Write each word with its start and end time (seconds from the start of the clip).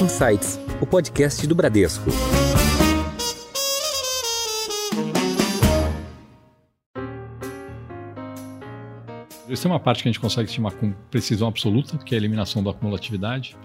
Insights, 0.00 0.60
o 0.80 0.86
podcast 0.86 1.44
do 1.46 1.54
Bradesco. 1.56 2.08
Isso 9.48 9.66
é 9.66 9.70
uma 9.70 9.80
parte 9.80 10.02
que 10.02 10.08
a 10.08 10.12
gente 10.12 10.20
consegue 10.20 10.48
estimar 10.48 10.72
com 10.72 10.92
precisão 11.10 11.48
absoluta, 11.48 11.98
que 11.98 12.14
é 12.14 12.16
a 12.16 12.20
eliminação 12.20 12.62
da 12.62 12.70
acumulatividade 12.70 13.56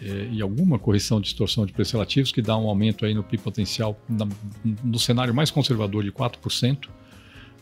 é, 0.00 0.28
e 0.32 0.42
alguma 0.42 0.78
correção 0.78 1.20
de 1.20 1.26
distorção 1.26 1.64
de 1.64 1.72
preços 1.72 1.92
relativos, 1.92 2.32
que 2.32 2.42
dá 2.42 2.56
um 2.56 2.68
aumento 2.68 3.06
aí 3.06 3.14
no 3.14 3.22
PIB 3.22 3.42
potencial 3.42 3.96
na, 4.08 4.26
no 4.82 4.98
cenário 4.98 5.32
mais 5.32 5.50
conservador 5.50 6.02
de 6.02 6.10
4%, 6.10 6.88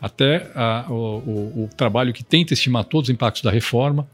até 0.01 0.51
a, 0.55 0.87
o, 0.89 0.95
o, 0.95 1.65
o, 1.65 1.69
trabalho 1.77 2.15
que 2.15 2.25
tenta 2.25 2.55
estimar 2.55 2.85
todos 2.85 3.11
os 3.11 3.15
impactos 3.15 3.43
da 3.43 3.51
reforma, 3.51 4.09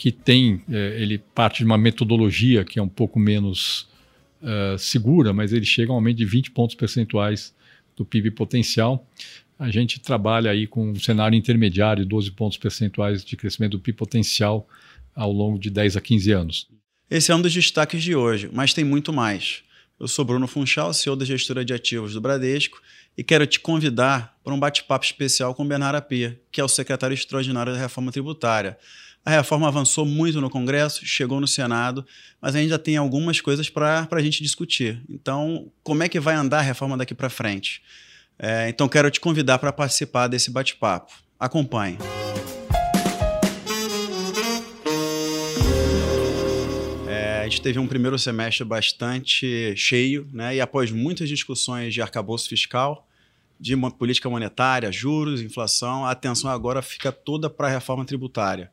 que 0.00 0.10
tem, 0.10 0.62
é, 0.70 0.96
ele 0.98 1.18
parte 1.18 1.58
de 1.58 1.64
uma 1.64 1.76
metodologia 1.76 2.64
que 2.64 2.78
é 2.78 2.82
um 2.82 2.88
pouco 2.88 3.18
menos 3.18 3.86
uh, 4.40 4.78
segura, 4.78 5.32
mas 5.34 5.52
ele 5.52 5.66
chega 5.66 5.90
a 5.90 5.92
um 5.92 5.96
aumento 5.96 6.16
de 6.16 6.24
20 6.24 6.52
pontos 6.52 6.74
percentuais 6.74 7.54
do 7.94 8.04
PIB 8.04 8.30
potencial 8.30 9.06
a 9.60 9.70
gente 9.70 10.00
trabalha 10.00 10.50
aí 10.50 10.66
com 10.66 10.92
um 10.92 10.94
cenário 10.94 11.36
intermediário, 11.36 12.06
12 12.06 12.30
pontos 12.30 12.56
percentuais 12.56 13.22
de 13.22 13.36
crescimento 13.36 13.72
do 13.72 13.80
PIB 13.80 13.98
potencial 13.98 14.66
ao 15.14 15.30
longo 15.30 15.58
de 15.58 15.68
10 15.68 15.98
a 15.98 16.00
15 16.00 16.32
anos. 16.32 16.68
Esse 17.10 17.30
é 17.30 17.36
um 17.36 17.42
dos 17.42 17.52
destaques 17.52 18.02
de 18.02 18.16
hoje, 18.16 18.48
mas 18.50 18.72
tem 18.72 18.84
muito 18.84 19.12
mais. 19.12 19.62
Eu 19.98 20.08
sou 20.08 20.24
Bruno 20.24 20.46
Funchal, 20.46 20.94
CEO 20.94 21.14
da 21.14 21.26
gestora 21.26 21.62
de 21.62 21.74
ativos 21.74 22.14
do 22.14 22.22
Bradesco, 22.22 22.80
e 23.18 23.22
quero 23.22 23.46
te 23.46 23.60
convidar 23.60 24.34
para 24.42 24.54
um 24.54 24.58
bate-papo 24.58 25.04
especial 25.04 25.54
com 25.54 25.68
Bernardo 25.68 25.96
Apia, 25.96 26.40
que 26.50 26.58
é 26.58 26.64
o 26.64 26.68
secretário 26.68 27.12
extraordinário 27.12 27.74
da 27.74 27.78
reforma 27.78 28.10
tributária. 28.10 28.78
A 29.22 29.30
reforma 29.30 29.68
avançou 29.68 30.06
muito 30.06 30.40
no 30.40 30.48
Congresso, 30.48 31.04
chegou 31.04 31.40
no 31.40 31.46
Senado, 31.46 32.06
mas 32.40 32.54
ainda 32.54 32.78
tem 32.78 32.96
algumas 32.96 33.38
coisas 33.38 33.68
para 33.68 34.08
a 34.10 34.22
gente 34.22 34.42
discutir. 34.42 35.02
Então, 35.10 35.70
como 35.82 36.02
é 36.02 36.08
que 36.08 36.18
vai 36.18 36.34
andar 36.34 36.60
a 36.60 36.62
reforma 36.62 36.96
daqui 36.96 37.14
para 37.14 37.28
frente? 37.28 37.82
É, 38.38 38.66
então 38.70 38.88
quero 38.88 39.10
te 39.10 39.20
convidar 39.20 39.58
para 39.58 39.70
participar 39.70 40.26
desse 40.26 40.50
bate-papo. 40.50 41.12
Acompanhe. 41.38 41.98
É, 47.06 47.40
a 47.40 47.44
gente 47.44 47.60
teve 47.60 47.78
um 47.78 47.86
primeiro 47.86 48.18
semestre 48.18 48.64
bastante 48.64 49.74
cheio, 49.76 50.26
né? 50.32 50.56
E 50.56 50.60
após 50.62 50.90
muitas 50.90 51.28
discussões 51.28 51.92
de 51.92 52.00
arcabouço 52.00 52.48
fiscal, 52.48 53.06
de 53.60 53.76
política 53.98 54.30
monetária, 54.30 54.90
juros, 54.90 55.42
inflação, 55.42 56.06
a 56.06 56.12
atenção 56.12 56.50
agora 56.50 56.80
fica 56.80 57.12
toda 57.12 57.50
para 57.50 57.66
a 57.66 57.70
reforma 57.70 58.06
tributária. 58.06 58.72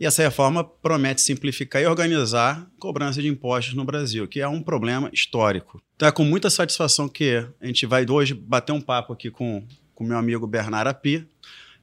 E 0.00 0.06
essa 0.06 0.22
reforma 0.22 0.64
promete 0.64 1.20
simplificar 1.20 1.82
e 1.82 1.86
organizar 1.86 2.66
cobrança 2.78 3.20
de 3.20 3.28
impostos 3.28 3.74
no 3.74 3.84
Brasil, 3.84 4.26
que 4.26 4.40
é 4.40 4.48
um 4.48 4.62
problema 4.62 5.10
histórico. 5.12 5.82
Então 5.94 6.08
é 6.08 6.12
com 6.12 6.24
muita 6.24 6.48
satisfação 6.48 7.06
que 7.06 7.46
a 7.60 7.66
gente 7.66 7.84
vai 7.84 8.06
hoje 8.08 8.32
bater 8.32 8.72
um 8.72 8.80
papo 8.80 9.12
aqui 9.12 9.30
com 9.30 9.62
o 9.94 10.04
meu 10.04 10.16
amigo 10.16 10.46
Bernardo 10.46 10.88
Api. 10.88 11.28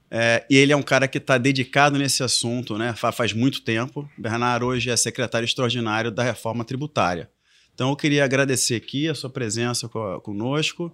É, 0.10 0.44
e 0.50 0.58
ele 0.58 0.74
é 0.74 0.76
um 0.76 0.82
cara 0.82 1.08
que 1.08 1.20
está 1.20 1.38
dedicado 1.38 2.00
nesse 2.00 2.24
assunto 2.24 2.76
né, 2.76 2.96
faz 2.96 3.34
muito 3.34 3.62
tempo. 3.62 4.10
Bernardo 4.18 4.66
hoje 4.66 4.90
é 4.90 4.98
secretário 4.98 5.46
extraordinário 5.46 6.10
da 6.10 6.24
reforma 6.24 6.66
tributária. 6.66 7.30
Então 7.76 7.92
eu 7.92 7.96
queria 7.96 8.26
agradecer 8.26 8.74
aqui 8.74 9.08
a 9.08 9.14
sua 9.14 9.30
presença 9.30 9.88
conosco 10.24 10.92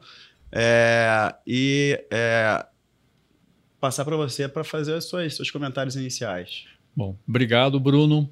é, 0.51 1.33
e 1.47 1.97
é, 2.11 2.65
passar 3.79 4.03
para 4.03 4.17
você 4.17 4.49
para 4.49 4.65
fazer 4.65 4.93
os 4.93 5.07
seus, 5.07 5.37
seus 5.37 5.49
comentários 5.49 5.95
iniciais. 5.95 6.72
Bom, 6.95 7.17
obrigado, 7.27 7.79
Bruno. 7.79 8.29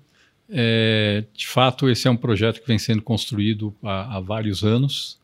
É, 0.50 1.24
de 1.34 1.48
fato, 1.48 1.90
esse 1.90 2.08
é 2.08 2.12
um 2.12 2.18
projeto 2.18 2.62
que 2.62 2.68
vem 2.68 2.78
sendo 2.78 3.02
construído 3.02 3.74
há, 3.82 4.18
há 4.18 4.20
vários 4.20 4.64
anos. 4.64 5.18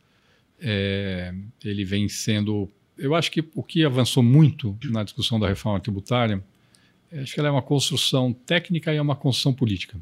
É, 0.59 1.33
ele 1.63 1.83
vem 1.83 2.07
sendo. 2.07 2.69
Eu 2.97 3.13
acho 3.13 3.29
que 3.29 3.43
o 3.53 3.61
que 3.61 3.83
avançou 3.83 4.23
muito 4.23 4.75
na 4.85 5.03
discussão 5.03 5.39
da 5.39 5.47
reforma 5.47 5.79
tributária, 5.79 6.43
acho 7.11 7.33
que 7.33 7.39
ela 7.39 7.49
é 7.49 7.51
uma 7.51 7.61
construção 7.61 8.33
técnica 8.33 8.93
e 8.93 8.97
é 8.97 9.01
uma 9.01 9.15
construção 9.15 9.53
política. 9.53 9.97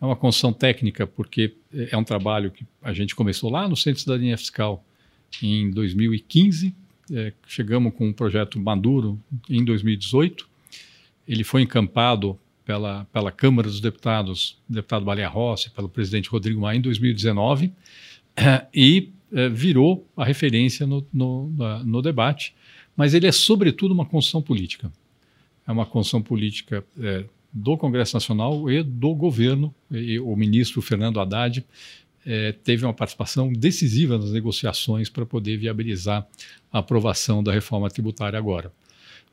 É 0.00 0.04
uma 0.04 0.16
construção 0.16 0.52
técnica 0.52 1.06
porque 1.06 1.54
é 1.72 1.96
um 1.96 2.04
trabalho 2.04 2.50
que 2.50 2.66
a 2.82 2.92
gente 2.92 3.14
começou 3.14 3.50
lá 3.50 3.66
no 3.68 3.76
Centro 3.76 3.94
de 3.94 4.00
Cidadania 4.00 4.36
Fiscal 4.36 4.84
em 5.42 5.70
2015. 5.70 6.74
É, 7.12 7.32
chegamos 7.46 7.94
com 7.94 8.08
um 8.08 8.12
projeto 8.12 8.58
maduro 8.58 9.18
em 9.48 9.64
2018. 9.64 10.46
Ele 11.26 11.44
foi 11.44 11.62
encampado 11.62 12.38
pela, 12.66 13.06
pela 13.12 13.30
Câmara 13.30 13.68
dos 13.68 13.80
Deputados, 13.80 14.58
deputado 14.68 15.04
Baleia 15.04 15.28
Rossi, 15.28 15.70
pelo 15.70 15.88
presidente 15.88 16.28
Rodrigo 16.28 16.60
Maia 16.60 16.76
em 16.76 16.80
2019, 16.80 17.72
e 18.74 19.10
eh, 19.32 19.48
virou 19.48 20.06
a 20.16 20.24
referência 20.24 20.84
no, 20.84 21.06
no, 21.12 21.48
no, 21.84 22.02
debate. 22.02 22.54
Mas 22.96 23.14
ele 23.14 23.26
é, 23.26 23.32
sobretudo, 23.32 23.94
uma 23.94 24.04
construção 24.04 24.42
política. 24.42 24.92
É 25.66 25.70
uma 25.70 25.86
construção 25.86 26.20
política 26.20 26.84
eh, 27.00 27.24
do 27.52 27.76
Congresso 27.76 28.16
Nacional 28.16 28.68
e 28.68 28.82
do 28.82 29.14
governo. 29.14 29.72
E 29.88 30.18
o 30.18 30.34
ministro 30.34 30.82
Fernando 30.82 31.20
Haddad 31.20 31.64
eh, 32.26 32.52
teve 32.64 32.84
uma 32.84 32.92
participação 32.92 33.52
decisiva 33.52 34.18
nas 34.18 34.32
negociações 34.32 35.08
para 35.08 35.24
poder 35.24 35.56
viabilizar 35.56 36.26
a 36.72 36.80
aprovação 36.80 37.44
da 37.44 37.52
reforma 37.52 37.88
tributária 37.88 38.36
agora. 38.36 38.72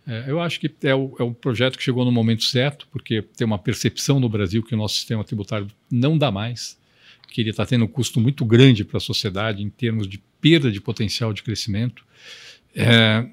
É, 0.06 0.26
eu 0.28 0.40
acho 0.42 0.60
que 0.60 0.72
é, 0.84 0.94
o, 0.94 1.16
é 1.20 1.24
um 1.24 1.34
projeto 1.34 1.78
que 1.78 1.84
chegou 1.84 2.04
no 2.04 2.12
momento 2.12 2.44
certo, 2.44 2.88
porque 2.92 3.22
tem 3.22 3.46
uma 3.46 3.58
percepção 3.58 4.20
no 4.20 4.28
Brasil 4.28 4.62
que 4.62 4.74
o 4.74 4.78
nosso 4.78 4.96
sistema 4.96 5.24
tributário 5.24 5.68
não 5.90 6.18
dá 6.18 6.32
mais, 6.32 6.78
que 7.30 7.42
ele 7.42 7.50
está 7.50 7.66
tendo 7.66 7.86
um 7.86 7.88
custo 7.88 8.20
muito 8.20 8.46
grande 8.46 8.84
para 8.84 8.98
a 8.98 9.02
sociedade 9.02 9.64
em 9.64 9.70
termos 9.70 10.08
de 10.08 10.22
perda 10.42 10.72
de 10.72 10.82
potencial 10.82 11.34
de 11.34 11.42
crescimento. 11.42 12.06
É, 12.76 13.26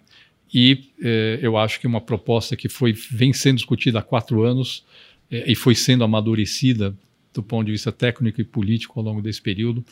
e 0.53 0.91
é, 1.03 1.38
eu 1.42 1.56
acho 1.56 1.81
que 1.81 1.86
uma 1.86 2.00
proposta 2.00 2.56
que 2.56 2.69
foi, 2.69 2.92
vem 2.92 3.32
sendo 3.32 3.56
discutida 3.56 3.98
há 3.98 4.02
quatro 4.02 4.42
anos 4.42 4.84
é, 5.31 5.50
e 5.50 5.54
foi 5.54 5.75
sendo 5.75 6.04
amadurecida 6.04 6.97
do 7.32 7.42
ponto 7.42 7.66
de 7.66 7.72
vista 7.72 7.92
técnico 7.92 8.41
e 8.41 8.44
político 8.44 8.98
ao 8.98 9.04
longo 9.04 9.22
desse 9.22 9.41
período, 9.41 9.84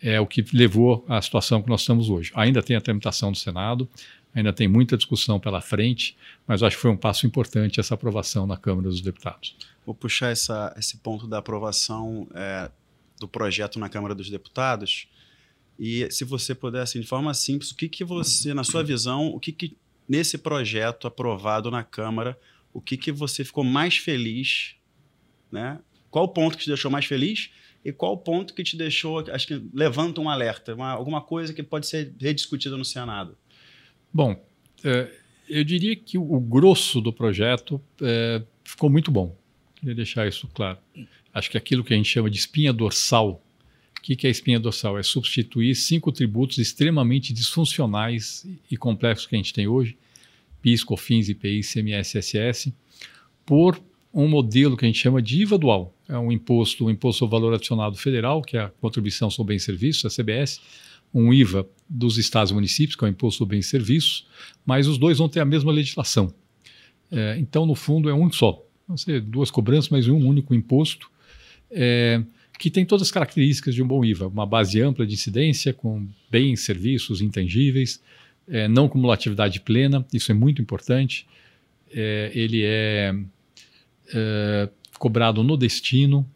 é 0.00 0.20
o 0.20 0.26
que 0.26 0.44
levou 0.52 1.04
à 1.08 1.20
situação 1.20 1.62
que 1.62 1.68
nós 1.68 1.80
estamos 1.82 2.08
hoje. 2.08 2.32
Ainda 2.34 2.62
tem 2.62 2.76
a 2.76 2.80
tramitação 2.80 3.30
do 3.30 3.36
Senado, 3.36 3.88
ainda 4.36 4.52
tem 4.52 4.68
muita 4.68 4.96
discussão 4.98 5.40
pela 5.40 5.62
frente, 5.62 6.14
mas 6.46 6.62
acho 6.62 6.76
que 6.76 6.82
foi 6.82 6.90
um 6.90 6.96
passo 6.96 7.26
importante 7.26 7.80
essa 7.80 7.94
aprovação 7.94 8.46
na 8.46 8.56
Câmara 8.56 8.88
dos 8.88 9.00
Deputados. 9.00 9.56
Vou 9.84 9.94
puxar 9.94 10.30
essa, 10.30 10.74
esse 10.78 10.98
ponto 10.98 11.26
da 11.26 11.38
aprovação 11.38 12.28
é, 12.34 12.70
do 13.18 13.26
projeto 13.26 13.78
na 13.78 13.88
Câmara 13.88 14.14
dos 14.14 14.28
Deputados. 14.28 15.08
E 15.78 16.06
se 16.10 16.24
você 16.24 16.54
puder, 16.54 16.82
assim, 16.82 17.00
de 17.00 17.06
forma 17.06 17.32
simples, 17.32 17.70
o 17.70 17.76
que, 17.76 17.88
que 17.88 18.04
você, 18.04 18.52
na 18.52 18.62
sua 18.62 18.84
visão, 18.84 19.28
o 19.28 19.40
que, 19.40 19.52
que 19.52 19.76
nesse 20.06 20.36
projeto 20.36 21.06
aprovado 21.06 21.70
na 21.70 21.82
Câmara, 21.82 22.38
o 22.74 22.80
que, 22.80 22.98
que 22.98 23.10
você 23.10 23.42
ficou 23.42 23.64
mais 23.64 23.96
feliz, 23.96 24.74
né? 25.50 25.80
Qual 26.10 26.26
o 26.26 26.28
ponto 26.28 26.58
que 26.58 26.64
te 26.64 26.68
deixou 26.68 26.90
mais 26.90 27.06
feliz 27.06 27.50
e 27.82 27.90
qual 27.90 28.12
o 28.12 28.18
ponto 28.18 28.52
que 28.52 28.62
te 28.62 28.76
deixou, 28.76 29.24
acho 29.30 29.46
que 29.46 29.62
levanta 29.72 30.20
um 30.20 30.28
alerta, 30.28 30.74
uma, 30.74 30.90
alguma 30.90 31.22
coisa 31.22 31.54
que 31.54 31.62
pode 31.62 31.86
ser 31.86 32.14
rediscutida 32.20 32.76
no 32.76 32.84
Senado? 32.84 33.36
Bom, 34.16 34.34
é, 34.82 35.10
eu 35.46 35.62
diria 35.62 35.94
que 35.94 36.16
o, 36.16 36.40
grosso 36.40 37.02
do 37.02 37.12
projeto 37.12 37.78
é, 38.00 38.42
ficou 38.64 38.88
muito 38.88 39.10
bom. 39.10 39.36
Queria 39.74 39.94
deixar 39.94 40.26
isso 40.26 40.48
claro. 40.54 40.78
Acho 41.34 41.50
que 41.50 41.58
aquilo 41.58 41.84
que 41.84 41.92
a 41.92 41.96
gente 41.98 42.08
chama 42.08 42.30
de 42.30 42.38
espinha 42.38 42.72
dorsal. 42.72 43.44
O 43.98 44.00
que, 44.00 44.26
é 44.26 44.30
espinha 44.30 44.58
dorsal? 44.58 44.98
É 44.98 45.02
substituir 45.02 45.74
cinco 45.74 46.10
tributos 46.10 46.56
extremamente 46.56 47.30
disfuncionais 47.30 48.48
e 48.70 48.76
complexos 48.78 49.26
que 49.26 49.34
a 49.34 49.38
gente 49.38 49.52
tem 49.52 49.68
hoje, 49.68 49.98
PIS, 50.62 50.82
COFINS, 50.82 51.28
IPI, 51.28 51.60
ICMS, 51.60 52.22
SS, 52.22 52.72
por 53.44 53.78
um 54.14 54.26
modelo 54.26 54.78
que 54.78 54.86
a 54.86 54.88
gente 54.88 54.98
chama 54.98 55.20
de 55.20 55.42
IVA 55.42 55.58
dual. 55.58 55.94
É 56.08 56.16
um 56.16 56.32
imposto, 56.32 56.86
um 56.86 56.90
imposto 56.90 57.18
sobre 57.18 57.38
valor 57.38 57.52
adicionado 57.52 57.98
federal, 57.98 58.40
que 58.40 58.56
é 58.56 58.60
a 58.60 58.68
contribuição 58.80 59.28
sobre 59.28 59.52
bens 59.52 59.64
e 59.64 59.66
serviços, 59.66 60.06
a 60.06 60.22
CBS, 60.22 60.58
um 61.16 61.32
IVA 61.32 61.66
dos 61.88 62.18
estados 62.18 62.50
e 62.50 62.54
municípios, 62.54 62.94
que 62.94 63.02
é 63.02 63.08
o 63.08 63.10
Imposto 63.10 63.38
sobre 63.38 63.56
Bens 63.56 63.66
e 63.66 63.70
Serviços, 63.70 64.26
mas 64.66 64.86
os 64.86 64.98
dois 64.98 65.16
vão 65.16 65.28
ter 65.28 65.40
a 65.40 65.46
mesma 65.46 65.72
legislação. 65.72 66.32
É, 67.10 67.38
então, 67.38 67.64
no 67.64 67.74
fundo, 67.74 68.10
é 68.10 68.14
um 68.14 68.30
só. 68.30 68.62
Vão 68.86 68.98
ser 68.98 69.22
duas 69.22 69.50
cobranças, 69.50 69.88
mas 69.88 70.06
um 70.08 70.18
único 70.18 70.54
imposto, 70.54 71.10
é, 71.70 72.22
que 72.58 72.70
tem 72.70 72.84
todas 72.84 73.08
as 73.08 73.10
características 73.10 73.74
de 73.74 73.82
um 73.82 73.86
bom 73.86 74.04
IVA. 74.04 74.28
Uma 74.28 74.44
base 74.44 74.80
ampla 74.82 75.06
de 75.06 75.14
incidência, 75.14 75.72
com 75.72 76.06
bens, 76.30 76.60
serviços, 76.60 77.22
intangíveis, 77.22 78.02
é, 78.46 78.68
não 78.68 78.86
cumulatividade 78.86 79.60
plena, 79.60 80.06
isso 80.12 80.30
é 80.30 80.34
muito 80.34 80.60
importante. 80.60 81.26
É, 81.90 82.30
ele 82.34 82.62
é, 82.62 83.14
é 84.12 84.68
cobrado 84.98 85.42
no 85.42 85.56
destino, 85.56 86.28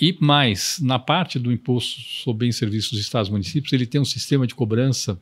e 0.00 0.16
mais, 0.18 0.80
na 0.80 0.98
parte 0.98 1.38
do 1.38 1.52
imposto 1.52 2.00
sobre 2.00 2.46
bens 2.46 2.56
e 2.56 2.58
serviços 2.58 2.92
dos 2.92 3.00
estados 3.00 3.28
e 3.28 3.32
municípios, 3.32 3.70
ele 3.72 3.84
tem 3.84 4.00
um 4.00 4.04
sistema 4.04 4.46
de 4.46 4.54
cobrança 4.54 5.20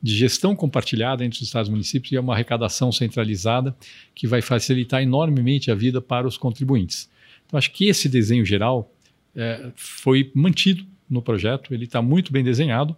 de 0.00 0.14
gestão 0.14 0.54
compartilhada 0.54 1.24
entre 1.24 1.36
os 1.38 1.42
estados 1.42 1.68
e 1.68 1.72
municípios 1.72 2.12
e 2.12 2.16
é 2.16 2.20
uma 2.20 2.34
arrecadação 2.34 2.92
centralizada 2.92 3.76
que 4.14 4.28
vai 4.28 4.40
facilitar 4.40 5.02
enormemente 5.02 5.68
a 5.70 5.74
vida 5.74 6.00
para 6.00 6.28
os 6.28 6.36
contribuintes. 6.36 7.10
Então, 7.44 7.58
acho 7.58 7.72
que 7.72 7.86
esse 7.86 8.08
desenho 8.08 8.44
geral 8.44 8.94
é, 9.34 9.72
foi 9.74 10.30
mantido 10.32 10.86
no 11.10 11.20
projeto, 11.20 11.74
ele 11.74 11.84
está 11.84 12.00
muito 12.00 12.32
bem 12.32 12.44
desenhado. 12.44 12.96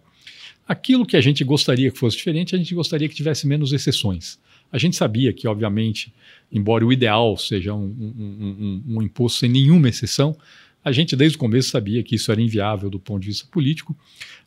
Aquilo 0.67 1.05
que 1.05 1.17
a 1.17 1.21
gente 1.21 1.43
gostaria 1.43 1.89
que 1.89 1.97
fosse 1.97 2.17
diferente, 2.17 2.53
a 2.53 2.57
gente 2.57 2.75
gostaria 2.75 3.07
que 3.09 3.15
tivesse 3.15 3.47
menos 3.47 3.73
exceções. 3.73 4.37
A 4.71 4.77
gente 4.77 4.95
sabia 4.97 5.31
que, 5.31 5.47
obviamente, 5.47 6.13
embora 6.51 6.85
o 6.85 6.91
ideal 6.91 7.37
seja 7.37 7.73
um, 7.73 7.85
um, 7.85 8.83
um, 8.89 8.97
um 8.97 9.01
imposto 9.01 9.39
sem 9.39 9.49
nenhuma 9.49 9.87
exceção, 9.87 10.37
a 10.87 10.91
gente 10.93 11.17
desde 11.17 11.35
o 11.35 11.39
começo 11.39 11.69
sabia 11.69 12.01
que 12.01 12.15
isso 12.15 12.31
era 12.31 12.41
inviável 12.41 12.89
do 12.89 12.97
ponto 12.97 13.21
de 13.21 13.27
vista 13.27 13.45
político. 13.51 13.93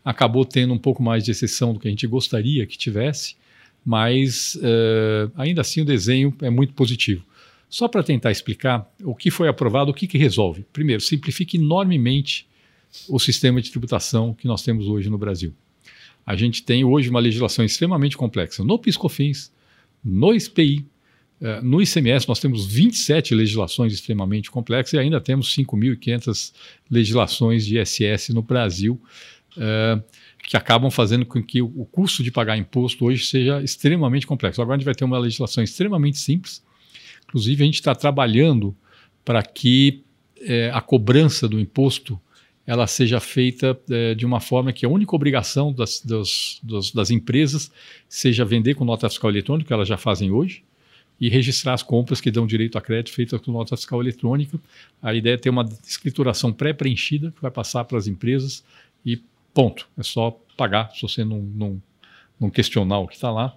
Acabou 0.02 0.42
tendo 0.42 0.72
um 0.72 0.78
pouco 0.78 1.02
mais 1.02 1.22
de 1.22 1.30
exceção 1.30 1.74
do 1.74 1.78
que 1.78 1.86
a 1.86 1.90
gente 1.90 2.06
gostaria 2.06 2.66
que 2.66 2.78
tivesse, 2.78 3.36
mas 3.84 4.54
uh, 4.54 5.30
ainda 5.36 5.60
assim 5.60 5.82
o 5.82 5.84
desenho 5.84 6.34
é 6.40 6.48
muito 6.48 6.72
positivo. 6.72 7.22
Só 7.68 7.86
para 7.88 8.02
tentar 8.02 8.30
explicar 8.30 8.90
o 9.04 9.14
que 9.14 9.30
foi 9.30 9.48
aprovado, 9.48 9.90
o 9.90 9.94
que, 9.94 10.06
que 10.06 10.16
resolve. 10.16 10.64
Primeiro, 10.72 11.02
simplifica 11.02 11.58
enormemente 11.58 12.46
o 13.06 13.18
sistema 13.18 13.60
de 13.60 13.70
tributação 13.70 14.32
que 14.32 14.48
nós 14.48 14.62
temos 14.62 14.88
hoje 14.88 15.10
no 15.10 15.18
Brasil. 15.18 15.52
A 16.24 16.34
gente 16.36 16.62
tem 16.62 16.84
hoje 16.84 17.10
uma 17.10 17.20
legislação 17.20 17.66
extremamente 17.66 18.16
complexa 18.16 18.64
no 18.64 18.78
PiscoFins, 18.78 19.52
no 20.02 20.34
SPI, 20.34 20.86
no 21.62 21.80
ICMS 21.80 22.28
nós 22.28 22.38
temos 22.38 22.66
27 22.66 23.34
legislações 23.34 23.94
extremamente 23.94 24.50
complexas 24.50 24.92
e 24.92 24.98
ainda 24.98 25.20
temos 25.20 25.54
5.500 25.56 26.52
legislações 26.90 27.64
de 27.64 27.78
ISS 27.78 28.28
no 28.30 28.42
Brasil, 28.42 29.00
uh, 29.56 30.02
que 30.46 30.56
acabam 30.56 30.90
fazendo 30.90 31.24
com 31.24 31.42
que 31.42 31.62
o 31.62 31.86
custo 31.90 32.22
de 32.22 32.30
pagar 32.30 32.58
imposto 32.58 33.06
hoje 33.06 33.24
seja 33.24 33.62
extremamente 33.62 34.26
complexo. 34.26 34.60
Agora 34.60 34.76
a 34.76 34.78
gente 34.78 34.84
vai 34.84 34.94
ter 34.94 35.04
uma 35.04 35.18
legislação 35.18 35.64
extremamente 35.64 36.18
simples, 36.18 36.62
inclusive 37.24 37.62
a 37.62 37.66
gente 37.66 37.74
está 37.76 37.94
trabalhando 37.94 38.76
para 39.24 39.42
que 39.42 40.02
uh, 40.42 40.74
a 40.76 40.82
cobrança 40.82 41.48
do 41.48 41.58
imposto 41.58 42.20
ela 42.66 42.86
seja 42.86 43.18
feita 43.18 43.76
de 44.16 44.24
uma 44.24 44.38
forma 44.38 44.72
que 44.72 44.86
a 44.86 44.88
única 44.88 45.16
obrigação 45.16 45.72
das, 45.72 46.00
das, 46.04 46.60
das 46.94 47.10
empresas 47.10 47.68
seja 48.08 48.44
vender 48.44 48.74
com 48.74 48.84
nota 48.84 49.08
fiscal 49.08 49.28
eletrônica, 49.28 49.66
que 49.66 49.72
elas 49.72 49.88
já 49.88 49.96
fazem 49.96 50.30
hoje, 50.30 50.62
e 51.20 51.28
registrar 51.28 51.74
as 51.74 51.82
compras 51.82 52.20
que 52.20 52.30
dão 52.30 52.46
direito 52.46 52.78
a 52.78 52.80
crédito 52.80 53.12
feitas 53.12 53.40
com 53.40 53.52
nota 53.52 53.76
fiscal 53.76 54.00
eletrônica. 54.00 54.58
A 55.02 55.14
ideia 55.14 55.34
é 55.34 55.36
ter 55.36 55.50
uma 55.50 55.68
escrituração 55.86 56.52
pré-preenchida 56.52 57.30
que 57.30 57.42
vai 57.42 57.50
passar 57.50 57.84
para 57.84 57.98
as 57.98 58.06
empresas 58.06 58.64
e 59.04 59.22
ponto. 59.52 59.86
É 59.98 60.02
só 60.02 60.30
pagar, 60.56 60.90
se 60.94 61.02
você 61.02 61.22
não, 61.22 61.40
não, 61.40 61.82
não 62.38 62.48
questionar 62.48 63.00
o 63.00 63.06
que 63.06 63.16
está 63.16 63.30
lá, 63.30 63.54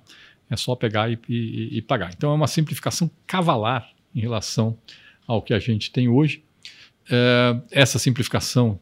é 0.50 0.58
só 0.58 0.76
pegar 0.76 1.10
e, 1.10 1.18
e, 1.30 1.78
e, 1.78 1.82
pagar. 1.82 2.12
Então 2.16 2.32
é 2.32 2.34
uma 2.34 2.48
simplificação 2.48 3.10
cavalar 3.26 3.90
em 4.14 4.20
relação 4.20 4.78
ao 5.26 5.42
que 5.42 5.54
a 5.54 5.60
gente 5.60 5.90
tem 5.90 6.10
hoje. 6.10 6.44
É, 7.10 7.62
essa 7.72 7.98
simplificação, 7.98 8.78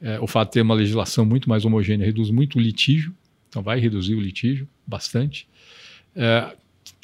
é, 0.00 0.20
o 0.20 0.26
fato 0.28 0.48
de 0.48 0.52
ter 0.54 0.60
uma 0.62 0.74
legislação 0.74 1.26
muito 1.26 1.48
mais 1.48 1.64
homogênea, 1.64 2.06
reduz 2.06 2.30
muito 2.30 2.58
o 2.58 2.60
litígio, 2.60 3.14
então 3.48 3.60
vai 3.60 3.80
reduzir 3.80 4.14
o 4.14 4.20
litígio 4.20 4.68
bastante. 4.86 5.48
É, 6.14 6.56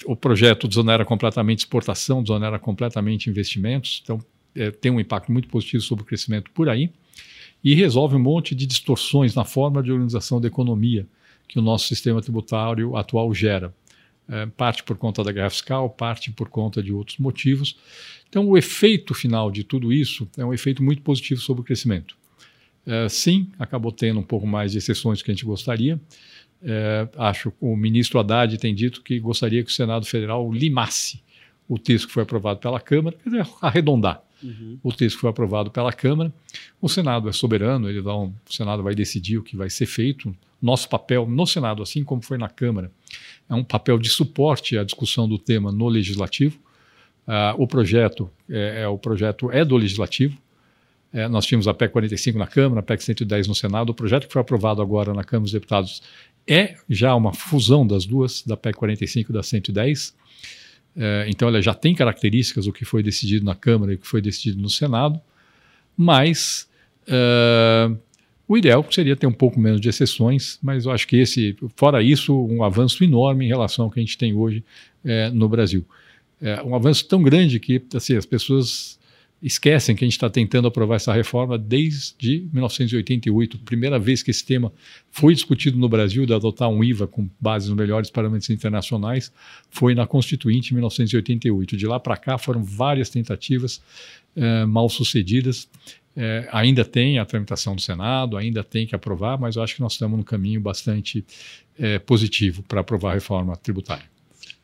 o 0.04 0.14
projeto 0.14 0.68
desonera 0.68 1.04
completamente 1.04 1.60
exportação, 1.60 2.22
desonera 2.22 2.58
completamente 2.58 3.30
investimentos, 3.30 4.00
então 4.02 4.18
é, 4.54 4.70
tem 4.70 4.90
um 4.90 5.00
impacto 5.00 5.32
muito 5.32 5.48
positivo 5.48 5.82
sobre 5.82 6.02
o 6.02 6.06
crescimento 6.06 6.50
por 6.50 6.68
aí 6.68 6.90
e 7.62 7.74
resolve 7.74 8.16
um 8.16 8.20
monte 8.20 8.54
de 8.54 8.66
distorções 8.66 9.34
na 9.34 9.44
forma 9.44 9.82
de 9.82 9.90
organização 9.90 10.40
da 10.40 10.48
economia 10.48 11.06
que 11.48 11.58
o 11.58 11.62
nosso 11.62 11.86
sistema 11.86 12.20
tributário 12.20 12.96
atual 12.96 13.32
gera. 13.32 13.74
É, 14.28 14.44
parte 14.44 14.82
por 14.82 14.96
conta 14.96 15.22
da 15.22 15.30
guerra 15.30 15.50
fiscal, 15.50 15.88
parte 15.88 16.32
por 16.32 16.48
conta 16.48 16.82
de 16.82 16.92
outros 16.92 17.16
motivos. 17.18 17.78
Então, 18.28 18.48
o 18.48 18.58
efeito 18.58 19.14
final 19.14 19.52
de 19.52 19.62
tudo 19.62 19.92
isso 19.92 20.28
é 20.36 20.44
um 20.44 20.52
efeito 20.52 20.82
muito 20.82 21.00
positivo 21.02 21.40
sobre 21.40 21.60
o 21.60 21.64
crescimento. 21.64 22.16
É, 22.84 23.08
sim, 23.08 23.48
acabou 23.58 23.92
tendo 23.92 24.18
um 24.18 24.24
pouco 24.24 24.46
mais 24.46 24.72
de 24.72 24.78
exceções 24.78 25.22
que 25.22 25.30
a 25.30 25.34
gente 25.34 25.44
gostaria, 25.44 26.00
é, 26.62 27.08
acho 27.16 27.50
que 27.50 27.56
o 27.60 27.76
ministro 27.76 28.18
Haddad 28.18 28.56
tem 28.58 28.74
dito 28.74 29.02
que 29.02 29.18
gostaria 29.18 29.62
que 29.62 29.70
o 29.70 29.74
Senado 29.74 30.06
Federal 30.06 30.50
limasse 30.52 31.22
o 31.68 31.78
texto 31.78 32.06
que 32.06 32.12
foi 32.12 32.22
aprovado 32.22 32.60
pela 32.60 32.80
Câmara, 32.80 33.16
quer 33.22 33.30
dizer, 33.30 33.46
arredondar 33.60 34.22
uhum. 34.42 34.78
o 34.82 34.92
texto 34.92 35.16
que 35.16 35.20
foi 35.20 35.30
aprovado 35.30 35.70
pela 35.70 35.92
Câmara. 35.92 36.32
O 36.80 36.88
Senado 36.88 37.28
é 37.28 37.32
soberano, 37.32 37.88
ele 37.88 38.02
dá 38.02 38.16
um, 38.16 38.32
o 38.48 38.52
Senado 38.52 38.82
vai 38.82 38.94
decidir 38.94 39.38
o 39.38 39.42
que 39.42 39.56
vai 39.56 39.70
ser 39.70 39.86
feito. 39.86 40.34
Nosso 40.60 40.88
papel 40.88 41.26
no 41.26 41.46
Senado, 41.46 41.82
assim 41.82 42.04
como 42.04 42.22
foi 42.22 42.38
na 42.38 42.48
Câmara, 42.48 42.90
é 43.48 43.54
um 43.54 43.64
papel 43.64 43.98
de 43.98 44.08
suporte 44.08 44.78
à 44.78 44.84
discussão 44.84 45.28
do 45.28 45.38
tema 45.38 45.70
no 45.70 45.88
Legislativo. 45.88 46.58
Uh, 47.26 47.60
o 47.60 47.66
projeto 47.66 48.30
é, 48.48 48.82
é, 48.82 48.88
o 48.88 48.96
projeto 48.96 49.50
é 49.50 49.64
do 49.64 49.76
Legislativo. 49.76 50.38
É, 51.12 51.28
nós 51.28 51.46
tínhamos 51.46 51.66
a 51.66 51.74
PEC 51.74 51.92
45 51.92 52.38
na 52.38 52.46
Câmara, 52.46 52.80
a 52.80 52.82
PEC 52.82 53.02
110 53.02 53.48
no 53.48 53.54
Senado. 53.54 53.90
O 53.90 53.94
projeto 53.94 54.26
que 54.26 54.32
foi 54.32 54.42
aprovado 54.42 54.82
agora 54.82 55.14
na 55.14 55.24
Câmara 55.24 55.44
dos 55.44 55.52
Deputados 55.52 56.02
é 56.46 56.76
já 56.88 57.14
uma 57.14 57.32
fusão 57.32 57.86
das 57.86 58.06
duas, 58.06 58.42
da 58.42 58.56
PEC 58.56 58.76
45 58.76 59.30
e 59.30 59.34
da 59.34 59.42
110. 59.42 60.14
É, 60.96 61.26
então, 61.28 61.48
ela 61.48 61.60
já 61.60 61.74
tem 61.74 61.94
características, 61.94 62.66
o 62.66 62.72
que 62.72 62.84
foi 62.84 63.02
decidido 63.02 63.44
na 63.44 63.54
Câmara 63.54 63.92
e 63.92 63.96
o 63.96 63.98
que 63.98 64.06
foi 64.06 64.22
decidido 64.22 64.60
no 64.60 64.70
Senado, 64.70 65.20
mas 65.96 66.68
é, 67.06 67.90
o 68.48 68.56
ideal 68.56 68.84
seria 68.90 69.16
ter 69.16 69.26
um 69.26 69.32
pouco 69.32 69.58
menos 69.58 69.80
de 69.80 69.88
exceções, 69.88 70.58
mas 70.62 70.86
eu 70.86 70.92
acho 70.92 71.06
que 71.06 71.16
esse, 71.16 71.56
fora 71.74 72.02
isso, 72.02 72.34
um 72.46 72.62
avanço 72.62 73.02
enorme 73.02 73.44
em 73.44 73.48
relação 73.48 73.86
ao 73.86 73.90
que 73.90 73.98
a 73.98 74.02
gente 74.02 74.16
tem 74.16 74.34
hoje 74.34 74.64
é, 75.04 75.30
no 75.30 75.48
Brasil. 75.48 75.84
É 76.40 76.62
um 76.62 76.74
avanço 76.74 77.06
tão 77.08 77.22
grande 77.22 77.58
que 77.58 77.82
assim, 77.94 78.14
as 78.14 78.26
pessoas 78.26 78.95
esquecem 79.42 79.94
que 79.94 80.04
a 80.04 80.06
gente 80.06 80.14
está 80.14 80.30
tentando 80.30 80.66
aprovar 80.66 80.96
essa 80.96 81.12
reforma 81.12 81.58
desde 81.58 82.48
1988, 82.52 83.58
primeira 83.58 83.98
vez 83.98 84.22
que 84.22 84.30
esse 84.30 84.44
tema 84.44 84.72
foi 85.10 85.34
discutido 85.34 85.78
no 85.78 85.88
Brasil, 85.88 86.24
de 86.24 86.32
adotar 86.32 86.68
um 86.68 86.82
IVA 86.82 87.06
com 87.06 87.28
base 87.38 87.68
nos 87.68 87.76
melhores 87.76 88.10
parâmetros 88.10 88.50
internacionais, 88.50 89.32
foi 89.70 89.94
na 89.94 90.06
Constituinte 90.06 90.72
em 90.72 90.74
1988. 90.74 91.76
De 91.76 91.86
lá 91.86 92.00
para 92.00 92.16
cá 92.16 92.38
foram 92.38 92.64
várias 92.64 93.10
tentativas 93.10 93.82
eh, 94.34 94.64
mal 94.64 94.88
sucedidas. 94.88 95.68
Eh, 96.16 96.48
ainda 96.50 96.84
tem 96.84 97.18
a 97.18 97.26
tramitação 97.26 97.76
do 97.76 97.82
Senado, 97.82 98.38
ainda 98.38 98.64
tem 98.64 98.86
que 98.86 98.94
aprovar, 98.94 99.38
mas 99.38 99.56
eu 99.56 99.62
acho 99.62 99.74
que 99.74 99.82
nós 99.82 99.92
estamos 99.92 100.16
num 100.16 100.24
caminho 100.24 100.60
bastante 100.60 101.24
eh, 101.78 101.98
positivo 101.98 102.62
para 102.62 102.80
aprovar 102.80 103.10
a 103.10 103.14
reforma 103.14 103.54
tributária. 103.56 104.15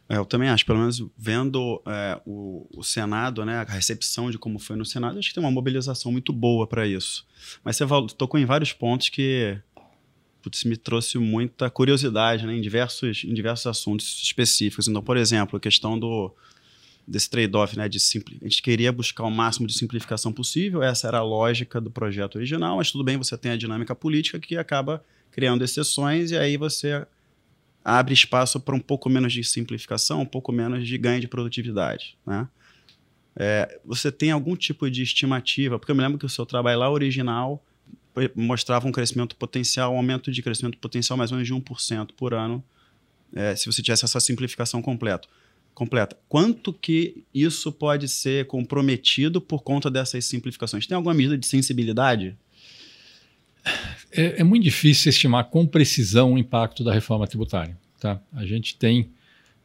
É, 0.09 0.17
eu 0.17 0.27
também 0.27 0.49
acho, 0.49 0.67
pelo 0.67 0.79
menos 0.79 1.03
vendo 1.17 1.83
é, 1.87 2.21
o, 2.27 2.67
o, 2.77 2.83
Senado, 2.83 3.45
né, 3.45 3.59
a 3.59 3.65
recepção 3.65 4.31
de 4.31 4.39
como 4.39 4.59
foi 4.59 4.77
no 4.77 4.85
Senado, 4.85 5.19
acho 5.19 5.29
que 5.29 5.35
tem 5.35 5.43
uma 5.43 5.51
mobilização 5.51 6.13
muito 6.13 6.33
boa 6.33 6.67
para 6.67 6.87
isso. 6.87 7.27
Mas 7.65 7.77
você 7.77 7.87
tocou 8.17 8.39
em 8.39 8.45
vários 8.45 8.73
pontos 8.73 9.09
que 9.09 9.59
putz, 10.43 10.65
me 10.65 10.77
trouxe 10.77 11.19
muita 11.19 11.71
curiosidade 11.71 12.47
né, 12.47 12.56
em, 12.56 12.61
diversos, 12.61 13.25
em 13.25 13.32
diversos 13.32 13.67
assuntos 13.67 14.21
específicos. 14.23 14.89
Então, 14.89 15.03
por 15.03 15.17
exemplo, 15.17 15.56
a 15.56 15.61
questão 15.61 15.99
do, 15.99 16.35
desse 17.06 17.31
trade-off, 17.31 17.77
né, 17.77 17.89
de 17.89 18.01
simples. 18.01 18.39
A 18.41 18.44
gente 18.44 18.61
queria 18.61 18.93
buscar 18.93 19.25
o 19.25 19.31
máximo 19.31 19.67
de 19.67 19.75
simplificação 19.75 20.32
possível, 20.32 20.82
essa 20.82 21.09
era 21.09 21.19
a 21.19 21.23
lógica 21.23 21.81
do 21.81 21.91
projeto 21.91 22.37
original, 22.37 22.77
mas 22.77 22.91
tudo 22.91 23.05
bem, 23.05 23.17
você 23.17 23.37
tem 23.39 23.53
a 23.53 23.56
dinâmica 23.56 23.94
política 23.94 24.39
que 24.41 24.56
acaba 24.56 25.03
criando 25.31 25.65
exceções 25.65 26.31
e 26.31 26.37
aí 26.37 26.56
você 26.56 27.06
abre 27.84 28.15
espaço 28.15 28.60
para 28.60 28.74
um 28.74 28.81
pouco 28.81 29.08
menos 29.08 29.32
de 29.32 29.43
simplificação, 29.43 30.20
um 30.20 30.27
pouco 30.27 30.53
menos 30.53 30.86
de 30.86 30.96
ganho 30.98 31.20
de 31.20 31.29
produtividade. 31.29 32.17
Né? 32.27 32.48
É, 33.36 33.81
você 33.84 34.12
tem 34.12 34.31
algum 34.31 34.55
tipo 34.55 34.91
de 34.91 35.03
estimativa? 35.03 35.79
Porque 35.79 35.91
eu 35.91 35.96
me 35.96 36.03
lembro 36.03 36.19
que 36.19 36.27
o 36.27 36.29
seu 36.29 36.46
trabalho 36.46 36.79
lá 36.79 36.91
original 36.91 37.65
mostrava 38.34 38.86
um 38.86 38.93
crescimento 38.93 39.34
potencial, 39.36 39.94
um 39.94 39.96
aumento 39.96 40.31
de 40.31 40.43
crescimento 40.43 40.77
potencial 40.79 41.17
mais 41.17 41.32
ou 41.32 41.36
menos 41.36 41.48
de 41.48 41.55
1% 41.55 42.10
por 42.17 42.34
ano, 42.34 42.62
é, 43.34 43.56
se 43.56 43.67
você 43.67 43.82
tivesse 43.82 44.05
essa 44.05 44.20
simplificação 44.20 44.82
completa. 44.82 45.27
completa. 45.74 46.19
Quanto 46.29 46.72
que 46.72 47.24
isso 47.32 47.72
pode 47.72 48.06
ser 48.06 48.46
comprometido 48.46 49.41
por 49.41 49.62
conta 49.62 49.91
dessas 49.91 50.27
simplificações? 50.27 50.86
Tem 50.86 50.94
alguma 50.94 51.15
medida 51.15 51.39
de 51.39 51.46
sensibilidade? 51.46 52.36
É, 54.11 54.41
é, 54.41 54.45
muito 54.45 54.63
difícil 54.63 55.11
estimar 55.11 55.45
com 55.45 55.67
precisão 55.67 56.35
o 56.35 56.39
impacto 56.39 56.85
da 56.85 56.93
reforma 56.93 57.27
tributária. 57.27 57.77
Tá? 57.99 58.21
A 58.35 58.45
gente 58.45 58.77
tem 58.77 59.11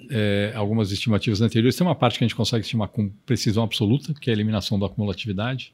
é, 0.10 0.54
algumas 0.56 0.92
estimativas 0.92 1.42
anteriores. 1.42 1.76
Tem 1.76 1.86
uma 1.86 1.96
parte 1.96 2.18
que 2.18 2.24
a 2.24 2.28
gente 2.28 2.36
consegue 2.36 2.64
estimar 2.64 2.88
com 2.90 3.10
precisão 3.26 3.64
absoluta, 3.64 4.14
que 4.14 4.30
é 4.30 4.34
a 4.34 4.36
eliminação 4.36 4.80
da 4.80 4.86
acumulatividade, 4.86 5.74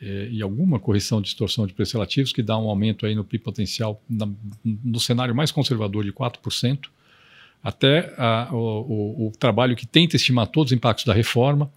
é, 0.00 0.28
e 0.30 0.42
alguma 0.42 0.78
correção 0.78 1.20
de 1.20 1.26
distorção 1.26 1.66
de 1.66 1.72
preços 1.72 1.94
relativos, 1.94 2.32
que 2.32 2.42
dá 2.42 2.58
um 2.58 2.68
aumento 2.68 3.06
aí 3.06 3.14
no 3.14 3.24
PIB 3.24 3.42
potencial 3.42 4.02
na, 4.08 4.28
no 4.62 5.00
cenário 5.00 5.34
mais 5.34 5.50
conservador 5.50 6.04
de 6.04 6.12
4%, 6.12 6.88
até 7.62 8.14
a, 8.18 8.48
o, 8.52 8.56
o, 8.56 9.26
o, 9.28 9.32
trabalho 9.38 9.74
que 9.74 9.86
tenta 9.86 10.16
estimar 10.16 10.48
todos 10.48 10.70
os 10.70 10.76
impactos 10.76 11.04
da 11.06 11.14
reforma, 11.14 11.70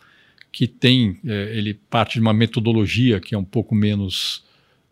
que 0.51 0.67
tem, 0.67 1.17
é, 1.25 1.57
ele 1.57 1.73
parte 1.73 2.13
de 2.15 2.19
uma 2.19 2.33
metodologia 2.33 3.19
que 3.19 3.33
é 3.33 3.37
um 3.37 3.43
pouco 3.43 3.73
menos 3.73 4.43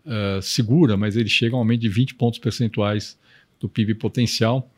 uh, 0.07 0.41
segura, 0.41 0.97
mas 0.97 1.15
ele 1.15 1.29
chega 1.29 1.53
a 1.53 1.57
um 1.57 1.59
aumento 1.59 1.81
de 1.81 1.89
20 1.89 2.15
pontos 2.15 2.39
percentuais 2.39 3.17
do 3.59 3.67
PIB 3.67 3.95
potencial. 3.95 4.71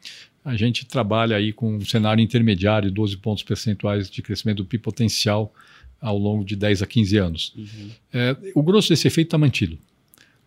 A 0.43 0.55
gente 0.55 0.85
trabalha 0.85 1.37
aí 1.37 1.53
com 1.53 1.75
um 1.75 1.85
cenário 1.85 2.21
intermediário, 2.21 2.91
12 2.91 3.17
pontos 3.17 3.43
percentuais 3.43 4.09
de 4.09 4.21
crescimento 4.21 4.57
do 4.57 4.65
PIB 4.65 4.83
potencial 4.83 5.53
ao 6.01 6.17
longo 6.17 6.43
de 6.43 6.55
10 6.55 6.81
a 6.81 6.87
15 6.87 7.17
anos. 7.17 7.53
Uhum. 7.55 7.89
É, 8.13 8.35
o 8.55 8.63
grosso 8.63 8.89
desse 8.89 9.07
efeito 9.07 9.27
está 9.27 9.37
mantido. 9.37 9.77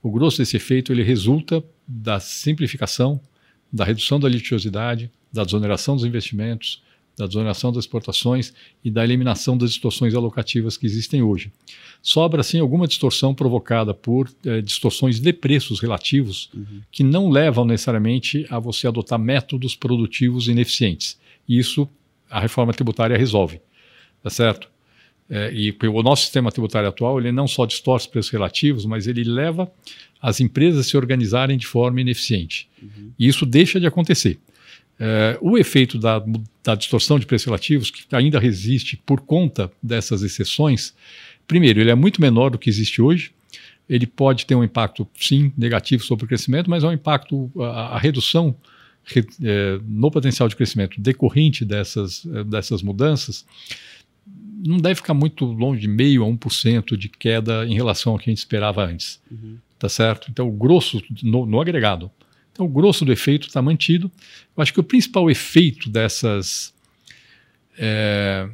O 0.02 0.10
grosso 0.10 0.38
desse 0.38 0.56
efeito 0.56 0.92
ele 0.92 1.02
resulta 1.02 1.62
da 1.86 2.18
simplificação, 2.18 3.20
da 3.72 3.84
redução 3.84 4.18
da 4.18 4.28
litigiosidade, 4.28 5.10
da 5.32 5.44
desoneração 5.44 5.94
dos 5.94 6.04
investimentos, 6.04 6.82
da 7.16 7.26
desoneração 7.26 7.72
das 7.72 7.84
exportações 7.84 8.52
e 8.84 8.90
da 8.90 9.04
eliminação 9.04 9.56
das 9.56 9.70
distorções 9.70 10.14
alocativas 10.14 10.76
que 10.76 10.86
existem 10.86 11.22
hoje. 11.22 11.52
Sobra, 12.02 12.42
sim, 12.42 12.58
alguma 12.58 12.88
distorção 12.88 13.34
provocada 13.34 13.92
por 13.94 14.30
eh, 14.44 14.60
distorções 14.60 15.20
de 15.20 15.32
preços 15.32 15.78
relativos 15.78 16.50
uhum. 16.54 16.80
que 16.90 17.04
não 17.04 17.30
levam 17.30 17.64
necessariamente 17.64 18.46
a 18.50 18.58
você 18.58 18.88
adotar 18.88 19.18
métodos 19.18 19.76
produtivos 19.76 20.48
ineficientes. 20.48 21.18
Isso 21.48 21.88
a 22.30 22.40
reforma 22.40 22.72
tributária 22.72 23.16
resolve, 23.16 23.60
tá 24.22 24.30
certo? 24.30 24.72
É, 25.30 25.52
e 25.52 25.74
o 25.86 26.02
nosso 26.02 26.22
sistema 26.22 26.50
tributário 26.50 26.88
atual 26.88 27.18
ele 27.18 27.30
não 27.30 27.46
só 27.46 27.64
distorce 27.64 28.08
preços 28.08 28.30
relativos, 28.30 28.84
mas 28.84 29.06
ele 29.06 29.22
leva 29.22 29.70
as 30.20 30.40
empresas 30.40 30.80
a 30.80 30.88
se 30.88 30.96
organizarem 30.96 31.56
de 31.56 31.66
forma 31.66 32.00
ineficiente. 32.00 32.68
Uhum. 32.82 33.12
E 33.18 33.28
isso 33.28 33.46
deixa 33.46 33.78
de 33.78 33.86
acontecer. 33.86 34.38
É, 34.98 35.38
o 35.40 35.58
efeito 35.58 35.98
da, 35.98 36.22
da, 36.62 36.74
distorção 36.74 37.18
de 37.18 37.26
preços 37.26 37.46
relativos, 37.46 37.90
que 37.90 38.04
ainda 38.14 38.38
resiste 38.38 38.96
por 39.04 39.20
conta 39.20 39.70
dessas 39.82 40.22
exceções, 40.22 40.94
primeiro, 41.46 41.80
ele 41.80 41.90
é 41.90 41.94
muito 41.94 42.20
menor 42.20 42.50
do 42.50 42.58
que 42.58 42.70
existe 42.70 43.02
hoje. 43.02 43.32
Ele 43.88 44.06
pode 44.06 44.46
ter 44.46 44.54
um 44.54 44.62
impacto, 44.62 45.06
sim, 45.18 45.52
negativo 45.56 46.04
sobre 46.04 46.24
o 46.24 46.28
crescimento, 46.28 46.70
mas 46.70 46.84
é 46.84 46.86
um 46.86 46.92
impacto, 46.92 47.50
a, 47.60 47.96
a 47.96 47.98
redução 47.98 48.54
re, 49.04 49.26
é, 49.42 49.80
no 49.84 50.10
potencial 50.10 50.48
de 50.48 50.54
crescimento 50.54 51.00
decorrente 51.00 51.64
dessas, 51.64 52.24
é, 52.26 52.44
dessas 52.44 52.82
mudanças 52.82 53.44
não 54.64 54.78
deve 54.78 54.96
ficar 54.96 55.14
muito 55.14 55.44
longe 55.44 55.80
de 55.80 55.88
meio 55.88 56.24
a 56.24 56.26
1% 56.26 56.96
de 56.96 57.08
queda 57.08 57.66
em 57.66 57.74
relação 57.74 58.12
ao 58.12 58.18
que 58.18 58.30
a 58.30 58.32
gente 58.32 58.38
esperava 58.38 58.84
antes. 58.84 59.20
Uhum. 59.30 59.58
Tá 59.78 59.88
certo? 59.88 60.28
Então, 60.30 60.48
o 60.48 60.52
grosso 60.52 61.02
no, 61.22 61.44
no 61.44 61.60
agregado. 61.60 62.10
Então, 62.52 62.66
o 62.66 62.68
grosso 62.68 63.04
do 63.04 63.12
efeito 63.12 63.48
está 63.48 63.62
mantido. 63.62 64.10
Eu 64.56 64.62
acho 64.62 64.72
que 64.72 64.80
o 64.80 64.84
principal 64.84 65.30
efeito 65.30 65.88
dessas. 65.88 66.72
É, 67.78 68.48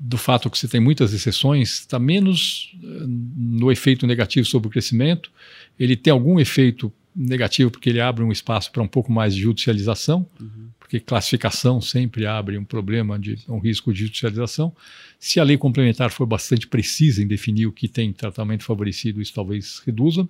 do 0.00 0.18
fato 0.18 0.50
que 0.50 0.58
você 0.58 0.66
tem 0.66 0.80
muitas 0.80 1.12
exceções, 1.12 1.80
está 1.80 1.96
menos 1.96 2.74
eh, 2.82 3.04
no 3.06 3.70
efeito 3.70 4.04
negativo 4.04 4.44
sobre 4.44 4.66
o 4.66 4.70
crescimento. 4.70 5.30
Ele 5.78 5.94
tem 5.94 6.10
algum 6.10 6.40
efeito 6.40 6.92
negativo 7.14 7.70
porque 7.70 7.88
ele 7.88 8.00
abre 8.00 8.24
um 8.24 8.32
espaço 8.32 8.72
para 8.72 8.82
um 8.82 8.88
pouco 8.88 9.12
mais 9.12 9.32
de 9.32 9.42
judicialização. 9.42 10.26
Uhum 10.40 10.62
porque 10.92 11.00
classificação 11.00 11.80
sempre 11.80 12.26
abre 12.26 12.58
um 12.58 12.64
problema 12.64 13.18
de 13.18 13.38
um 13.48 13.58
risco 13.58 13.94
de 13.94 14.00
judicialização. 14.00 14.76
Se 15.18 15.40
a 15.40 15.42
lei 15.42 15.56
complementar 15.56 16.10
for 16.10 16.26
bastante 16.26 16.66
precisa 16.66 17.22
em 17.22 17.26
definir 17.26 17.66
o 17.66 17.72
que 17.72 17.88
tem 17.88 18.12
tratamento 18.12 18.62
favorecido, 18.62 19.22
isso 19.22 19.32
talvez 19.32 19.80
reduza, 19.86 20.28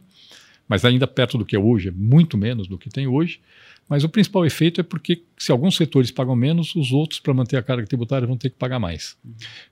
mas 0.72 0.86
ainda 0.86 1.06
perto 1.06 1.36
do 1.36 1.44
que 1.44 1.54
é 1.54 1.58
hoje, 1.58 1.88
é 1.88 1.92
muito 1.92 2.38
menos 2.38 2.66
do 2.66 2.78
que 2.78 2.88
tem 2.88 3.06
hoje. 3.06 3.40
Mas 3.86 4.04
o 4.04 4.08
principal 4.08 4.46
efeito 4.46 4.80
é 4.80 4.82
porque 4.82 5.22
se 5.36 5.52
alguns 5.52 5.76
setores 5.76 6.10
pagam 6.10 6.34
menos, 6.34 6.74
os 6.74 6.92
outros, 6.92 7.20
para 7.20 7.34
manter 7.34 7.58
a 7.58 7.62
carga 7.62 7.84
tributária, 7.86 8.26
vão 8.26 8.38
ter 8.38 8.48
que 8.48 8.56
pagar 8.56 8.78
mais. 8.78 9.14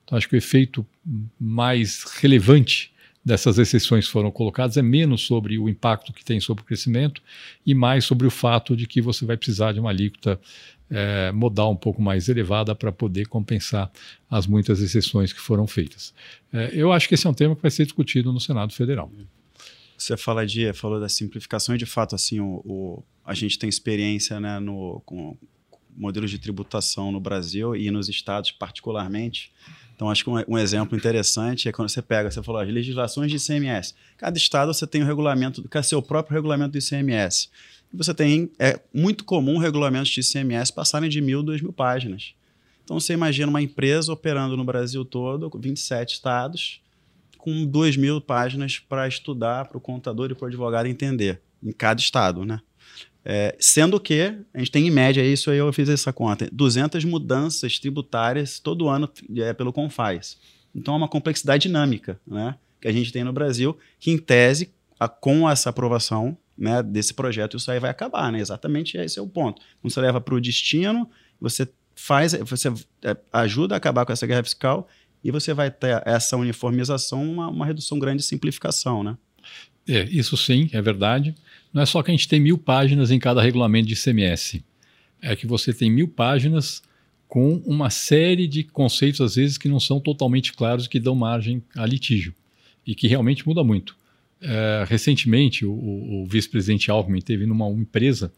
Então, 0.05 0.19
acho 0.19 0.29
que 0.29 0.35
o 0.35 0.37
efeito 0.37 0.85
mais 1.41 2.05
relevante 2.21 2.93
dessas 3.25 3.59
exceções 3.59 4.09
foram 4.09 4.31
colocadas 4.31 4.77
é 4.77 4.83
menos 4.83 5.23
sobre 5.23 5.59
o 5.59 5.71
impacto 5.71 6.13
que 6.13 6.23
tem 6.23 6.39
sobre 6.39 6.63
o 6.63 6.67
crescimento 6.67 7.23
e 7.65 7.75
mais 7.75 8.05
sobre 8.05 8.27
o 8.27 8.31
fato 8.31 8.77
de 8.77 8.87
que 8.87 9.01
você 9.01 9.25
vai 9.25 9.39
precisar 9.39 9.73
de 9.73 9.81
uma 9.81 9.89
alíquota 9.89 10.39
é, 10.91 11.33
modal 11.33 11.73
um 11.73 11.77
pouco 11.77 12.03
mais 12.03 12.29
elevada 12.29 12.75
para 12.75 12.93
poder 12.93 13.27
compensar 13.27 13.91
as 14.31 14.47
muitas 14.47 14.83
exceções 14.83 15.33
que 15.33 15.41
foram 15.41 15.67
feitas. 15.67 16.13
É, 16.53 16.73
eu 16.75 16.93
acho 16.93 17.09
que 17.09 17.15
esse 17.15 17.27
é 17.27 17.31
um 17.31 17.35
tema 17.35 17.57
que 17.57 17.63
vai 17.63 17.71
ser 17.71 17.85
discutido 17.85 18.31
no 18.35 18.41
Senado 18.41 18.75
Federal. 18.75 19.11
Você 20.03 20.17
fala 20.17 20.47
de, 20.47 20.73
falou 20.73 21.01
da 21.01 21.09
simplificação 21.09 21.75
e 21.75 21.79
de 21.79 21.87
fato 21.87 22.15
assim 22.15 22.41
o, 22.41 22.63
o 22.65 23.03
a 23.25 23.35
gente 23.35 23.59
tem 23.59 23.69
experiência 23.69 24.41
né, 24.41 24.59
no, 24.59 25.01
com 25.05 25.37
modelos 25.97 26.31
de 26.31 26.39
tributação 26.39 27.13
no 27.13 27.21
Brasil 27.21 27.77
e 27.77 27.91
nos 27.91 28.09
estados 28.09 28.51
particularmente. 28.51 29.53
Então, 29.95 30.11
acho 30.11 30.25
que 30.25 30.31
um, 30.31 30.43
um, 30.49 30.59
exemplo 30.59 30.97
interessante 30.97 31.69
é 31.69 31.73
quando 31.73 31.91
você 31.91 32.01
pega, 32.01 32.31
você 32.31 32.43
falou, 32.43 32.63
as 32.63 32.69
legislações 32.69 33.31
de 33.31 33.37
ICMS. 33.37 33.95
Cada 34.17 34.39
estado 34.39 34.73
você 34.73 34.87
tem 34.87 35.03
o 35.03 35.05
um 35.05 35.07
regulamento, 35.07 35.63
quer 35.69 35.85
seu 35.85 36.01
próprio 36.01 36.35
regulamento 36.35 36.73
do 36.73 36.79
ICMS 36.79 37.51
você 37.93 38.15
tem, 38.15 38.51
é 38.59 38.81
muito 38.95 39.25
comum 39.25 39.59
regulamentos 39.59 40.11
de 40.11 40.21
ICMS 40.21 40.73
passarem 40.73 41.09
de 41.09 41.21
mil, 41.21 41.43
duas 41.43 41.61
mil 41.61 41.73
páginas. 41.73 42.35
Então 42.85 42.99
você 42.99 43.13
imagina 43.13 43.49
uma 43.49 43.63
empresa 43.63 44.13
operando 44.13 44.57
no 44.57 44.65
Brasil 44.65 45.05
todo, 45.05 45.51
27 45.59 46.15
estados, 46.15 46.81
com 47.41 47.67
duas 47.67 47.97
mil 47.97 48.21
páginas 48.21 48.79
para 48.79 49.09
estudar, 49.09 49.67
para 49.67 49.79
o 49.79 49.81
contador 49.81 50.31
e 50.31 50.35
para 50.35 50.45
o 50.45 50.49
advogado 50.49 50.87
entender, 50.87 51.41
em 51.63 51.73
cada 51.73 52.01
estado, 52.01 52.45
né? 52.45 52.61
É, 53.25 53.55
sendo 53.59 54.01
que 54.01 54.35
a 54.55 54.59
gente 54.59 54.71
tem 54.71 54.87
em 54.87 54.91
média 54.91 55.23
isso 55.23 55.51
aí, 55.51 55.59
eu 55.59 55.73
fiz 55.73 55.89
essa 55.89 56.13
conta, 56.13 56.49
200 56.51 57.05
mudanças 57.05 57.79
tributárias 57.79 58.59
todo 58.59 58.89
ano 58.89 59.11
é, 59.37 59.53
pelo 59.53 59.73
Confaz. 59.73 60.39
Então 60.75 60.95
é 60.95 60.97
uma 60.97 61.09
complexidade 61.09 61.63
dinâmica 61.63 62.19
né, 62.27 62.57
que 62.81 62.89
a 62.89 62.93
gente 62.93 63.13
tem 63.13 63.23
no 63.23 63.33
Brasil, 63.33 63.77
que 63.99 64.11
em 64.11 64.17
tese, 64.17 64.73
a, 64.99 65.09
com 65.09 65.49
essa 65.49 65.69
aprovação 65.69 66.37
né, 66.57 66.83
desse 66.83 67.13
projeto, 67.13 67.57
isso 67.57 67.71
aí 67.71 67.79
vai 67.79 67.91
acabar, 67.91 68.31
né? 68.33 68.39
Exatamente 68.39 68.97
esse 68.97 69.19
é 69.19 69.23
o 69.23 69.27
ponto. 69.27 69.61
Quando 69.81 69.93
você 69.93 70.01
leva 70.01 70.21
para 70.21 70.35
o 70.35 70.41
destino, 70.41 71.09
você 71.41 71.69
faz, 71.95 72.33
você 72.35 72.69
é, 73.03 73.17
ajuda 73.33 73.75
a 73.75 73.79
acabar 73.79 74.07
com 74.07 74.13
essa 74.13 74.27
guerra 74.27 74.43
fiscal 74.43 74.89
e 75.23 75.31
você 75.31 75.53
vai 75.53 75.71
ter 75.71 76.03
essa 76.07 76.37
uniformização, 76.37 77.23
uma, 77.23 77.49
uma 77.49 77.67
redução 77.67 77.99
grande 77.99 78.19
de 78.19 78.25
simplificação, 78.25 79.03
né? 79.03 79.17
É, 79.89 80.05
isso 80.05 80.37
sim, 80.37 80.69
é 80.73 80.81
verdade. 80.81 81.35
Não 81.73 81.83
é 81.83 81.87
só 81.87 82.03
que 82.03 82.11
a 82.11 82.15
gente 82.15 82.29
tem 82.29 82.41
mil 82.41 82.59
páginas 82.59 83.11
em 83.11 83.19
cada 83.19 83.43
regulamento 83.43 83.89
de 83.89 83.95
ICMS. 83.95 84.65
É 85.21 85.37
que 85.37 85.47
você 85.47 85.73
tem 85.73 85.91
mil 85.91 86.09
páginas 86.09 86.83
com 87.29 87.63
uma 87.67 87.91
série 87.91 88.47
de 88.47 88.65
conceitos, 88.65 89.21
às 89.21 89.37
vezes, 89.37 89.59
que 89.59 89.69
não 89.69 89.79
são 89.79 90.01
totalmente 90.01 90.53
claros 90.53 90.89
que 90.89 90.99
dão 90.99 91.15
margem 91.15 91.63
a 91.77 91.87
litígio. 91.87 92.35
E 92.87 92.95
que 92.95 93.07
realmente 93.07 93.47
muda 93.47 93.63
muito. 93.63 93.97
É, 94.41 94.85
recentemente, 94.89 95.67
o, 95.67 95.73
o 95.73 96.27
vice-presidente 96.27 96.91
Alckmin 96.91 97.21
teve 97.21 97.47
numa 97.47 97.69
empresa, 97.69 98.33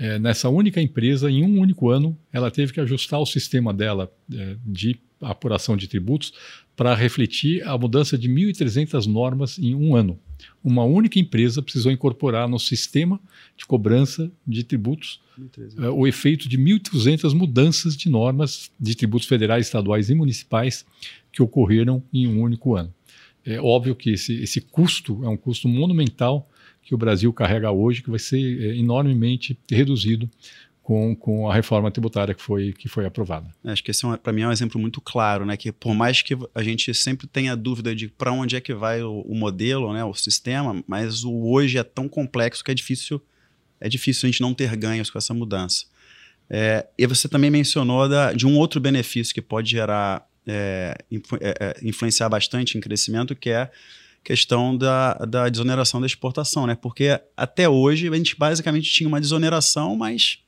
é, 0.00 0.18
nessa 0.18 0.48
única 0.48 0.80
empresa, 0.80 1.30
em 1.30 1.44
um 1.44 1.60
único 1.60 1.90
ano, 1.90 2.18
ela 2.32 2.50
teve 2.50 2.72
que 2.72 2.80
ajustar 2.80 3.20
o 3.20 3.26
sistema 3.26 3.72
dela 3.72 4.10
é, 4.32 4.56
de 4.64 4.98
apuração 5.20 5.76
de 5.76 5.86
tributos 5.86 6.32
para 6.74 6.94
refletir 6.94 7.62
a 7.68 7.76
mudança 7.76 8.16
de 8.16 8.26
1.300 8.26 9.04
normas 9.04 9.58
em 9.58 9.74
um 9.74 9.94
ano. 9.94 10.18
Uma 10.64 10.84
única 10.84 11.18
empresa 11.18 11.60
precisou 11.60 11.92
incorporar 11.92 12.48
no 12.48 12.58
sistema 12.58 13.20
de 13.54 13.66
cobrança 13.66 14.32
de 14.46 14.64
tributos 14.64 15.20
é, 15.78 15.90
o 15.90 16.06
efeito 16.06 16.48
de 16.48 16.56
1.200 16.56 17.34
mudanças 17.34 17.94
de 17.94 18.08
normas 18.08 18.70
de 18.80 18.94
tributos 18.94 19.28
federais, 19.28 19.66
estaduais 19.66 20.08
e 20.08 20.14
municipais 20.14 20.86
que 21.30 21.42
ocorreram 21.42 22.02
em 22.10 22.26
um 22.26 22.40
único 22.40 22.74
ano. 22.74 22.94
É 23.44 23.60
óbvio 23.60 23.94
que 23.94 24.12
esse, 24.12 24.34
esse 24.42 24.62
custo 24.62 25.22
é 25.24 25.28
um 25.28 25.36
custo 25.36 25.68
monumental 25.68 26.48
que 26.82 26.94
o 26.94 26.98
Brasil 26.98 27.32
carrega 27.32 27.70
hoje, 27.70 28.02
que 28.02 28.10
vai 28.10 28.18
ser 28.18 28.38
é, 28.38 28.76
enormemente 28.76 29.58
reduzido 29.70 30.28
com, 30.82 31.14
com 31.14 31.48
a 31.48 31.54
reforma 31.54 31.90
tributária 31.90 32.34
que 32.34 32.42
foi, 32.42 32.72
que 32.72 32.88
foi 32.88 33.06
aprovada. 33.06 33.48
Acho 33.64 33.84
que 33.84 33.90
esse, 33.90 34.04
é 34.06 34.16
para 34.16 34.32
mim, 34.32 34.42
é 34.42 34.48
um 34.48 34.52
exemplo 34.52 34.80
muito 34.80 35.00
claro, 35.00 35.46
né? 35.46 35.56
Que 35.56 35.70
por 35.70 35.94
mais 35.94 36.20
que 36.20 36.36
a 36.54 36.62
gente 36.62 36.92
sempre 36.94 37.26
tenha 37.26 37.54
dúvida 37.54 37.94
de 37.94 38.08
para 38.08 38.32
onde 38.32 38.56
é 38.56 38.60
que 38.60 38.74
vai 38.74 39.02
o, 39.02 39.20
o, 39.20 39.34
modelo, 39.34 39.92
né, 39.92 40.04
o 40.04 40.14
sistema, 40.14 40.82
mas 40.86 41.22
o 41.22 41.46
hoje 41.48 41.78
é 41.78 41.84
tão 41.84 42.08
complexo 42.08 42.64
que 42.64 42.72
é 42.72 42.74
difícil, 42.74 43.22
é 43.80 43.88
difícil 43.88 44.26
a 44.26 44.30
gente 44.30 44.40
não 44.40 44.52
ter 44.52 44.74
ganhos 44.74 45.10
com 45.10 45.18
essa 45.18 45.32
mudança. 45.32 45.86
É, 46.48 46.84
e 46.98 47.06
você 47.06 47.28
também 47.28 47.50
mencionou 47.50 48.08
da, 48.08 48.32
de 48.32 48.44
um 48.44 48.58
outro 48.58 48.80
benefício 48.80 49.32
que 49.32 49.40
pode 49.40 49.70
gerar 49.70 50.26
é, 50.44 50.96
influ 51.08 51.38
é, 51.40 51.54
é, 51.60 51.76
influenciar 51.82 52.28
bastante 52.28 52.76
em 52.76 52.80
crescimento, 52.80 53.36
que 53.36 53.50
é 53.50 53.70
questão 54.22 54.76
da, 54.76 55.14
da 55.14 55.48
desoneração 55.48 56.00
da 56.00 56.06
exportação, 56.06 56.66
né? 56.66 56.74
Porque 56.74 57.20
até 57.36 57.68
hoje 57.68 58.08
a 58.08 58.14
gente 58.14 58.36
basicamente 58.36 58.90
tinha 58.90 59.08
uma 59.08 59.20
desoneração, 59.20 59.96
mas 59.96 60.38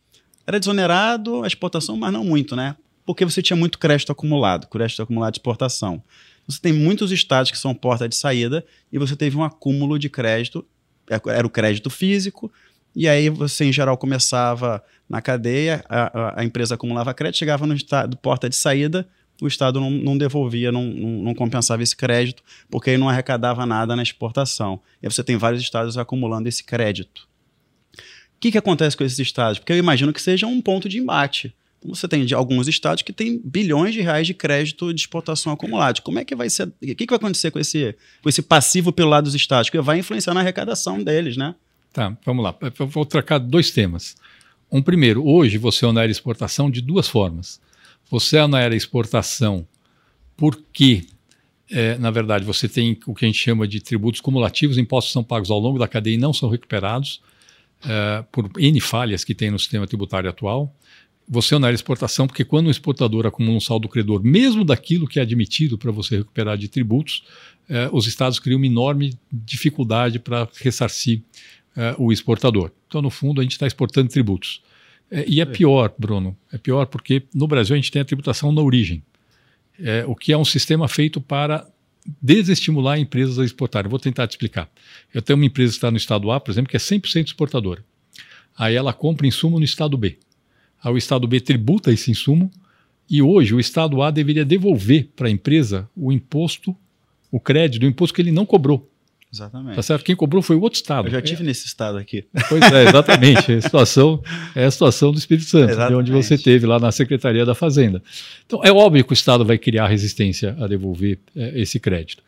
era 0.47 0.59
desonerado 0.59 1.43
a 1.43 1.47
exportação, 1.47 1.97
mas 1.97 2.13
não 2.13 2.25
muito, 2.25 2.55
né? 2.55 2.77
Porque 3.05 3.25
você 3.25 3.43
tinha 3.43 3.57
muito 3.57 3.79
crédito 3.79 4.13
acumulado, 4.13 4.67
crédito 4.69 5.03
acumulado 5.03 5.33
de 5.33 5.39
exportação. 5.39 6.03
Você 6.47 6.61
tem 6.61 6.73
muitos 6.73 7.11
estados 7.13 7.51
que 7.51 7.59
são 7.59 7.75
porta 7.75 8.09
de 8.09 8.17
saída 8.17 8.65
e 8.93 8.99
você 8.99 9.17
teve 9.17 9.37
um 9.37 9.45
acúmulo 9.45 9.99
de 9.99 10.09
crédito, 10.09 10.65
era 11.09 11.47
o 11.47 11.51
crédito 11.51 11.89
físico, 11.89 12.53
e 12.95 13.09
aí 13.09 13.29
você, 13.31 13.65
em 13.65 13.73
geral, 13.73 13.97
começava 13.97 14.83
na 15.09 15.23
cadeia, 15.23 15.85
a, 15.89 16.19
a, 16.19 16.41
a 16.41 16.45
empresa 16.45 16.75
acumulava 16.75 17.15
crédito, 17.15 17.39
chegava 17.39 17.67
no 17.67 17.75
estado 17.75 18.17
porta 18.17 18.49
de 18.49 18.57
saída, 18.57 19.09
o 19.43 19.49
Estado 19.49 19.81
não, 19.81 19.91
não 19.91 20.17
devolvia, 20.17 20.71
não, 20.71 20.85
não, 20.85 21.35
compensava 21.35 21.83
esse 21.83 21.97
crédito, 21.97 22.45
porque 22.71 22.91
aí 22.91 22.97
não 22.97 23.09
arrecadava 23.09 23.67
nada 23.67 23.97
na 23.97 24.03
exportação. 24.03 24.81
E 25.03 25.11
você 25.11 25.25
tem 25.25 25.37
vários 25.37 25.61
estados 25.61 25.99
acumulando 25.99 26.49
esse 26.49 26.63
crédito. 26.63 27.29
O 28.37 28.41
que, 28.41 28.53
que 28.53 28.59
acontece 28.59 28.97
com 28.97 29.03
esses 29.03 29.19
estados? 29.19 29.59
Porque 29.59 29.73
eu 29.73 29.77
imagino 29.77 30.13
que 30.13 30.23
seja 30.23 30.47
um 30.47 30.61
ponto 30.61 30.89
de 30.89 30.99
embate. 30.99 31.53
Então, 31.81 31.93
você 31.93 32.07
tem 32.07 32.25
alguns 32.33 32.69
estados 32.69 33.03
que 33.03 33.13
têm 33.13 33.41
bilhões 33.45 33.93
de 33.93 34.01
reais 34.01 34.29
de 34.29 34.35
crédito 34.35 34.95
de 34.95 35.01
exportação 35.01 35.53
acumulados. 35.53 36.01
Como 36.01 36.21
é 36.21 36.25
que 36.25 36.37
vai 36.37 36.49
ser? 36.49 36.69
O 36.69 36.73
que, 36.81 36.95
que 36.95 37.07
vai 37.07 37.17
acontecer 37.17 37.51
com 37.51 37.59
esse, 37.59 37.97
com 38.23 38.29
esse 38.29 38.43
passivo 38.43 38.93
pelo 38.93 39.11
lado 39.11 39.25
dos 39.25 39.35
estados? 39.35 39.71
Que 39.71 39.81
vai 39.81 39.99
influenciar 39.99 40.35
na 40.35 40.41
arrecadação 40.41 41.03
deles, 41.03 41.37
né? 41.37 41.57
Tá, 41.93 42.17
vamos 42.25 42.45
lá. 42.45 42.57
Eu 42.79 42.87
vou 42.87 43.05
trocar 43.05 43.39
dois 43.39 43.73
temas. 43.73 44.15
Um 44.71 44.81
primeiro, 44.81 45.27
hoje 45.27 45.59
você 45.59 45.85
onera 45.85 46.11
exportação 46.11 46.71
de 46.71 46.81
duas 46.81 47.09
formas. 47.09 47.61
Você 48.13 48.39
onera 48.39 48.77
exportação 48.77 49.67
porque, 50.37 51.07
é, 51.71 51.97
na 51.97 52.11
verdade, 52.11 52.45
você 52.45 52.69
tem 52.69 53.01
o 53.07 53.15
que 53.15 53.25
a 53.25 53.29
gente 53.29 53.39
chama 53.39 53.67
de 53.67 53.81
tributos 53.81 54.21
cumulativos, 54.21 54.77
impostos 54.77 55.15
são 55.15 55.25
pagos 55.25 55.51
ao 55.51 55.59
longo 55.59 55.79
da 55.79 55.89
cadeia 55.89 56.17
e 56.17 56.19
não 56.19 56.31
são 56.31 56.51
recuperados 56.51 57.23
é, 57.83 58.23
por 58.31 58.51
N 58.59 58.79
falhas 58.83 59.25
que 59.25 59.35
tem 59.35 59.51
no 59.51 59.59
sistema 59.59 59.87
tributário 59.87 60.29
atual. 60.29 60.77
Você 61.27 61.55
onera 61.55 61.75
exportação 61.75 62.27
porque 62.27 62.45
quando 62.45 62.67
um 62.67 62.71
exportador 62.71 63.27
acumula 63.27 63.57
um 63.57 63.61
saldo 63.61 63.89
credor, 63.89 64.23
mesmo 64.23 64.63
daquilo 64.63 65.09
que 65.09 65.19
é 65.19 65.23
admitido 65.23 65.79
para 65.79 65.91
você 65.91 66.19
recuperar 66.19 66.59
de 66.59 66.69
tributos, 66.69 67.25
é, 67.67 67.89
os 67.91 68.07
estados 68.07 68.39
criam 68.39 68.59
uma 68.59 68.67
enorme 68.67 69.19
dificuldade 69.33 70.19
para 70.19 70.47
ressarcir 70.61 71.23
é, 71.75 71.95
o 71.97 72.13
exportador. 72.13 72.73
Então, 72.89 73.01
no 73.01 73.09
fundo, 73.09 73.41
a 73.41 73.43
gente 73.43 73.53
está 73.53 73.67
exportando 73.67 74.11
tributos. 74.11 74.61
É, 75.11 75.25
e 75.29 75.41
é 75.41 75.45
pior, 75.45 75.93
Bruno, 75.99 76.37
é 76.53 76.59
pior 76.59 76.87
porque 76.87 77.25
no 77.35 77.47
Brasil 77.47 77.75
a 77.75 77.77
gente 77.77 77.91
tem 77.91 78.03
a 78.03 78.05
tributação 78.05 78.53
na 78.53 78.63
origem, 78.63 79.03
é, 79.79 80.05
o 80.07 80.15
que 80.15 80.33
é 80.33 80.39
um 80.39 80.45
sistema 80.45 80.89
feito 80.89 81.21
para 81.21 81.67
desestimular 82.21 82.99
empresas 82.99 83.39
a 83.39 83.45
exportarem. 83.45 83.89
Vou 83.91 83.99
tentar 83.99 84.27
te 84.27 84.33
explicar. 84.33 84.69
Eu 85.13 85.23
tenho 85.23 85.37
uma 85.37 85.47
empresa 85.47 85.71
que 85.71 85.77
está 85.77 85.91
no 85.91 85.97
estado 85.97 86.31
A, 86.31 86.41
por 86.41 86.51
exemplo, 86.51 86.71
que 86.71 86.77
é 86.77 86.81
100% 86.81 87.27
exportadora. 87.27 87.85
Aí 88.57 88.75
ela 88.75 88.93
compra 88.93 89.27
insumo 89.27 89.59
no 89.59 89.65
estado 89.65 89.97
B. 89.97 90.19
Aí 90.83 90.93
o 90.93 90.99
estado 90.99 91.27
B 91.27 91.41
tributa 91.41 91.93
esse 91.93 92.11
insumo 92.11 92.51
e 93.09 93.23
hoje 93.23 93.55
o 93.55 93.61
estado 93.61 94.03
A 94.03 94.11
deveria 94.11 94.45
devolver 94.45 95.11
para 95.15 95.29
a 95.29 95.31
empresa 95.31 95.89
o 95.97 96.13
imposto, 96.13 96.77
o 97.31 97.39
crédito, 97.39 97.85
o 97.85 97.87
imposto 97.87 98.15
que 98.15 98.23
ele 98.23 98.33
não 98.33 98.45
cobrou. 98.45 98.92
Exatamente. 99.33 99.77
Tá 99.77 99.83
certo? 99.83 100.05
Quem 100.05 100.15
cobrou 100.15 100.43
foi 100.43 100.57
o 100.57 100.61
outro 100.61 100.77
estado. 100.77 101.09
Eu 101.09 101.13
já 101.13 101.23
tive 101.23 101.43
é. 101.43 101.47
nesse 101.47 101.67
estado 101.67 101.97
aqui. 101.97 102.27
Pois 102.51 102.63
é, 102.71 102.89
exatamente. 102.89 103.53
É 103.53 103.57
a 103.57 103.63
situação, 103.63 104.23
é 104.55 104.65
a 104.65 104.71
situação 104.71 105.11
do 105.11 105.19
Espírito 105.19 105.49
Santo, 105.49 105.75
de 105.75 105.95
onde 105.95 106.13
você 106.13 106.37
teve 106.37 106.67
lá 106.67 106.79
na 106.79 106.93
Secretaria 106.93 107.47
da 107.47 107.55
Fazenda. 107.55 108.03
Então, 108.45 108.61
é 108.63 108.71
óbvio 108.71 109.03
que 109.05 109.13
o 109.13 109.15
Estado 109.15 109.45
vai 109.45 109.57
criar 109.57 109.87
resistência 109.87 110.55
a 110.61 110.67
devolver 110.67 111.19
é, 111.35 111.61
esse 111.61 111.81
crédito. 111.81 112.23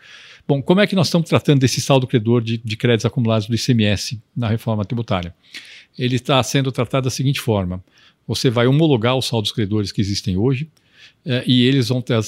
Bom, 0.48 0.62
como 0.62 0.80
é 0.80 0.86
que 0.86 0.94
nós 0.94 1.08
estamos 1.08 1.28
tratando 1.28 1.60
desse 1.60 1.80
saldo 1.80 2.06
credor 2.06 2.42
de, 2.42 2.58
de 2.58 2.76
créditos 2.76 3.06
acumulados 3.06 3.46
do 3.46 3.54
ICMS 3.54 4.20
na 4.34 4.48
reforma 4.48 4.84
tributária? 4.84 5.34
Ele 5.98 6.16
está 6.16 6.42
sendo 6.42 6.72
tratado 6.72 7.04
da 7.04 7.10
seguinte 7.10 7.40
forma: 7.40 7.84
você 8.26 8.48
vai 8.48 8.66
homologar 8.66 9.16
os 9.16 9.26
saldos 9.26 9.52
credores 9.52 9.92
que 9.92 10.00
existem 10.00 10.36
hoje, 10.36 10.68
é, 11.26 11.42
e 11.46 11.62
eles 11.62 11.88
vão 11.88 12.02
ter, 12.02 12.18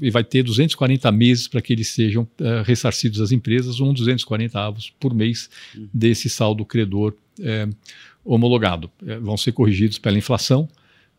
e 0.00 0.10
vai 0.10 0.22
ter 0.22 0.44
240 0.44 1.10
meses 1.10 1.48
para 1.48 1.60
que 1.60 1.72
eles 1.72 1.88
sejam 1.88 2.26
é, 2.40 2.62
ressarcidos 2.64 3.20
às 3.20 3.32
empresas, 3.32 3.80
um 3.80 3.92
240 3.92 4.58
avos 4.58 4.92
por 5.00 5.12
mês 5.12 5.50
uhum. 5.74 5.88
desse 5.92 6.28
saldo 6.28 6.64
credor 6.64 7.14
é, 7.40 7.68
homologado. 8.24 8.90
É, 9.04 9.18
vão 9.18 9.36
ser 9.36 9.52
corrigidos 9.52 9.98
pela 9.98 10.16
inflação. 10.16 10.68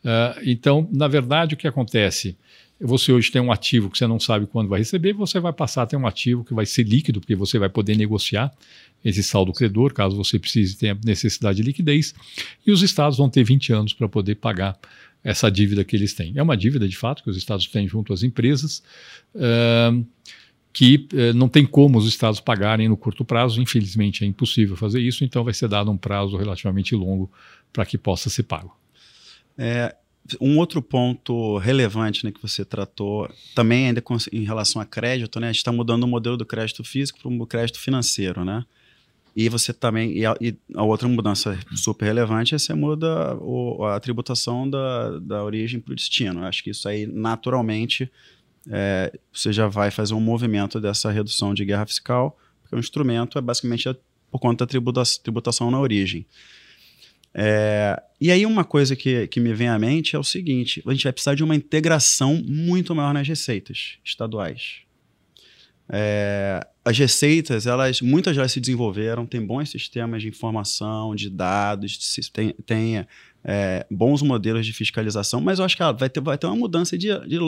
É, 0.03 0.41
então, 0.45 0.87
na 0.93 1.07
verdade, 1.07 1.55
o 1.55 1.57
que 1.57 1.67
acontece? 1.67 2.37
Você 2.81 3.11
hoje 3.11 3.29
tem 3.29 3.41
um 3.41 3.51
ativo 3.51 3.89
que 3.89 3.97
você 3.97 4.07
não 4.07 4.21
sabe 4.21 4.47
quando 4.47 4.69
vai 4.69 4.79
receber, 4.79 5.11
você 5.11 5.37
vai 5.41 5.51
passar 5.51 5.83
a 5.83 5.85
ter 5.85 5.97
um 5.97 6.07
ativo 6.07 6.45
que 6.45 6.53
vai 6.53 6.65
ser 6.65 6.83
líquido, 6.83 7.19
porque 7.19 7.35
você 7.35 7.59
vai 7.59 7.67
poder 7.67 7.97
negociar 7.97 8.53
esse 9.03 9.21
saldo 9.21 9.51
credor, 9.51 9.93
caso 9.93 10.15
você 10.15 10.39
precise 10.39 10.77
ter 10.77 10.97
necessidade 11.03 11.57
de 11.57 11.63
liquidez, 11.63 12.15
e 12.65 12.71
os 12.71 12.81
estados 12.81 13.17
vão 13.17 13.29
ter 13.29 13.43
20 13.43 13.73
anos 13.73 13.93
para 13.93 14.07
poder 14.07 14.35
pagar 14.35 14.77
essa 15.23 15.49
dívida 15.49 15.83
que 15.83 15.95
eles 15.95 16.13
têm. 16.13 16.33
É 16.35 16.43
uma 16.43 16.55
dívida, 16.55 16.87
de 16.87 16.97
fato, 16.97 17.23
que 17.23 17.29
os 17.29 17.37
estados 17.37 17.67
têm 17.67 17.87
junto 17.87 18.13
às 18.13 18.23
empresas, 18.23 18.81
uh, 19.35 20.05
que 20.71 21.07
uh, 21.13 21.33
não 21.35 21.49
tem 21.49 21.65
como 21.65 21.97
os 21.97 22.07
estados 22.07 22.39
pagarem 22.39 22.87
no 22.87 22.95
curto 22.95 23.25
prazo, 23.25 23.61
infelizmente 23.61 24.23
é 24.23 24.27
impossível 24.27 24.75
fazer 24.75 25.01
isso, 25.01 25.23
então 25.23 25.43
vai 25.43 25.53
ser 25.53 25.67
dado 25.67 25.91
um 25.91 25.97
prazo 25.97 26.37
relativamente 26.37 26.95
longo 26.95 27.31
para 27.73 27.85
que 27.85 27.97
possa 27.97 28.29
ser 28.29 28.43
pago. 28.43 28.77
É, 29.57 29.95
um 30.39 30.57
outro 30.57 30.81
ponto 30.81 31.57
relevante 31.57 32.25
né, 32.25 32.31
que 32.31 32.41
você 32.41 32.63
tratou, 32.63 33.29
também 33.55 33.87
ainda 33.87 34.01
com, 34.01 34.15
em 34.31 34.43
relação 34.43 34.81
a 34.81 34.85
crédito, 34.85 35.39
né, 35.39 35.47
a 35.47 35.51
gente 35.51 35.57
está 35.57 35.71
mudando 35.71 36.03
o 36.03 36.07
modelo 36.07 36.37
do 36.37 36.45
crédito 36.45 36.83
físico 36.83 37.19
para 37.19 37.29
o 37.29 37.47
crédito 37.47 37.79
financeiro, 37.79 38.45
né? 38.45 38.65
E 39.39 39.47
você 39.47 39.71
também. 39.71 40.17
E 40.17 40.25
a, 40.25 40.35
e 40.41 40.53
a, 40.75 40.83
outra 40.83 41.07
mudança 41.07 41.57
super 41.73 42.03
relevante 42.03 42.53
é 42.53 42.57
você 42.57 42.73
muda 42.73 43.37
o, 43.37 43.85
a 43.85 43.97
tributação 43.97 44.69
da, 44.69 45.17
da 45.17 45.41
origem 45.45 45.79
para 45.79 45.93
o 45.93 45.95
destino. 45.95 46.43
acho 46.43 46.61
que 46.61 46.71
isso 46.71 46.89
aí, 46.89 47.07
naturalmente, 47.07 48.11
é, 48.69 49.17
você 49.31 49.53
já 49.53 49.65
vai 49.69 49.91
fazer 49.91 50.13
um 50.13 50.19
movimento 50.19 50.81
dessa 50.81 51.09
redução 51.09 51.53
de 51.53 51.63
guerra 51.63 51.85
fiscal, 51.85 52.37
porque 52.61 52.75
o 52.75 52.79
instrumento 52.79 53.37
é 53.37 53.41
basicamente 53.41 53.87
por 54.29 54.39
conta 54.39 54.65
da 54.65 54.69
tributa, 54.69 55.03
tributação 55.23 55.71
na 55.71 55.79
origem. 55.79 56.25
É, 57.33 57.97
e 58.19 58.33
aí, 58.33 58.45
uma 58.45 58.65
coisa 58.65 58.93
que, 58.93 59.25
que 59.27 59.39
me 59.39 59.53
vem 59.53 59.69
à 59.69 59.79
mente 59.79 60.17
é 60.17 60.19
o 60.19 60.23
seguinte: 60.23 60.83
a 60.85 60.91
gente 60.91 61.03
vai 61.05 61.13
precisar 61.13 61.35
de 61.35 61.45
uma 61.45 61.55
integração 61.55 62.43
muito 62.45 62.93
maior 62.93 63.13
nas 63.13 63.25
receitas 63.25 63.99
estaduais. 64.03 64.81
É, 65.91 66.65
as 66.85 66.97
receitas, 66.97 67.65
elas, 67.65 67.99
muitas 68.01 68.35
já 68.35 68.47
se 68.47 68.59
desenvolveram, 68.59 69.25
tem 69.25 69.43
bons 69.43 69.69
sistemas 69.71 70.21
de 70.21 70.27
informação, 70.27 71.15
de 71.15 71.29
dados, 71.29 71.97
tem, 72.31 72.53
tem 72.65 73.05
é, 73.43 73.85
bons 73.89 74.21
modelos 74.21 74.65
de 74.65 74.73
fiscalização, 74.73 75.41
mas 75.41 75.59
eu 75.59 75.65
acho 75.65 75.75
que 75.75 75.83
ah, 75.83 75.91
vai, 75.91 76.09
ter, 76.09 76.21
vai 76.21 76.37
ter 76.37 76.45
uma 76.45 76.55
mudança 76.55 76.97
de, 76.97 77.07
de 77.27 77.39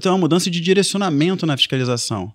ter 0.00 0.08
uma 0.08 0.18
mudança 0.18 0.50
de 0.50 0.60
direcionamento 0.60 1.44
na 1.44 1.56
fiscalização. 1.56 2.32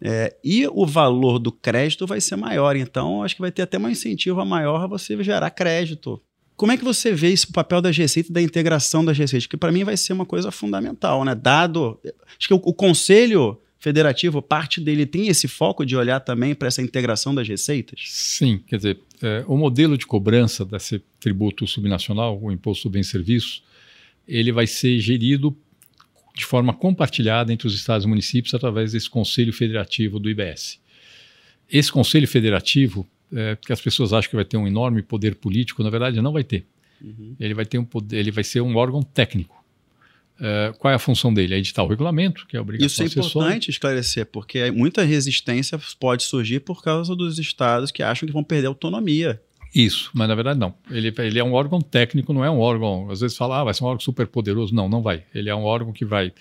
É, 0.00 0.36
e 0.42 0.66
o 0.68 0.86
valor 0.86 1.38
do 1.38 1.52
crédito 1.52 2.06
vai 2.06 2.20
ser 2.20 2.36
maior, 2.36 2.76
então 2.76 3.22
acho 3.22 3.34
que 3.34 3.40
vai 3.40 3.52
ter 3.52 3.62
até 3.62 3.78
um 3.78 3.88
incentivo 3.88 4.44
maior 4.44 4.82
a 4.82 4.86
você 4.86 5.22
gerar 5.22 5.50
crédito. 5.50 6.20
Como 6.56 6.72
é 6.72 6.76
que 6.76 6.84
você 6.84 7.12
vê 7.12 7.32
esse 7.32 7.50
papel 7.50 7.80
das 7.82 7.96
receitas 7.96 8.30
da 8.30 8.40
integração 8.40 9.04
das 9.04 9.18
receitas? 9.18 9.46
Que 9.46 9.56
para 9.56 9.72
mim 9.72 9.84
vai 9.84 9.96
ser 9.96 10.12
uma 10.12 10.24
coisa 10.24 10.50
fundamental, 10.50 11.24
né? 11.24 11.34
Dado, 11.34 11.98
acho 12.38 12.46
que 12.46 12.54
o, 12.54 12.60
o 12.62 12.72
conselho 12.72 13.58
federativo, 13.84 14.40
parte 14.40 14.80
dele 14.80 15.04
tem 15.04 15.28
esse 15.28 15.46
foco 15.46 15.84
de 15.84 15.94
olhar 15.94 16.18
também 16.18 16.54
para 16.54 16.68
essa 16.68 16.80
integração 16.80 17.34
das 17.34 17.46
receitas? 17.46 18.00
Sim, 18.06 18.58
quer 18.66 18.76
dizer, 18.76 18.98
é, 19.20 19.44
o 19.46 19.58
modelo 19.58 19.98
de 19.98 20.06
cobrança 20.06 20.64
desse 20.64 21.02
tributo 21.20 21.66
subnacional, 21.66 22.40
o 22.42 22.50
imposto 22.50 22.88
bem 22.88 23.02
serviço, 23.02 23.62
ele 24.26 24.50
vai 24.52 24.66
ser 24.66 24.98
gerido 25.00 25.54
de 26.34 26.46
forma 26.46 26.72
compartilhada 26.72 27.52
entre 27.52 27.66
os 27.66 27.74
estados 27.74 28.06
e 28.06 28.08
municípios 28.08 28.54
através 28.54 28.92
desse 28.92 29.10
conselho 29.10 29.52
federativo 29.52 30.18
do 30.18 30.30
IBS. 30.30 30.80
Esse 31.70 31.92
conselho 31.92 32.26
federativo, 32.26 33.06
é, 33.30 33.54
que 33.54 33.70
as 33.70 33.82
pessoas 33.82 34.14
acham 34.14 34.30
que 34.30 34.36
vai 34.36 34.46
ter 34.46 34.56
um 34.56 34.66
enorme 34.66 35.02
poder 35.02 35.34
político, 35.34 35.82
na 35.82 35.90
verdade 35.90 36.22
não 36.22 36.32
vai 36.32 36.42
ter. 36.42 36.64
Uhum. 37.02 37.36
Ele 37.38 37.52
vai 37.52 37.66
ter 37.66 37.76
um 37.76 37.84
poder, 37.84 38.16
ele 38.16 38.30
vai 38.30 38.44
ser 38.44 38.62
um 38.62 38.74
órgão 38.76 39.02
técnico. 39.02 39.62
Uh, 40.40 40.76
qual 40.78 40.90
é 40.90 40.94
a 40.96 40.98
função 40.98 41.32
dele? 41.32 41.54
É 41.54 41.58
editar 41.58 41.82
o 41.82 41.86
regulamento, 41.86 42.46
que 42.46 42.56
é 42.56 42.60
obrigação 42.60 42.86
Isso 42.86 43.02
é 43.02 43.06
importante 43.06 43.70
esclarecer, 43.70 44.26
porque 44.26 44.70
muita 44.70 45.04
resistência 45.04 45.78
pode 45.98 46.24
surgir 46.24 46.60
por 46.60 46.82
causa 46.82 47.14
dos 47.14 47.38
estados 47.38 47.90
que 47.92 48.02
acham 48.02 48.26
que 48.26 48.32
vão 48.32 48.42
perder 48.42 48.66
autonomia. 48.66 49.40
Isso, 49.74 50.10
mas 50.14 50.28
na 50.28 50.34
verdade 50.34 50.58
não. 50.58 50.74
Ele, 50.90 51.12
ele 51.18 51.38
é 51.38 51.44
um 51.44 51.52
órgão 51.52 51.80
técnico, 51.80 52.32
não 52.32 52.44
é 52.44 52.50
um 52.50 52.58
órgão. 52.58 53.10
Às 53.10 53.20
vezes 53.20 53.36
fala, 53.36 53.60
ah, 53.60 53.64
vai 53.64 53.74
ser 53.74 53.84
um 53.84 53.88
órgão 53.88 54.00
super 54.00 54.26
poderoso. 54.26 54.74
Não, 54.74 54.88
não 54.88 55.02
vai. 55.02 55.24
Ele 55.34 55.48
é 55.48 55.54
um 55.54 55.64
órgão 55.64 55.92
que 55.92 56.04
vai 56.04 56.32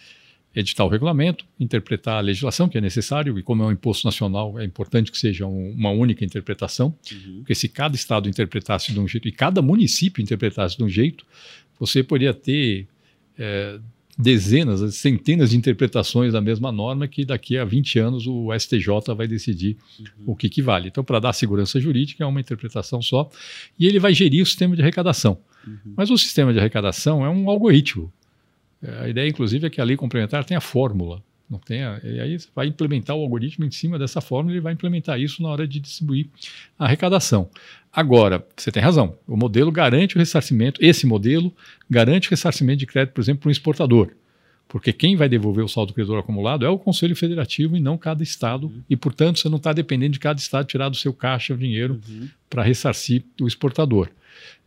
editar 0.55 0.85
o 0.85 0.87
regulamento, 0.87 1.45
interpretar 1.59 2.17
a 2.17 2.19
legislação 2.19 2.69
que 2.69 2.77
é 2.77 2.81
necessário, 2.81 3.39
e 3.39 3.43
como 3.43 3.63
é 3.63 3.65
um 3.65 3.71
imposto 3.71 4.05
nacional, 4.05 4.59
é 4.59 4.63
importante 4.63 5.11
que 5.11 5.17
seja 5.17 5.47
um, 5.47 5.71
uma 5.71 5.89
única 5.89 6.23
interpretação, 6.23 6.95
uhum. 7.11 7.37
porque 7.37 7.55
se 7.55 7.67
cada 7.67 7.95
estado 7.95 8.29
interpretasse 8.29 8.93
de 8.93 8.99
um 8.99 9.07
jeito 9.07 9.27
e 9.27 9.31
cada 9.31 9.61
município 9.61 10.21
interpretasse 10.21 10.77
de 10.77 10.83
um 10.83 10.89
jeito, 10.89 11.25
você 11.79 12.03
poderia 12.03 12.33
ter 12.35 12.87
é, 13.37 13.79
dezenas, 14.17 14.95
centenas 14.95 15.49
de 15.49 15.57
interpretações 15.57 16.33
da 16.33 16.41
mesma 16.41 16.71
norma 16.71 17.07
que 17.07 17.25
daqui 17.25 17.57
a 17.57 17.65
20 17.65 17.99
anos 17.99 18.27
o 18.27 18.53
STJ 18.57 19.13
vai 19.15 19.27
decidir 19.27 19.77
uhum. 19.99 20.05
o 20.27 20.35
que, 20.35 20.49
que 20.49 20.61
vale. 20.61 20.89
Então, 20.89 21.03
para 21.03 21.19
dar 21.19 21.33
segurança 21.33 21.79
jurídica, 21.79 22.23
é 22.23 22.27
uma 22.27 22.39
interpretação 22.39 23.01
só, 23.01 23.29
e 23.77 23.87
ele 23.87 23.99
vai 23.99 24.13
gerir 24.13 24.43
o 24.43 24.45
sistema 24.45 24.75
de 24.75 24.81
arrecadação. 24.81 25.39
Uhum. 25.65 25.93
Mas 25.97 26.09
o 26.09 26.17
sistema 26.17 26.53
de 26.53 26.59
arrecadação 26.59 27.25
é 27.25 27.29
um 27.29 27.49
algoritmo. 27.49 28.11
É, 28.81 29.05
a 29.05 29.09
ideia, 29.09 29.27
inclusive, 29.27 29.65
é 29.65 29.69
que 29.69 29.81
a 29.81 29.83
lei 29.83 29.95
complementar 29.95 30.43
tenha 30.43 30.61
fórmula. 30.61 31.23
Não 31.49 31.59
tenha, 31.59 31.99
e 32.03 32.19
aí 32.19 32.39
você 32.39 32.47
vai 32.55 32.67
implementar 32.67 33.15
o 33.15 33.21
algoritmo 33.21 33.65
em 33.65 33.69
cima 33.69 33.99
dessa 33.99 34.21
fórmula 34.21 34.55
e 34.55 34.59
vai 34.59 34.73
implementar 34.73 35.19
isso 35.19 35.43
na 35.43 35.49
hora 35.49 35.67
de 35.67 35.79
distribuir 35.79 36.27
a 36.79 36.85
arrecadação. 36.85 37.49
Agora, 37.95 38.43
você 38.57 38.71
tem 38.71 38.81
razão, 38.81 39.15
o 39.27 39.37
modelo 39.37 39.71
garante 39.71 40.15
o 40.15 40.19
ressarcimento, 40.19 40.83
esse 40.83 41.05
modelo 41.05 41.53
garante 41.87 42.27
o 42.27 42.31
ressarcimento 42.31 42.79
de 42.79 42.87
crédito, 42.87 43.13
por 43.13 43.21
exemplo, 43.21 43.41
para 43.41 43.49
um 43.49 43.51
exportador. 43.51 44.09
Porque 44.67 44.91
quem 44.91 45.15
vai 45.15 45.29
devolver 45.29 45.63
o 45.63 45.67
saldo 45.67 45.93
credor 45.93 46.17
acumulado 46.17 46.65
é 46.65 46.69
o 46.69 46.79
Conselho 46.79 47.15
Federativo 47.15 47.77
e 47.77 47.79
não 47.79 47.95
cada 47.95 48.23
Estado. 48.23 48.65
Uhum. 48.65 48.81
E, 48.89 48.95
portanto, 48.95 49.37
você 49.37 49.47
não 49.47 49.57
está 49.57 49.71
dependendo 49.71 50.13
de 50.13 50.19
cada 50.19 50.39
Estado 50.39 50.65
tirar 50.65 50.89
do 50.89 50.95
seu 50.95 51.13
caixa 51.13 51.53
o 51.53 51.57
dinheiro 51.57 52.01
uhum. 52.09 52.27
para 52.49 52.63
ressarcir 52.63 53.23
o 53.39 53.47
exportador. 53.47 54.09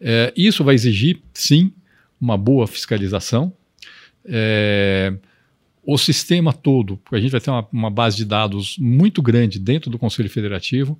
É, 0.00 0.32
isso 0.36 0.62
vai 0.62 0.76
exigir, 0.76 1.18
sim, 1.34 1.72
uma 2.20 2.36
boa 2.36 2.68
fiscalização. 2.68 3.52
É, 4.24 5.12
o 5.82 5.98
sistema 5.98 6.52
todo, 6.52 7.00
a 7.10 7.18
gente 7.18 7.30
vai 7.30 7.40
ter 7.40 7.50
uma, 7.50 7.66
uma, 7.72 7.90
base 7.90 8.16
de 8.16 8.24
dados 8.24 8.76
muito 8.78 9.20
grande 9.20 9.58
dentro 9.58 9.90
do 9.90 9.98
Conselho 9.98 10.30
Federativo. 10.30 10.96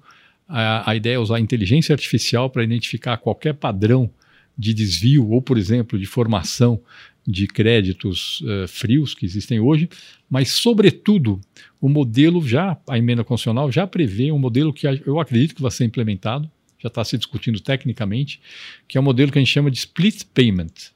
A, 0.49 0.91
a 0.91 0.97
ideia 0.97 1.15
é 1.15 1.19
usar 1.19 1.41
inteligência 1.41 1.93
artificial 1.93 2.49
para 2.49 2.65
identificar 2.65 3.17
qualquer 3.17 3.55
padrão 3.55 4.11
de 4.57 4.73
desvio 4.73 5.29
ou, 5.31 5.43
por 5.43 5.59
exemplo, 5.59 5.99
de 5.99 6.07
formação 6.07 6.81
de 7.27 7.47
créditos 7.47 8.41
uh, 8.43 8.69
frios 8.69 9.13
que 9.13 9.27
existem 9.27 9.59
hoje, 9.59 9.89
mas, 10.31 10.51
sobretudo, 10.51 11.41
o 11.81 11.89
modelo 11.89 12.47
já, 12.47 12.79
a 12.89 12.97
emenda 12.97 13.25
constitucional 13.25 13.71
já 13.73 13.87
prevê 13.87 14.31
um 14.31 14.39
modelo 14.39 14.73
que 14.73 14.87
eu 15.05 15.19
acredito 15.19 15.55
que 15.55 15.63
vai 15.63 15.71
ser 15.71 15.85
implementado, 15.85 16.49
já 16.79 16.89
está 16.89 17.05
se 17.05 17.19
discutindo 17.19 17.61
tecnicamente, 17.61 18.41
que 18.87 18.97
é 18.97 19.01
um 19.01 19.05
modelo 19.05 19.33
que 19.33 19.39
a 19.39 19.43
gente 19.43 19.53
chama 19.53 19.71
de 19.71 19.79
split 19.79 20.25
payment, 20.33 20.93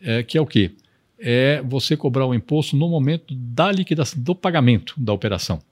é, 0.00 0.22
que 0.22 0.36
é 0.36 0.40
o 0.40 0.46
quê? 0.46 0.72
É 1.18 1.62
você 1.62 1.96
cobrar 1.96 2.26
o 2.26 2.34
imposto 2.34 2.76
no 2.76 2.88
momento 2.88 3.34
da 3.34 3.72
liquidação, 3.72 4.22
do 4.22 4.34
pagamento 4.34 4.94
da 4.98 5.12
operação. 5.12 5.62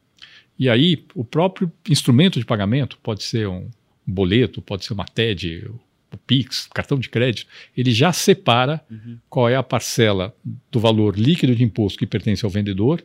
E 0.59 0.69
aí, 0.69 1.05
o 1.15 1.25
próprio 1.25 1.71
instrumento 1.89 2.39
de 2.39 2.45
pagamento, 2.45 2.99
pode 3.03 3.23
ser 3.23 3.49
um 3.49 3.69
boleto, 4.07 4.61
pode 4.63 4.85
ser 4.85 4.93
uma 4.93 5.05
TED, 5.05 5.71
o 6.13 6.17
Pix, 6.27 6.69
cartão 6.73 6.99
de 6.99 7.09
crédito, 7.09 7.47
ele 7.77 7.93
já 7.93 8.13
separa 8.13 8.81
uhum. 8.91 9.19
qual 9.29 9.49
é 9.49 9.57
a 9.57 9.63
parcela 9.63 10.35
do 10.71 10.79
valor 10.79 11.19
líquido 11.19 11.55
de 11.55 11.65
imposto 11.65 11.99
que 11.99 12.07
pertence 12.07 12.45
ao 12.45 12.51
vendedor, 12.51 13.05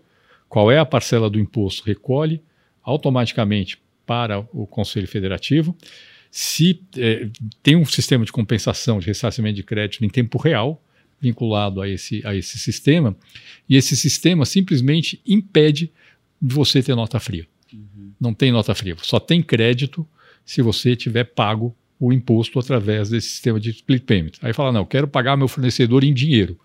qual 0.49 0.71
é 0.71 0.77
a 0.77 0.85
parcela 0.85 1.29
do 1.29 1.39
imposto 1.39 1.83
recolhe 1.85 2.41
automaticamente 2.83 3.77
para 4.05 4.39
o 4.53 4.65
Conselho 4.65 5.07
Federativo. 5.07 5.75
Se 6.31 6.81
é, 6.97 7.29
tem 7.61 7.75
um 7.75 7.85
sistema 7.85 8.25
de 8.25 8.31
compensação 8.31 8.99
de 8.99 9.07
ressarcimento 9.07 9.55
de 9.55 9.63
crédito 9.63 10.03
em 10.05 10.09
tempo 10.09 10.37
real, 10.37 10.81
vinculado 11.19 11.81
a 11.81 11.89
esse, 11.89 12.21
a 12.25 12.35
esse 12.35 12.59
sistema, 12.59 13.15
e 13.67 13.75
esse 13.75 13.95
sistema 13.97 14.45
simplesmente 14.45 15.19
impede 15.25 15.91
de 16.41 16.53
você 16.53 16.81
ter 16.81 16.95
nota 16.95 17.19
fria. 17.19 17.47
Uhum. 17.73 18.11
Não 18.19 18.33
tem 18.33 18.51
nota 18.51 18.73
fria, 18.73 18.95
só 19.01 19.19
tem 19.19 19.41
crédito 19.41 20.07
se 20.45 20.61
você 20.61 20.95
tiver 20.95 21.25
pago 21.25 21.75
o 21.99 22.13
imposto 22.13 22.59
através 22.59 23.09
desse 23.09 23.29
sistema 23.29 23.59
de 23.59 23.71
split 23.71 24.03
payment. 24.03 24.31
Aí 24.41 24.53
fala, 24.53 24.71
não, 24.71 24.81
eu 24.81 24.85
quero 24.85 25.07
pagar 25.07 25.35
meu 25.35 25.47
fornecedor 25.47 26.03
em 26.03 26.13
dinheiro. 26.13 26.57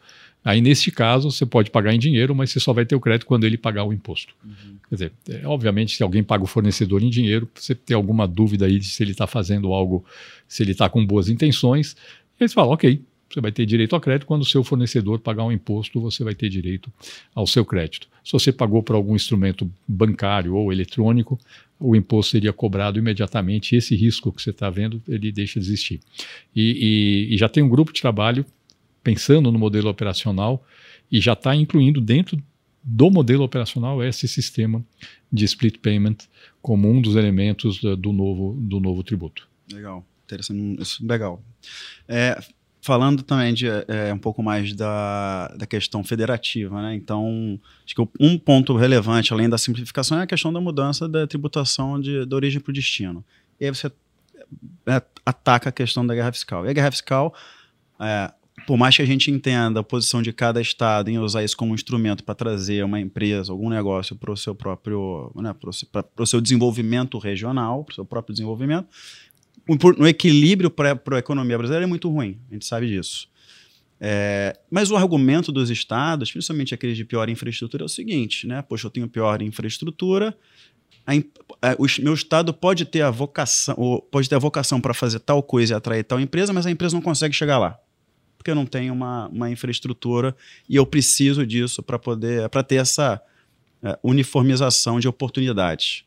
Aí, 0.45 0.61
neste 0.61 0.91
caso, 0.91 1.31
você 1.31 1.47
pode 1.47 1.71
pagar 1.71 1.95
em 1.95 1.99
dinheiro, 1.99 2.35
mas 2.35 2.51
você 2.51 2.59
só 2.59 2.73
vai 2.73 2.85
ter 2.85 2.97
o 2.97 3.01
crédito 3.01 3.27
quando 3.27 3.45
ele 3.45 3.57
pagar 3.57 3.85
o 3.85 3.93
imposto. 3.93 4.35
Uhum. 4.45 4.77
Quer 4.89 4.95
dizer, 4.95 5.13
é, 5.31 5.47
obviamente, 5.47 5.97
se 5.97 6.03
alguém 6.03 6.23
paga 6.23 6.43
o 6.43 6.49
fornecedor 6.49 7.03
em 7.03 7.09
dinheiro, 7.09 7.49
você 7.55 7.75
tem 7.75 7.95
alguma 7.95 8.27
dúvida 8.27 8.67
aí 8.67 8.79
de 8.79 8.87
se 8.87 9.03
ele 9.03 9.13
está 9.13 9.27
fazendo 9.27 9.73
algo, 9.73 10.05
se 10.49 10.63
ele 10.63 10.73
está 10.73 10.89
com 10.89 11.07
boas 11.07 11.29
intenções, 11.29 11.97
eles 12.41 12.53
falam, 12.53 12.73
ok, 12.73 13.01
você 13.35 13.41
vai 13.41 13.53
ter 13.53 13.67
direito 13.67 13.95
ao 13.95 14.01
crédito. 14.01 14.27
Quando 14.27 14.43
o 14.43 14.47
seu 14.47 14.63
fornecedor 14.63 15.19
pagar 15.19 15.45
um 15.45 15.53
imposto, 15.53 16.01
você 16.01 16.23
vai 16.25 16.35
ter 16.35 16.49
direito 16.49 16.93
ao 17.35 17.47
seu 17.47 17.65
crédito. 17.65 18.09
Se 18.25 18.33
você 18.33 18.53
pagou 18.53 18.83
por 18.83 18.95
algum 18.95 19.17
instrumento 19.17 19.71
bancário 19.87 20.55
ou 20.55 20.73
eletrônico, 20.73 21.39
o 21.79 21.97
imposto 21.97 22.33
seria 22.33 22.53
cobrado 22.53 22.99
imediatamente. 22.99 23.75
Esse 23.75 23.97
risco 23.97 24.33
que 24.33 24.43
você 24.43 24.51
está 24.51 24.71
vendo, 24.71 25.03
ele 25.09 25.33
deixa 25.33 25.59
de 25.59 25.67
existir. 25.67 26.01
E, 26.55 27.29
e, 27.31 27.35
e 27.35 27.39
já 27.39 27.49
tem 27.49 27.63
um 27.63 27.69
grupo 27.69 27.93
de 27.93 28.01
trabalho 28.01 28.45
pensando 29.03 29.51
no 29.51 29.59
modelo 29.59 29.89
operacional 29.89 30.65
e 31.11 31.21
já 31.21 31.33
está 31.33 31.55
incluindo 31.55 32.01
dentro 32.01 32.41
do 32.83 33.11
modelo 33.11 33.45
operacional 33.45 34.03
esse 34.03 34.27
sistema 34.27 34.85
de 35.33 35.45
split 35.45 35.79
payment 35.79 36.17
como 36.61 36.89
um 36.91 37.01
dos 37.01 37.17
elementos 37.17 37.79
do, 37.79 37.97
do 37.97 38.13
novo, 38.13 38.57
do 38.61 38.81
novo 38.81 39.03
tributo. 39.03 39.49
Legal, 39.73 40.05
interessante, 40.25 40.83
isso, 40.83 41.07
legal. 41.07 41.43
É, 42.09 42.41
falando 42.83 43.23
também 43.23 43.55
de 43.55 43.69
é, 43.69 44.13
um 44.13 44.19
pouco 44.19 44.43
mais 44.43 44.75
da, 44.75 45.49
da 45.57 45.67
questão 45.67 46.03
federativa, 46.03 46.83
né? 46.83 46.95
Então, 46.97 47.59
acho 47.87 47.95
que 47.95 48.09
um 48.21 48.37
ponto 48.37 48.77
relevante, 48.77 49.33
além 49.33 49.49
da 49.49 49.57
simplificação, 49.57 50.19
é 50.19 50.23
a 50.25 50.27
questão 50.27 50.53
da 50.53 50.61
mudança 50.61 51.09
da 51.09 51.25
tributação 51.25 52.01
de, 52.01 52.27
da 52.27 52.35
origem 52.35 52.61
para 52.61 52.71
o 52.73 52.75
destino. 52.75 53.25
E 53.61 53.65
aí 53.65 53.71
você 53.71 53.87
é, 54.87 55.01
ataca 55.25 55.69
a 55.69 55.73
questão 55.73 56.05
da 56.05 56.13
guerra 56.13 56.33
fiscal. 56.33 56.67
E 56.67 56.71
a 56.71 56.73
guerra 56.73 56.91
fiscal, 56.91 57.33
é, 58.01 58.33
por 58.67 58.77
mais 58.77 58.97
que 58.97 59.03
a 59.03 59.07
gente 59.07 59.31
entenda 59.31 59.79
a 59.79 59.85
posição 59.85 60.21
de 60.21 60.33
cada 60.33 60.61
estado 60.61 61.09
em 61.09 61.21
usar 61.21 61.45
isso 61.45 61.57
como 61.57 61.77
instrumento 61.77 62.25
para 62.25 62.35
trazer 62.35 62.85
uma 62.85 62.99
empresa, 62.99 63.53
algum 63.53 63.71
negócio 63.71 64.17
para 64.17 64.33
o 64.33 64.37
seu 64.37 64.57
próprio, 64.57 65.31
né, 65.37 65.55
para 65.55 66.05
o 66.19 66.27
seu 66.27 66.41
desenvolvimento 66.41 67.17
regional, 67.17 67.85
para 67.85 67.93
o 67.93 67.95
seu 67.95 68.05
próprio 68.05 68.35
desenvolvimento, 68.35 68.89
no 69.99 70.07
equilíbrio 70.07 70.71
para 70.71 71.01
a 71.13 71.19
economia 71.19 71.57
brasileira 71.57 71.85
é 71.85 71.89
muito 71.89 72.11
ruim, 72.11 72.39
a 72.51 72.55
gente 72.55 72.67
sabe 72.67 72.89
disso. 72.89 73.29
É, 74.05 74.59
mas 74.69 74.91
o 74.91 74.97
argumento 74.97 75.53
dos 75.53 75.71
estados, 75.71 76.33
principalmente 76.33 76.75
aqueles 76.75 76.97
de 76.97 77.05
pior 77.05 77.29
infraestrutura, 77.29 77.85
é 77.85 77.87
o 77.87 77.89
seguinte, 77.89 78.49
né? 78.49 78.61
Poxa, 78.61 78.89
eu 78.89 78.91
tenho 78.91 79.09
pior 79.09 79.41
infraestrutura, 79.41 80.37
a, 81.07 81.13
a, 81.71 81.77
o 81.79 81.87
meu 82.03 82.15
estado 82.15 82.53
pode 82.53 82.85
ter 82.85 83.03
a 83.03 83.11
vocação, 83.11 84.03
pode 84.11 84.29
ter 84.29 84.35
a 84.35 84.39
vocação 84.39 84.81
para 84.81 84.95
fazer 84.95 85.21
tal 85.21 85.43
coisa 85.43 85.75
e 85.75 85.77
atrair 85.77 86.05
tal 86.05 86.21
empresa, 86.21 86.53
mas 86.53 86.67
a 86.67 86.71
empresa 86.71 86.95
não 86.95 87.03
consegue 87.03 87.35
chegar 87.35 87.59
lá. 87.59 87.79
Porque 88.37 88.51
eu 88.51 88.55
não 88.55 88.67
tenho 88.67 88.93
uma, 88.93 89.29
uma 89.29 89.51
infraestrutura 89.51 90.35
e 90.69 90.77
eu 90.77 90.85
preciso 90.85 91.47
disso 91.47 91.83
para 91.83 91.99
poder 91.99 92.49
para 92.49 92.63
ter 92.63 92.77
essa 92.77 93.21
é, 93.83 93.99
uniformização 94.03 94.99
de 94.99 95.07
oportunidades. 95.07 96.05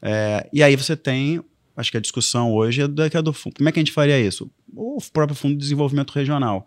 É, 0.00 0.48
e 0.52 0.62
aí 0.62 0.76
você 0.76 0.96
tem 0.96 1.42
acho 1.76 1.90
que 1.90 1.96
a 1.96 2.00
discussão 2.00 2.52
hoje 2.52 2.82
é 2.82 2.88
da, 2.88 3.06
é 3.06 3.22
do 3.22 3.32
fundo. 3.32 3.56
Como 3.56 3.68
é 3.68 3.72
que 3.72 3.78
a 3.78 3.82
gente 3.82 3.92
faria 3.92 4.18
isso? 4.18 4.50
O 4.74 4.98
próprio 5.12 5.36
Fundo 5.36 5.54
de 5.54 5.60
Desenvolvimento 5.60 6.12
Regional. 6.12 6.66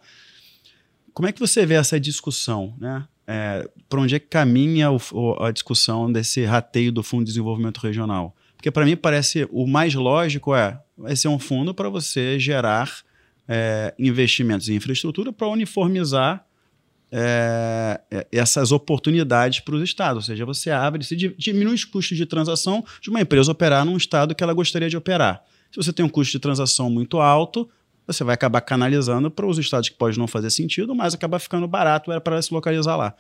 Como 1.14 1.28
é 1.28 1.32
que 1.32 1.40
você 1.40 1.66
vê 1.66 1.74
essa 1.74 2.00
discussão? 2.00 2.76
Né? 2.80 3.06
É, 3.28 3.70
para 3.90 4.00
onde 4.00 4.16
é 4.16 4.20
que 4.20 4.28
caminha 4.28 4.92
o, 4.92 5.44
a 5.44 5.52
discussão 5.52 6.12
desse 6.12 6.46
rateio 6.46 6.92
do 6.92 7.04
Fundo 7.04 7.26
de 7.26 7.32
Desenvolvimento 7.32 7.80
Regional? 7.80 8.36
Porque 8.56 8.70
para 8.70 8.86
mim 8.86 8.96
parece 8.96 9.48
o 9.52 9.66
mais 9.66 9.96
lógico 9.96 10.54
é 10.54 10.80
vai 10.98 11.16
ser 11.16 11.30
um 11.30 11.40
fundo 11.40 11.74
para 11.74 11.90
você 11.90 12.38
gerar 12.38 12.92
é, 13.48 13.94
investimentos 13.98 14.68
em 14.68 14.76
infraestrutura 14.76 15.32
para 15.32 15.48
uniformizar 15.48 16.46
é, 17.12 18.00
essas 18.32 18.72
oportunidades 18.72 19.60
para 19.60 19.76
os 19.76 19.84
estados. 19.84 20.24
Ou 20.24 20.34
seja, 20.34 20.46
você 20.46 20.70
abre, 20.70 21.04
se 21.04 21.16
diminui 21.16 21.74
os 21.74 21.86
custos 21.86 22.18
de 22.18 22.26
transação 22.26 22.84
de 23.02 23.10
uma 23.10 23.22
empresa 23.22 23.52
operar 23.52 23.86
num 23.86 23.98
estado 23.98 24.36
que 24.36 24.44
ela 24.44 24.54
gostaria 24.54 24.90
de 24.90 24.98
operar. 24.98 25.44
Se 25.72 25.78
você 25.78 25.94
tem 25.94 26.06
um 26.06 26.10
custo 26.10 26.32
de 26.32 26.40
transação 26.40 26.90
muito 26.90 27.20
alto, 27.20 27.70
você 28.06 28.24
vai 28.24 28.34
acabar 28.34 28.62
canalizando 28.62 29.30
para 29.30 29.46
os 29.46 29.58
estados 29.58 29.90
que 29.90 29.96
pode 29.96 30.18
não 30.18 30.28
fazer 30.28 30.50
sentido, 30.50 30.96
mas 30.96 31.14
acaba 31.14 31.38
ficando 31.40 31.68
barato 31.68 32.10
para 32.22 32.42
se 32.42 32.54
localizar 32.54 32.96
lá. 32.96 33.16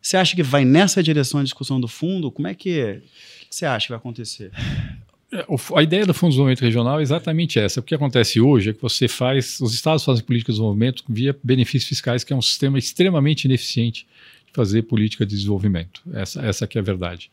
Você 0.00 0.16
acha 0.16 0.34
que 0.34 0.42
vai 0.42 0.64
nessa 0.64 1.02
direção 1.02 1.40
a 1.40 1.42
discussão 1.42 1.80
do 1.80 1.88
fundo? 1.88 2.30
Como 2.30 2.48
é 2.48 2.54
que, 2.54 3.02
que 3.50 3.54
você 3.54 3.66
acha 3.66 3.86
que 3.86 3.92
vai 3.92 3.98
acontecer? 3.98 4.50
É, 5.32 5.44
a 5.74 5.82
ideia 5.82 6.06
do 6.06 6.14
Fundo 6.14 6.30
de 6.30 6.36
Desenvolvimento 6.36 6.60
Regional 6.62 7.00
é 7.00 7.02
exatamente 7.02 7.58
essa. 7.58 7.80
O 7.80 7.82
que 7.82 7.94
acontece 7.94 8.40
hoje 8.40 8.70
é 8.70 8.72
que 8.72 8.80
você 8.80 9.06
faz, 9.06 9.60
os 9.60 9.74
estados 9.74 10.04
fazem 10.04 10.24
política 10.24 10.50
de 10.50 10.56
desenvolvimento 10.56 11.04
via 11.08 11.36
benefícios 11.42 11.88
fiscais, 11.88 12.24
que 12.24 12.32
é 12.32 12.36
um 12.36 12.42
sistema 12.42 12.78
extremamente 12.78 13.44
ineficiente 13.44 14.06
de 14.46 14.52
fazer 14.54 14.82
política 14.82 15.26
de 15.26 15.34
desenvolvimento. 15.34 16.00
Essa, 16.14 16.40
essa 16.40 16.66
que 16.66 16.78
é 16.78 16.80
a 16.80 16.84
verdade. 16.84 17.30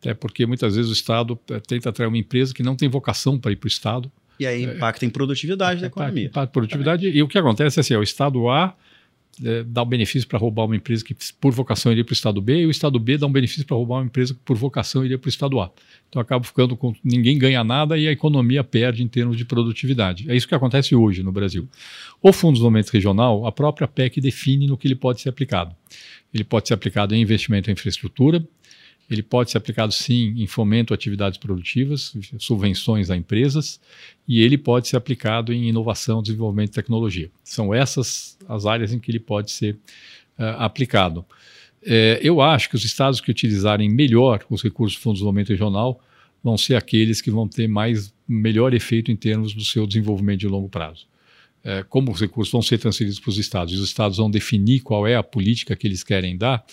Até 0.00 0.12
porque 0.12 0.44
muitas 0.44 0.76
vezes 0.76 0.90
o 0.90 0.94
Estado 0.94 1.38
é, 1.50 1.58
tenta 1.60 1.88
atrair 1.88 2.08
uma 2.08 2.18
empresa 2.18 2.52
que 2.52 2.62
não 2.62 2.76
tem 2.76 2.88
vocação 2.88 3.38
para 3.38 3.52
ir 3.52 3.56
para 3.56 3.66
o 3.66 3.68
Estado. 3.68 4.12
E 4.38 4.46
aí 4.46 4.64
é, 4.64 4.74
impacta 4.74 5.06
em 5.06 5.10
produtividade 5.10 5.78
é, 5.78 5.82
da 5.82 5.86
economia. 5.86 6.26
Impacta 6.26 6.50
em 6.50 6.52
produtividade. 6.52 7.08
E 7.08 7.22
o 7.22 7.28
que 7.28 7.38
acontece 7.38 7.78
é 7.78 7.80
assim, 7.80 7.94
é 7.94 7.98
o 7.98 8.02
Estado 8.02 8.48
A 8.50 8.74
é, 9.44 9.64
dá 9.64 9.82
um 9.82 9.86
benefício 9.86 10.28
para 10.28 10.38
roubar 10.38 10.64
uma 10.64 10.76
empresa 10.76 11.04
que 11.04 11.14
por 11.40 11.52
vocação 11.52 11.90
iria 11.92 12.04
para 12.04 12.12
o 12.12 12.14
Estado 12.14 12.40
B, 12.40 12.60
e 12.60 12.66
o 12.66 12.70
Estado 12.70 12.98
B 12.98 13.16
dá 13.16 13.26
um 13.26 13.32
benefício 13.32 13.64
para 13.64 13.76
roubar 13.76 13.96
uma 13.96 14.06
empresa 14.06 14.34
que 14.34 14.40
por 14.44 14.56
vocação 14.56 15.04
iria 15.04 15.18
para 15.18 15.28
o 15.28 15.30
Estado 15.30 15.60
A. 15.60 15.70
Então 16.08 16.20
acaba 16.20 16.44
ficando 16.44 16.76
com 16.76 16.92
ninguém 17.04 17.38
ganha 17.38 17.62
nada 17.62 17.96
e 17.96 18.08
a 18.08 18.12
economia 18.12 18.64
perde 18.64 19.02
em 19.02 19.08
termos 19.08 19.36
de 19.36 19.44
produtividade. 19.44 20.30
É 20.30 20.36
isso 20.36 20.46
que 20.46 20.54
acontece 20.54 20.94
hoje 20.94 21.22
no 21.22 21.32
Brasil. 21.32 21.68
O 22.22 22.32
Fundo 22.32 22.52
de 22.52 22.58
Desenvolvimento 22.58 22.90
Regional, 22.90 23.46
a 23.46 23.52
própria 23.52 23.88
PEC 23.88 24.20
define 24.20 24.66
no 24.66 24.76
que 24.76 24.86
ele 24.88 24.96
pode 24.96 25.20
ser 25.20 25.28
aplicado. 25.28 25.74
Ele 26.32 26.44
pode 26.44 26.68
ser 26.68 26.74
aplicado 26.74 27.14
em 27.14 27.20
investimento 27.20 27.70
em 27.70 27.72
infraestrutura, 27.72 28.44
ele 29.10 29.22
pode 29.22 29.50
ser 29.50 29.58
aplicado 29.58 29.92
sim 29.92 30.34
em 30.36 30.46
fomento 30.46 30.92
a 30.92 30.96
atividades 30.96 31.36
produtivas, 31.36 32.14
subvenções 32.38 33.10
a 33.10 33.16
empresas, 33.16 33.80
e 34.26 34.40
ele 34.40 34.56
pode 34.56 34.86
ser 34.86 34.96
aplicado 34.96 35.52
em 35.52 35.68
inovação, 35.68 36.22
desenvolvimento 36.22 36.70
e 36.70 36.74
tecnologia. 36.74 37.30
São 37.42 37.74
essas 37.74 38.38
as 38.48 38.66
áreas 38.66 38.92
em 38.92 39.00
que 39.00 39.10
ele 39.10 39.18
pode 39.18 39.50
ser 39.50 39.74
uh, 40.38 40.58
aplicado. 40.58 41.24
É, 41.82 42.20
eu 42.22 42.40
acho 42.40 42.68
que 42.68 42.76
os 42.76 42.84
estados 42.84 43.20
que 43.20 43.30
utilizarem 43.30 43.88
melhor 43.88 44.44
os 44.48 44.62
recursos 44.62 44.98
do 44.98 45.02
Fundo 45.02 45.14
de 45.14 45.18
Desenvolvimento 45.18 45.48
Regional 45.48 46.00
vão 46.42 46.56
ser 46.56 46.76
aqueles 46.76 47.20
que 47.20 47.30
vão 47.30 47.48
ter 47.48 47.66
mais 47.66 48.14
melhor 48.28 48.72
efeito 48.74 49.10
em 49.10 49.16
termos 49.16 49.52
do 49.54 49.64
seu 49.64 49.86
desenvolvimento 49.86 50.40
de 50.40 50.48
longo 50.48 50.68
prazo. 50.68 51.06
É, 51.62 51.82
como 51.82 52.10
os 52.12 52.20
recursos 52.20 52.52
vão 52.52 52.62
ser 52.62 52.78
transferidos 52.78 53.18
para 53.20 53.28
os 53.28 53.38
estados 53.38 53.74
e 53.74 53.76
os 53.76 53.84
estados 53.84 54.16
vão 54.16 54.30
definir 54.30 54.80
qual 54.80 55.06
é 55.06 55.16
a 55.16 55.22
política 55.22 55.76
que 55.76 55.86
eles 55.86 56.02
querem 56.02 56.36
dar, 56.36 56.64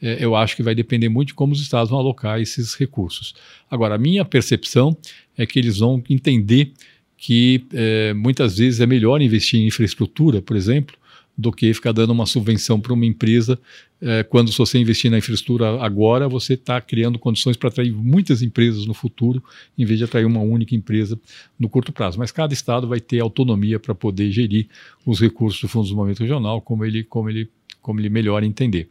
eu 0.00 0.36
acho 0.36 0.54
que 0.54 0.62
vai 0.62 0.74
depender 0.74 1.08
muito 1.08 1.28
de 1.28 1.34
como 1.34 1.52
os 1.52 1.60
estados 1.60 1.90
vão 1.90 1.98
alocar 1.98 2.40
esses 2.40 2.74
recursos. 2.74 3.34
Agora, 3.70 3.96
a 3.96 3.98
minha 3.98 4.24
percepção 4.24 4.96
é 5.36 5.46
que 5.46 5.58
eles 5.58 5.78
vão 5.78 6.02
entender 6.08 6.72
que 7.16 7.66
é, 7.72 8.14
muitas 8.14 8.58
vezes 8.58 8.80
é 8.80 8.86
melhor 8.86 9.20
investir 9.20 9.60
em 9.60 9.66
infraestrutura, 9.66 10.40
por 10.40 10.56
exemplo, 10.56 10.96
do 11.36 11.52
que 11.52 11.72
ficar 11.72 11.92
dando 11.92 12.10
uma 12.10 12.26
subvenção 12.26 12.80
para 12.80 12.92
uma 12.92 13.06
empresa. 13.06 13.58
É, 14.00 14.24
quando 14.24 14.52
você 14.52 14.78
investir 14.78 15.08
na 15.08 15.18
infraestrutura 15.18 15.80
agora, 15.80 16.28
você 16.28 16.54
está 16.54 16.80
criando 16.80 17.18
condições 17.18 17.56
para 17.56 17.68
atrair 17.68 17.92
muitas 17.92 18.42
empresas 18.42 18.86
no 18.86 18.94
futuro, 18.94 19.42
em 19.76 19.84
vez 19.84 19.98
de 19.98 20.04
atrair 20.04 20.24
uma 20.24 20.40
única 20.40 20.74
empresa 20.74 21.18
no 21.58 21.68
curto 21.68 21.92
prazo. 21.92 22.18
Mas 22.18 22.32
cada 22.32 22.52
estado 22.52 22.88
vai 22.88 23.00
ter 23.00 23.20
autonomia 23.20 23.78
para 23.78 23.94
poder 23.94 24.30
gerir 24.32 24.68
os 25.06 25.20
recursos 25.20 25.60
do 25.60 25.68
Fundo 25.68 25.84
de 25.84 25.88
Desenvolvimento 25.90 26.20
Regional 26.20 26.60
como 26.60 26.84
ele, 26.84 27.04
como 27.04 27.30
ele, 27.30 27.48
como 27.80 28.00
ele 28.00 28.08
melhor 28.08 28.42
entender. 28.42 28.88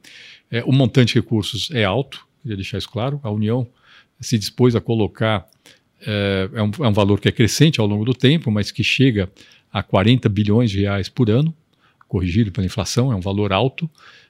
É, 0.50 0.64
o 0.64 0.72
montante 0.72 1.14
de 1.14 1.20
recursos 1.20 1.70
é 1.72 1.84
alto, 1.84 2.26
queria 2.42 2.56
deixar 2.56 2.78
isso 2.78 2.90
claro. 2.90 3.20
A 3.24 3.30
União 3.30 3.68
se 4.20 4.38
dispôs 4.38 4.76
a 4.76 4.82
colocar 4.82 5.48
é, 6.02 6.50
é, 6.54 6.62
um, 6.62 6.72
é 6.80 6.88
um 6.88 6.94
valor 6.94 7.20
que 7.20 7.28
é 7.28 7.32
crescente 7.32 7.80
ao 7.80 7.88
longo 7.88 8.06
do 8.06 8.14
tempo, 8.14 8.52
mas 8.52 8.72
que 8.72 8.84
chega 8.84 9.30
a 9.72 9.84
40 9.84 10.30
bilhões 10.30 10.72
de 10.72 10.82
reais 10.82 11.10
por 11.10 11.30
ano, 11.30 11.54
corrigido 12.08 12.52
pela 12.52 12.66
inflação, 12.66 13.12
é 13.12 13.16
um 13.16 13.20
valor 13.20 13.52
alto 13.52 13.90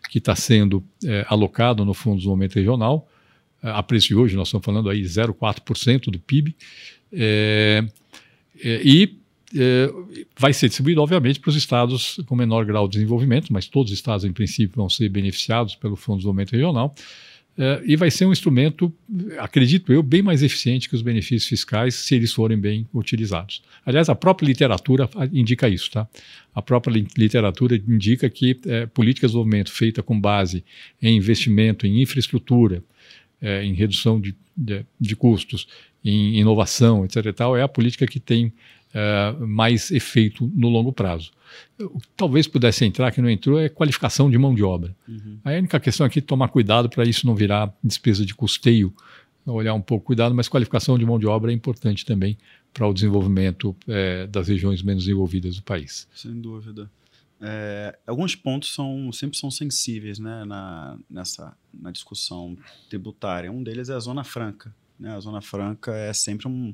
que 0.10 0.18
está 0.18 0.36
sendo 0.36 0.84
é, 1.06 1.26
alocado 1.28 1.86
no 1.86 1.94
Fundo 1.94 2.16
de 2.16 2.20
Desenvolvimento 2.20 2.56
Regional. 2.56 3.08
É, 3.62 3.70
a 3.70 3.84
preço 3.84 4.08
de 4.08 4.16
hoje, 4.16 4.36
nós 4.36 4.48
estamos 4.48 4.66
falando 4.66 4.90
aí 4.90 5.02
0,4% 5.02 6.10
do 6.10 6.20
PIB. 6.20 6.56
É, 7.12 7.86
é, 8.64 8.82
e 8.84 9.20
é, 9.56 9.94
vai 10.38 10.52
ser 10.54 10.68
distribuído, 10.68 11.02
obviamente, 11.02 11.40
para 11.40 11.50
os 11.50 11.56
estados 11.56 12.20
com 12.26 12.36
menor 12.36 12.66
grau 12.66 12.88
de 12.88 12.94
desenvolvimento, 12.94 13.52
mas 13.52 13.68
todos 13.68 13.92
os 13.92 13.98
estados, 13.98 14.26
em 14.26 14.34
princípio, 14.34 14.76
vão 14.76 14.90
ser 14.90 15.10
beneficiados 15.10 15.76
pelo 15.76 15.96
Fundo 15.96 16.18
de 16.18 16.22
Desenvolvimento 16.22 16.52
Regional. 16.52 16.96
Uh, 17.58 17.82
e 17.86 17.96
vai 17.96 18.12
ser 18.12 18.28
um 18.28 18.32
instrumento, 18.32 18.94
acredito 19.40 19.92
eu, 19.92 20.04
bem 20.04 20.22
mais 20.22 20.44
eficiente 20.44 20.88
que 20.88 20.94
os 20.94 21.02
benefícios 21.02 21.48
fiscais 21.48 21.96
se 21.96 22.14
eles 22.14 22.32
forem 22.32 22.56
bem 22.56 22.88
utilizados. 22.94 23.64
Aliás, 23.84 24.10
a 24.10 24.16
própria 24.16 24.46
literatura 24.46 25.10
indica 25.34 25.68
isso, 25.68 25.90
tá? 25.90 26.08
A 26.54 26.62
própria 26.62 27.04
literatura 27.18 27.76
indica 27.76 28.30
que 28.30 28.60
é, 28.68 28.86
de 28.86 29.14
desenvolvimento 29.22 29.72
feita 29.72 30.04
com 30.04 30.20
base 30.20 30.64
em 31.02 31.18
investimento 31.18 31.88
em 31.88 32.00
infraestrutura, 32.04 32.84
é, 33.42 33.64
em 33.64 33.74
redução 33.74 34.22
de, 34.22 34.36
de, 34.56 34.86
de, 35.00 35.16
custos, 35.16 35.68
em 36.06 36.40
inovação, 36.40 37.06
etc. 37.06 37.26
E 37.26 37.34
tal, 37.34 37.58
é 37.58 37.64
a 37.64 37.68
política 37.68 38.06
que 38.06 38.20
tem 38.20 38.54
é, 38.94 39.36
mais 39.40 39.92
efeito 39.92 40.52
no 40.56 40.70
longo 40.70 40.92
prazo 40.92 41.32
talvez 42.16 42.48
pudesse 42.48 42.86
entrar, 42.86 43.12
que 43.12 43.22
não 43.22 43.30
entrou, 43.30 43.60
é 43.60 43.70
qualificação 43.70 44.30
de 44.30 44.38
mão 44.38 44.54
de 44.54 44.64
obra. 44.64 44.96
Uhum. 45.08 45.40
A 45.44 45.52
única 45.52 45.80
questão 45.80 46.06
aqui 46.06 46.20
é 46.20 46.22
tomar 46.22 46.50
cuidado 46.50 46.90
para 46.90 47.06
isso 47.06 47.26
não 47.26 47.36
virar 47.36 47.74
despesa 47.84 48.26
de 48.26 48.34
custeio, 48.34 48.94
olhar 49.46 49.74
um 49.74 49.82
pouco 49.82 50.06
cuidado, 50.06 50.36
mas 50.36 50.50
qualificação 50.50 50.98
de 50.98 51.06
mão 51.06 51.18
de 51.18 51.26
obra 51.26 51.52
é 51.52 51.56
importante 51.56 52.06
também 52.06 52.38
para 52.74 52.86
o 52.88 52.94
desenvolvimento 52.94 53.76
é, 53.88 54.28
das 54.28 54.48
regiões 54.48 54.82
menos 54.82 55.06
desenvolvidas 55.06 55.56
do 55.56 55.64
país. 55.64 56.08
Sem 56.14 56.40
dúvida. 56.40 56.90
É, 57.40 57.98
alguns 58.06 58.36
pontos 58.36 58.74
são 58.74 59.12
sempre 59.12 59.38
são 59.38 59.52
sensíveis 59.52 60.18
né, 60.18 60.44
na, 60.44 60.98
nessa, 61.10 61.56
na 61.74 61.92
discussão 61.92 62.58
tributária. 62.90 63.52
Um 63.52 63.64
deles 63.64 63.90
é 63.90 63.94
a 63.94 64.00
Zona 64.00 64.24
Franca. 64.24 64.76
Né? 65.00 65.16
A 65.16 65.20
Zona 65.20 65.40
Franca 65.40 65.94
é 65.94 66.12
sempre 66.14 66.48
um, 66.48 66.74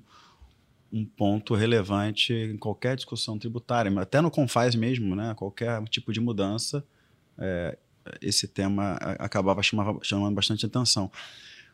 um 0.94 1.04
ponto 1.04 1.56
relevante 1.56 2.32
em 2.32 2.56
qualquer 2.56 2.96
discussão 2.96 3.40
tributária, 3.40 3.92
até 4.00 4.22
no 4.22 4.30
Confaz 4.30 4.76
mesmo, 4.76 5.16
né? 5.16 5.34
qualquer 5.36 5.84
tipo 5.86 6.14
de 6.14 6.20
mudança, 6.20 6.86
é, 7.38 7.76
esse 8.22 8.48
tema 8.48 8.94
acabava 9.18 9.64
chamava, 9.64 9.98
chamando 10.04 10.36
bastante 10.36 10.66
atenção. 10.66 11.12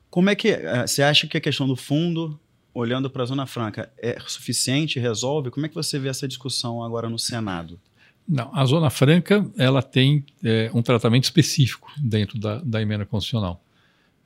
Como 0.10 0.30
é 0.30 0.36
que 0.36 0.48
é, 0.48 0.88
você 0.88 1.04
acha 1.04 1.28
que 1.28 1.36
a 1.36 1.42
questão 1.42 1.68
do 1.68 1.76
fundo, 1.76 2.40
olhando 2.74 3.10
para 3.10 3.24
a 3.24 3.26
Zona 3.26 3.46
Franca, 3.46 3.92
é 3.98 4.18
suficiente, 4.26 5.00
resolve? 5.00 5.52
Como 5.52 5.66
é 5.66 5.70
que 5.70 5.76
você 5.76 6.00
vê 6.00 6.08
essa 6.08 6.28
discussão 6.28 6.82
agora 6.82 7.10
no 7.10 7.20
Senado? 7.20 7.78
Não, 8.28 8.56
a 8.56 8.64
Zona 8.64 8.90
Franca 8.90 9.46
ela 9.58 9.82
tem 9.82 10.24
é, 10.44 10.72
um 10.74 10.82
tratamento 10.82 11.26
específico 11.26 11.92
dentro 11.98 12.40
da, 12.40 12.60
da 12.60 12.82
emenda 12.82 13.06
constitucional. 13.06 13.62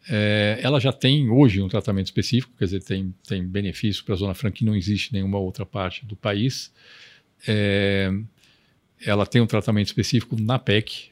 É, 0.10 0.60
ela 0.62 0.80
já 0.80 0.92
tem 0.92 1.30
hoje 1.30 1.62
um 1.62 1.70
tratamento 1.70 2.08
específico, 2.08 2.54
quer 2.58 2.66
dizer, 2.66 2.84
tem, 2.84 3.14
tem 3.28 3.46
benefício 3.46 4.04
para 4.04 4.16
a 4.16 4.18
Zona 4.18 4.34
Franca 4.34 4.58
que 4.58 4.66
não 4.66 4.76
existe 4.76 5.10
em 5.12 5.14
nenhuma 5.14 5.38
outra 5.38 5.66
parte 5.66 6.06
do 6.06 6.16
país. 6.16 6.74
É, 7.48 8.12
ela 9.06 9.26
tem 9.26 9.42
um 9.42 9.48
tratamento 9.48 9.88
específico 9.88 10.36
na 10.40 10.60
PEC. 10.60 11.12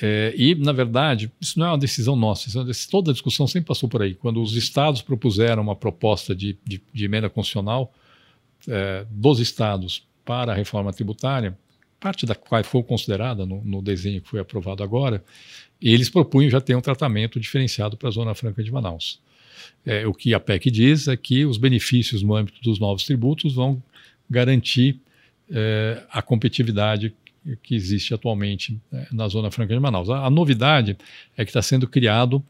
É, 0.00 0.32
e, 0.36 0.54
na 0.54 0.72
verdade, 0.72 1.30
isso 1.40 1.58
não 1.58 1.66
é 1.66 1.70
uma 1.70 1.78
decisão 1.78 2.16
nossa, 2.16 2.48
é 2.58 2.72
toda 2.90 3.10
a 3.10 3.12
discussão 3.12 3.46
sempre 3.46 3.68
passou 3.68 3.88
por 3.88 4.02
aí. 4.02 4.14
Quando 4.14 4.42
os 4.42 4.56
estados 4.56 5.02
propuseram 5.02 5.62
uma 5.62 5.76
proposta 5.76 6.34
de, 6.34 6.56
de, 6.64 6.82
de 6.92 7.04
emenda 7.04 7.28
constitucional 7.28 7.92
é, 8.66 9.04
dos 9.10 9.38
estados 9.38 10.06
para 10.24 10.52
a 10.52 10.54
reforma 10.54 10.92
tributária, 10.92 11.58
parte 12.00 12.24
da 12.24 12.34
qual 12.34 12.64
foi 12.64 12.82
considerada 12.82 13.44
no, 13.44 13.62
no 13.62 13.82
desenho 13.82 14.20
que 14.20 14.28
foi 14.28 14.40
aprovado 14.40 14.82
agora, 14.82 15.22
eles 15.90 16.10
propunham 16.10 16.50
já 16.50 16.60
ter 16.60 16.74
um 16.74 16.80
tratamento 16.80 17.40
diferenciado 17.40 17.96
para 17.96 18.08
a 18.08 18.12
Zona 18.12 18.34
Franca 18.34 18.62
de 18.62 18.70
Manaus. 18.70 19.20
É, 19.84 20.06
o 20.06 20.14
que 20.14 20.34
a 20.34 20.40
PEC 20.40 20.70
diz 20.70 21.08
é 21.08 21.16
que 21.16 21.44
os 21.44 21.56
benefícios 21.56 22.22
no 22.22 22.34
âmbito 22.34 22.60
dos 22.62 22.78
novos 22.78 23.04
tributos 23.04 23.54
vão 23.54 23.82
garantir 24.28 25.00
é, 25.50 26.02
a 26.10 26.22
competitividade 26.22 27.14
que 27.62 27.74
existe 27.74 28.14
atualmente 28.14 28.80
é, 28.92 29.08
na 29.10 29.26
Zona 29.28 29.50
Franca 29.50 29.74
de 29.74 29.80
Manaus. 29.80 30.08
A, 30.08 30.26
a 30.26 30.30
novidade 30.30 30.96
é 31.36 31.44
que 31.44 31.50
está 31.50 31.60
sendo 31.60 31.88
criado 31.88 32.42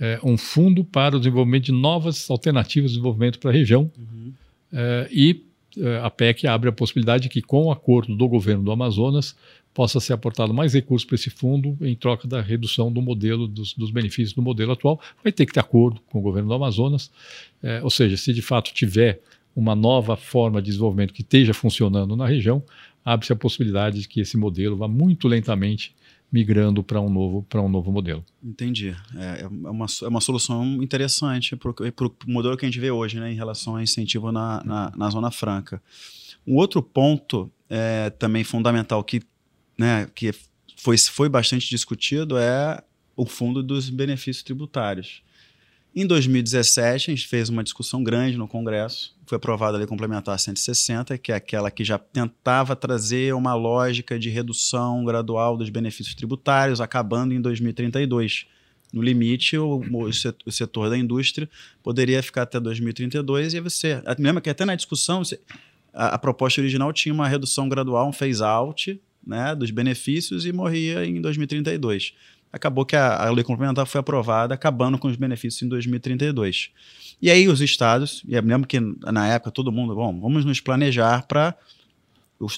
é, 0.00 0.18
um 0.22 0.36
fundo 0.36 0.84
para 0.84 1.16
o 1.16 1.18
desenvolvimento 1.18 1.66
de 1.66 1.72
novas 1.72 2.28
alternativas 2.30 2.90
de 2.90 2.96
desenvolvimento 2.96 3.38
para 3.38 3.50
a 3.50 3.54
região 3.54 3.90
uhum. 3.96 4.32
É, 4.72 5.08
e 5.12 5.44
a 6.02 6.10
PEC 6.10 6.46
abre 6.46 6.68
a 6.68 6.72
possibilidade 6.72 7.24
de 7.24 7.28
que, 7.28 7.42
com 7.42 7.64
o 7.64 7.70
acordo 7.70 8.16
do 8.16 8.28
governo 8.28 8.62
do 8.62 8.72
Amazonas, 8.72 9.36
possa 9.74 10.00
ser 10.00 10.14
aportado 10.14 10.54
mais 10.54 10.72
recursos 10.72 11.04
para 11.04 11.16
esse 11.16 11.28
fundo 11.28 11.76
em 11.82 11.94
troca 11.94 12.26
da 12.26 12.40
redução 12.40 12.90
do 12.90 13.02
modelo, 13.02 13.46
dos, 13.46 13.74
dos, 13.74 13.90
benefícios 13.90 14.32
do 14.32 14.40
modelo 14.40 14.72
atual. 14.72 14.98
Vai 15.22 15.30
ter 15.30 15.44
que 15.44 15.52
ter 15.52 15.60
acordo 15.60 16.00
com 16.10 16.18
o 16.18 16.22
governo 16.22 16.48
do 16.48 16.54
Amazonas, 16.54 17.10
é, 17.62 17.82
ou 17.82 17.90
seja, 17.90 18.16
se 18.16 18.32
de 18.32 18.40
fato 18.40 18.72
tiver 18.72 19.20
uma 19.54 19.74
nova 19.74 20.16
forma 20.16 20.62
de 20.62 20.66
desenvolvimento 20.68 21.12
que 21.12 21.20
esteja 21.20 21.52
funcionando 21.52 22.16
na 22.16 22.26
região, 22.26 22.62
abre-se 23.04 23.32
a 23.32 23.36
possibilidade 23.36 24.00
de 24.00 24.08
que 24.08 24.20
esse 24.20 24.36
modelo 24.36 24.76
vá 24.76 24.88
muito 24.88 25.28
lentamente 25.28 25.94
migrando 26.30 26.82
para 26.82 27.00
um 27.00 27.08
novo 27.08 27.42
para 27.48 27.62
um 27.62 27.68
novo 27.68 27.90
modelo. 27.92 28.24
Entendi. 28.42 28.96
É, 29.14 29.42
é, 29.42 29.46
uma, 29.46 29.86
é 30.02 30.08
uma 30.08 30.20
solução 30.20 30.82
interessante 30.82 31.56
para 31.56 31.70
o 31.70 32.12
modelo 32.26 32.56
que 32.56 32.64
a 32.64 32.68
gente 32.68 32.80
vê 32.80 32.90
hoje, 32.90 33.18
né, 33.20 33.32
em 33.32 33.36
relação 33.36 33.76
a 33.76 33.82
incentivo 33.82 34.32
na, 34.32 34.62
na, 34.64 34.92
na 34.96 35.10
Zona 35.10 35.30
Franca. 35.30 35.80
Um 36.46 36.56
outro 36.56 36.82
ponto 36.82 37.50
é, 37.68 38.10
também 38.10 38.44
fundamental 38.44 39.02
que, 39.02 39.22
né, 39.78 40.08
que 40.14 40.32
foi, 40.76 40.98
foi 40.98 41.28
bastante 41.28 41.68
discutido 41.68 42.36
é 42.36 42.82
o 43.16 43.24
fundo 43.24 43.62
dos 43.62 43.88
benefícios 43.88 44.42
tributários. 44.42 45.22
Em 45.98 46.06
2017, 46.06 47.10
a 47.10 47.14
gente 47.14 47.26
fez 47.26 47.48
uma 47.48 47.64
discussão 47.64 48.04
grande 48.04 48.36
no 48.36 48.46
Congresso, 48.46 49.16
foi 49.24 49.36
aprovada 49.36 49.78
a 49.78 49.78
Lei 49.78 49.86
Complementar 49.86 50.38
160, 50.38 51.16
que 51.16 51.32
é 51.32 51.34
aquela 51.34 51.70
que 51.70 51.82
já 51.82 51.96
tentava 51.96 52.76
trazer 52.76 53.34
uma 53.34 53.54
lógica 53.54 54.18
de 54.18 54.28
redução 54.28 55.06
gradual 55.06 55.56
dos 55.56 55.70
benefícios 55.70 56.14
tributários, 56.14 56.82
acabando 56.82 57.32
em 57.32 57.40
2032. 57.40 58.44
No 58.92 59.00
limite, 59.00 59.56
o, 59.56 59.80
o 60.44 60.52
setor 60.52 60.90
da 60.90 60.98
indústria 60.98 61.48
poderia 61.82 62.22
ficar 62.22 62.42
até 62.42 62.60
2032 62.60 63.54
e 63.54 63.60
você. 63.60 64.02
Lembra 64.18 64.42
que 64.42 64.50
até 64.50 64.66
na 64.66 64.74
discussão, 64.74 65.24
você, 65.24 65.40
a, 65.94 66.08
a, 66.08 66.18
proposta 66.18 66.60
original 66.60 66.92
tinha 66.92 67.14
uma 67.14 67.26
redução 67.26 67.70
gradual, 67.70 68.06
um 68.06 68.12
phase-out 68.12 69.00
né, 69.26 69.54
dos 69.54 69.70
benefícios 69.70 70.44
e 70.44 70.52
morria 70.52 71.06
em 71.06 71.22
2032 71.22 72.12
acabou 72.56 72.84
que 72.84 72.96
a, 72.96 73.26
a 73.26 73.30
lei 73.30 73.44
complementar 73.44 73.86
foi 73.86 74.00
aprovada, 74.00 74.54
acabando 74.54 74.98
com 74.98 75.08
os 75.08 75.16
benefícios 75.16 75.62
em 75.62 75.68
2032. 75.68 76.70
E 77.20 77.30
aí 77.30 77.48
os 77.48 77.60
estados, 77.60 78.22
e 78.26 78.34
eu 78.34 78.42
lembro 78.42 78.66
que 78.66 78.78
na 78.80 79.28
época 79.28 79.50
todo 79.50 79.72
mundo, 79.72 79.94
bom, 79.94 80.20
vamos 80.20 80.44
nos 80.44 80.60
planejar 80.60 81.26
para 81.26 81.56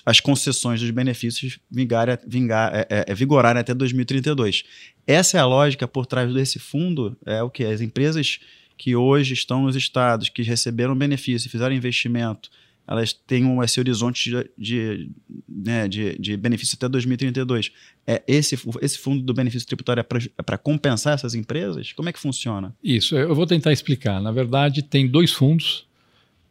as 0.05 0.19
concessões 0.19 0.81
dos 0.81 0.91
benefícios 0.91 1.61
vingar, 1.71 2.19
vingar, 2.27 2.75
é, 2.75 2.87
é, 2.91 3.05
é, 3.09 3.15
vigorarem 3.15 3.61
até 3.61 3.73
2032. 3.73 4.65
Essa 5.07 5.39
é 5.39 5.41
a 5.41 5.47
lógica 5.47 5.87
por 5.87 6.05
trás 6.05 6.33
desse 6.35 6.59
fundo, 6.59 7.17
é 7.25 7.43
o 7.43 7.51
que 7.51 7.65
as 7.65 7.81
empresas 7.81 8.41
que 8.77 8.97
hoje 8.97 9.35
estão 9.35 9.63
nos 9.63 9.77
estados, 9.77 10.29
que 10.29 10.43
receberam 10.43 10.97
benefício 10.97 11.47
e 11.47 11.51
fizeram 11.51 11.75
investimento 11.75 12.51
elas 12.89 13.13
tenham 13.13 13.63
esse 13.63 13.79
horizonte 13.79 14.31
de, 14.31 14.51
de, 14.57 15.11
né, 15.47 15.87
de, 15.87 16.19
de, 16.19 16.37
benefício 16.39 16.75
até 16.75 16.89
2032. 16.89 17.71
É 18.07 18.23
esse, 18.27 18.59
esse 18.81 18.99
fundo 18.99 19.23
do 19.23 19.35
benefício 19.35 19.69
tributário 19.69 20.01
é 20.01 20.03
para 20.03 20.55
é 20.55 20.57
compensar 20.57 21.13
essas 21.13 21.35
empresas? 21.35 21.93
Como 21.93 22.09
é 22.09 22.13
que 22.15 22.19
funciona? 22.19 22.75
Isso, 22.83 23.15
eu 23.15 23.35
vou 23.35 23.47
tentar 23.47 23.75
explicar. 23.75 24.23
Na 24.23 24.33
verdade, 24.33 24.83
tem 24.83 25.07
dois 25.07 25.33
fundos, 25.33 25.87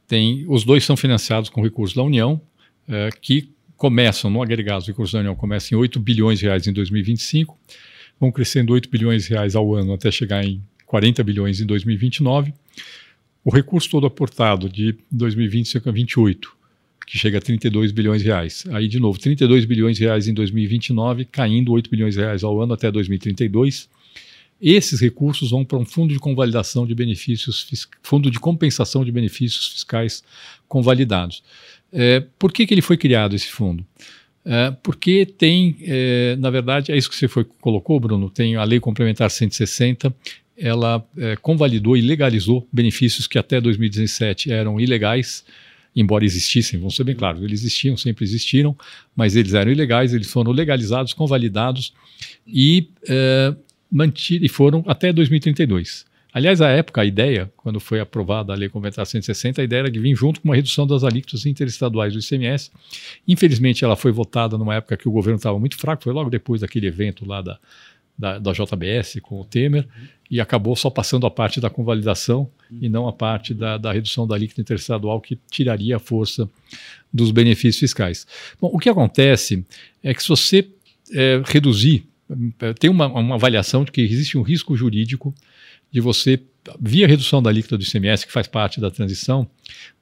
tem, 0.08 0.46
os 0.48 0.64
dois 0.64 0.86
são 0.86 0.96
financiados 0.96 1.50
com 1.50 1.64
recursos 1.64 1.96
da 1.96 2.04
União, 2.04 2.40
é, 2.88 3.10
que 3.20 3.50
começam, 3.76 4.30
no 4.30 4.44
agregado, 4.44 4.82
os 4.82 4.88
recursos 4.88 5.14
da 5.14 5.20
União 5.20 5.36
começam 5.36 5.76
em 5.76 5.82
8 5.82 6.00
bilhões 6.00 6.38
de 6.38 6.46
reais 6.46 6.68
em 6.68 6.74
2025, 6.74 7.58
vão 8.20 8.32
crescendo 8.32 8.74
8 8.74 8.92
bilhões 8.92 9.24
de 9.24 9.32
reais 9.32 9.56
ao 9.56 9.74
ano 9.74 9.94
até 9.94 10.12
chegar 10.12 10.46
em 10.46 10.62
40 10.86 11.24
bilhões 11.24 11.60
em 11.60 11.66
2029 11.66 12.54
o 13.44 13.50
recurso 13.50 13.90
todo 13.90 14.06
aportado 14.06 14.70
de 14.70 14.96
2020 15.12 15.68
cerca 15.68 15.92
de 15.92 15.98
28, 15.98 16.56
que 17.06 17.18
chega 17.18 17.38
a 17.38 17.42
32 17.42 17.92
bilhões 17.92 18.22
de 18.22 18.28
reais. 18.28 18.66
Aí, 18.72 18.88
de 18.88 19.00
novo, 19.00 19.18
32 19.18 19.66
bilhões 19.66 19.98
de 19.98 20.04
reais 20.04 20.28
em 20.28 20.34
2029, 20.34 21.26
caindo 21.26 21.72
8 21.72 21.90
bilhões 21.90 22.16
de 22.16 22.20
reais 22.20 22.44
ao 22.44 22.62
ano 22.62 22.74
até 22.74 22.92
2032. 22.92 23.90
Esses 24.60 25.00
recursos 25.00 25.52
vão 25.52 25.64
para 25.64 25.78
um 25.78 25.86
fundo 25.86 26.14
de 26.14 26.20
convalidação 26.20 26.86
de 26.86 26.96
benefícios, 26.96 27.68
fundo 28.02 28.32
de 28.32 28.40
compensação 28.40 29.06
de 29.06 29.12
benefícios 29.12 29.68
fiscais 29.68 30.24
convalidados. 30.68 31.44
É, 31.94 32.20
por 32.38 32.52
que, 32.52 32.66
que 32.66 32.74
ele 32.74 32.82
foi 32.82 32.98
criado, 32.98 33.36
esse 33.36 33.48
fundo? 33.48 33.86
É, 34.44 34.72
porque 34.82 35.26
tem, 35.26 35.78
é, 35.82 36.36
na 36.38 36.50
verdade, 36.50 36.92
é 36.92 36.98
isso 36.98 37.10
que 37.10 37.16
você 37.16 37.28
foi, 37.28 37.44
colocou, 37.44 38.00
Bruno, 38.00 38.30
tem 38.30 38.56
a 38.56 38.64
Lei 38.64 38.80
Complementar 38.80 39.30
160, 39.30 40.14
ela 40.58 41.06
é, 41.18 41.36
convalidou 41.36 41.96
e 41.96 42.02
legalizou 42.02 42.68
benefícios 42.74 43.28
que 43.28 43.38
até 43.38 43.62
2017 43.62 44.52
eram 44.52 44.80
ilegais, 44.80 45.46
embora 45.96 46.26
existissem, 46.26 46.80
vamos 46.80 46.96
ser 46.96 47.04
bem 47.04 47.16
claros, 47.16 47.42
eles 47.42 47.62
existiam, 47.62 47.96
sempre 47.96 48.26
existiram, 48.26 48.76
mas 49.16 49.36
eles 49.36 49.54
eram 49.54 49.72
ilegais, 49.72 50.14
eles 50.14 50.32
foram 50.32 50.52
legalizados, 50.52 51.14
convalidados 51.14 51.94
e 52.46 52.90
é, 53.08 53.56
mantido, 53.92 54.46
e 54.46 54.50
foram 54.50 54.84
até 54.88 55.14
2032. 55.14 56.06
Aliás, 56.34 56.62
à 56.62 56.70
época, 56.70 57.02
a 57.02 57.06
ideia, 57.06 57.52
quando 57.58 57.80
foi 57.80 58.00
aprovada 58.00 58.54
a 58.54 58.56
Lei 58.56 58.70
Complementar 58.70 59.06
160, 59.08 59.60
a 59.60 59.64
ideia 59.64 59.80
era 59.80 59.92
de 59.92 60.00
vir 60.00 60.16
junto 60.16 60.40
com 60.40 60.50
uma 60.50 60.56
redução 60.56 60.86
das 60.86 61.04
alíquotas 61.04 61.48
interestaduais 61.48 62.14
do 62.14 62.20
ICMS. 62.20 62.70
Infelizmente, 63.28 63.84
ela 63.84 63.96
foi 63.96 64.12
votada 64.12 64.56
numa 64.56 64.76
época 64.76 64.98
que 64.98 65.08
o 65.08 65.12
governo 65.12 65.38
estava 65.38 65.58
muito 65.58 65.78
fraco, 65.78 66.04
foi 66.04 66.14
logo 66.14 66.30
depois 66.30 66.62
daquele 66.62 66.86
evento 66.86 67.26
lá 67.26 67.42
da, 67.42 67.58
da, 68.18 68.40
da 68.40 68.52
JBS 68.52 69.20
com 69.22 69.40
o 69.40 69.46
Temer, 69.46 69.88
e 70.30 70.42
acabou 70.42 70.76
só 70.76 70.90
passando 70.90 71.26
a 71.26 71.32
parte 71.32 71.62
da 71.62 71.70
convalidação 71.70 72.50
e 72.82 72.90
não 72.90 73.08
a 73.08 73.14
parte 73.14 73.54
da, 73.54 73.78
da 73.78 73.94
redução 73.94 74.28
da 74.28 74.36
alíquota 74.36 74.60
interestadual, 74.60 75.22
que 75.22 75.40
tiraria 75.50 75.96
a 75.96 76.00
força 76.00 76.50
dos 77.14 77.32
benefícios 77.32 77.80
fiscais. 77.80 78.28
Bom, 78.60 78.70
o 78.74 78.78
que 78.78 78.90
acontece 78.90 79.66
é 80.04 80.14
que 80.14 80.22
se 80.22 80.28
você 80.28 80.68
é, 81.14 81.42
reduzir 81.46 82.06
tem 82.80 82.90
uma, 82.90 83.08
uma 83.08 83.36
avaliação 83.36 83.84
de 83.84 83.92
que 83.92 84.02
existe 84.02 84.38
um 84.38 84.42
risco 84.42 84.76
jurídico 84.76 85.34
de 85.92 86.02
você, 86.02 86.42
via 86.80 87.08
redução 87.08 87.42
da 87.42 87.50
alíquota 87.50 87.78
do 87.78 87.84
ICMS, 87.84 88.26
que 88.26 88.32
faz 88.32 88.48
parte 88.48 88.82
da 88.82 88.92
transição, 88.92 89.48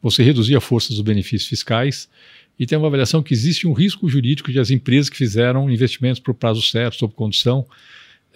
você 0.01 0.23
reduzir 0.23 0.55
a 0.55 0.61
força 0.61 0.89
dos 0.89 1.01
benefícios 1.01 1.47
fiscais 1.47 2.09
e 2.57 2.65
tem 2.65 2.77
uma 2.77 2.87
avaliação 2.87 3.21
que 3.21 3.33
existe 3.33 3.67
um 3.67 3.73
risco 3.73 4.09
jurídico 4.09 4.51
de 4.51 4.59
as 4.59 4.71
empresas 4.71 5.09
que 5.09 5.17
fizeram 5.17 5.69
investimentos 5.69 6.19
por 6.19 6.33
prazo 6.33 6.61
certo, 6.61 6.95
sob 6.97 7.13
condição, 7.13 7.67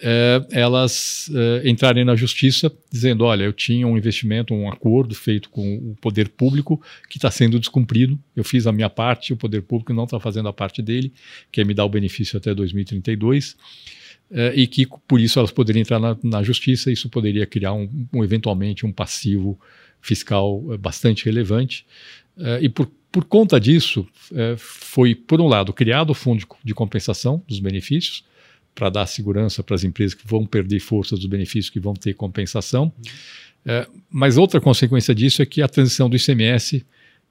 é, 0.02 0.46
elas 0.50 1.30
é, 1.34 1.68
entrarem 1.68 2.04
na 2.04 2.16
justiça 2.16 2.72
dizendo: 2.90 3.24
olha, 3.24 3.44
eu 3.44 3.52
tinha 3.52 3.86
um 3.86 3.96
investimento, 3.96 4.54
um 4.54 4.70
acordo 4.70 5.14
feito 5.14 5.50
com 5.50 5.76
o 5.76 5.96
poder 6.00 6.28
público 6.30 6.80
que 7.08 7.18
está 7.18 7.30
sendo 7.30 7.58
descumprido, 7.58 8.18
eu 8.34 8.42
fiz 8.42 8.66
a 8.66 8.72
minha 8.72 8.88
parte, 8.88 9.32
o 9.32 9.36
poder 9.36 9.62
público 9.62 9.92
não 9.92 10.04
está 10.04 10.18
fazendo 10.18 10.48
a 10.48 10.52
parte 10.52 10.80
dele, 10.80 11.12
que 11.52 11.60
é 11.60 11.64
me 11.64 11.74
dar 11.74 11.84
o 11.84 11.88
benefício 11.88 12.36
até 12.36 12.54
2032. 12.54 13.56
É, 14.32 14.52
e 14.54 14.66
que 14.68 14.86
por 15.08 15.20
isso 15.20 15.40
elas 15.40 15.50
poderiam 15.50 15.82
entrar 15.82 15.98
na, 15.98 16.16
na 16.22 16.40
justiça, 16.40 16.90
isso 16.90 17.08
poderia 17.08 17.44
criar 17.46 17.72
um, 17.72 18.06
um, 18.12 18.22
eventualmente 18.22 18.86
um 18.86 18.92
passivo 18.92 19.58
fiscal 20.00 20.64
é, 20.72 20.76
bastante 20.76 21.24
relevante. 21.24 21.84
É, 22.38 22.60
e 22.62 22.68
por, 22.68 22.88
por 23.10 23.24
conta 23.24 23.58
disso, 23.58 24.06
foi, 24.56 25.16
por 25.16 25.40
um 25.40 25.48
lado, 25.48 25.72
criado 25.72 26.10
o 26.10 26.14
fundo 26.14 26.46
de 26.62 26.72
compensação 26.72 27.42
dos 27.48 27.58
benefícios, 27.58 28.24
para 28.74 28.90
dar 28.90 29.06
segurança 29.06 29.62
para 29.62 29.74
as 29.74 29.84
empresas 29.84 30.14
que 30.14 30.26
vão 30.26 30.46
perder 30.46 30.80
força 30.80 31.16
dos 31.16 31.26
benefícios 31.26 31.70
que 31.70 31.80
vão 31.80 31.94
ter 31.94 32.14
compensação. 32.14 32.84
Uhum. 32.84 33.12
É, 33.66 33.86
mas 34.10 34.36
outra 34.36 34.60
consequência 34.60 35.14
disso 35.14 35.42
é 35.42 35.46
que 35.46 35.60
a 35.60 35.68
transição 35.68 36.08
do 36.08 36.16
ICMS 36.16 36.84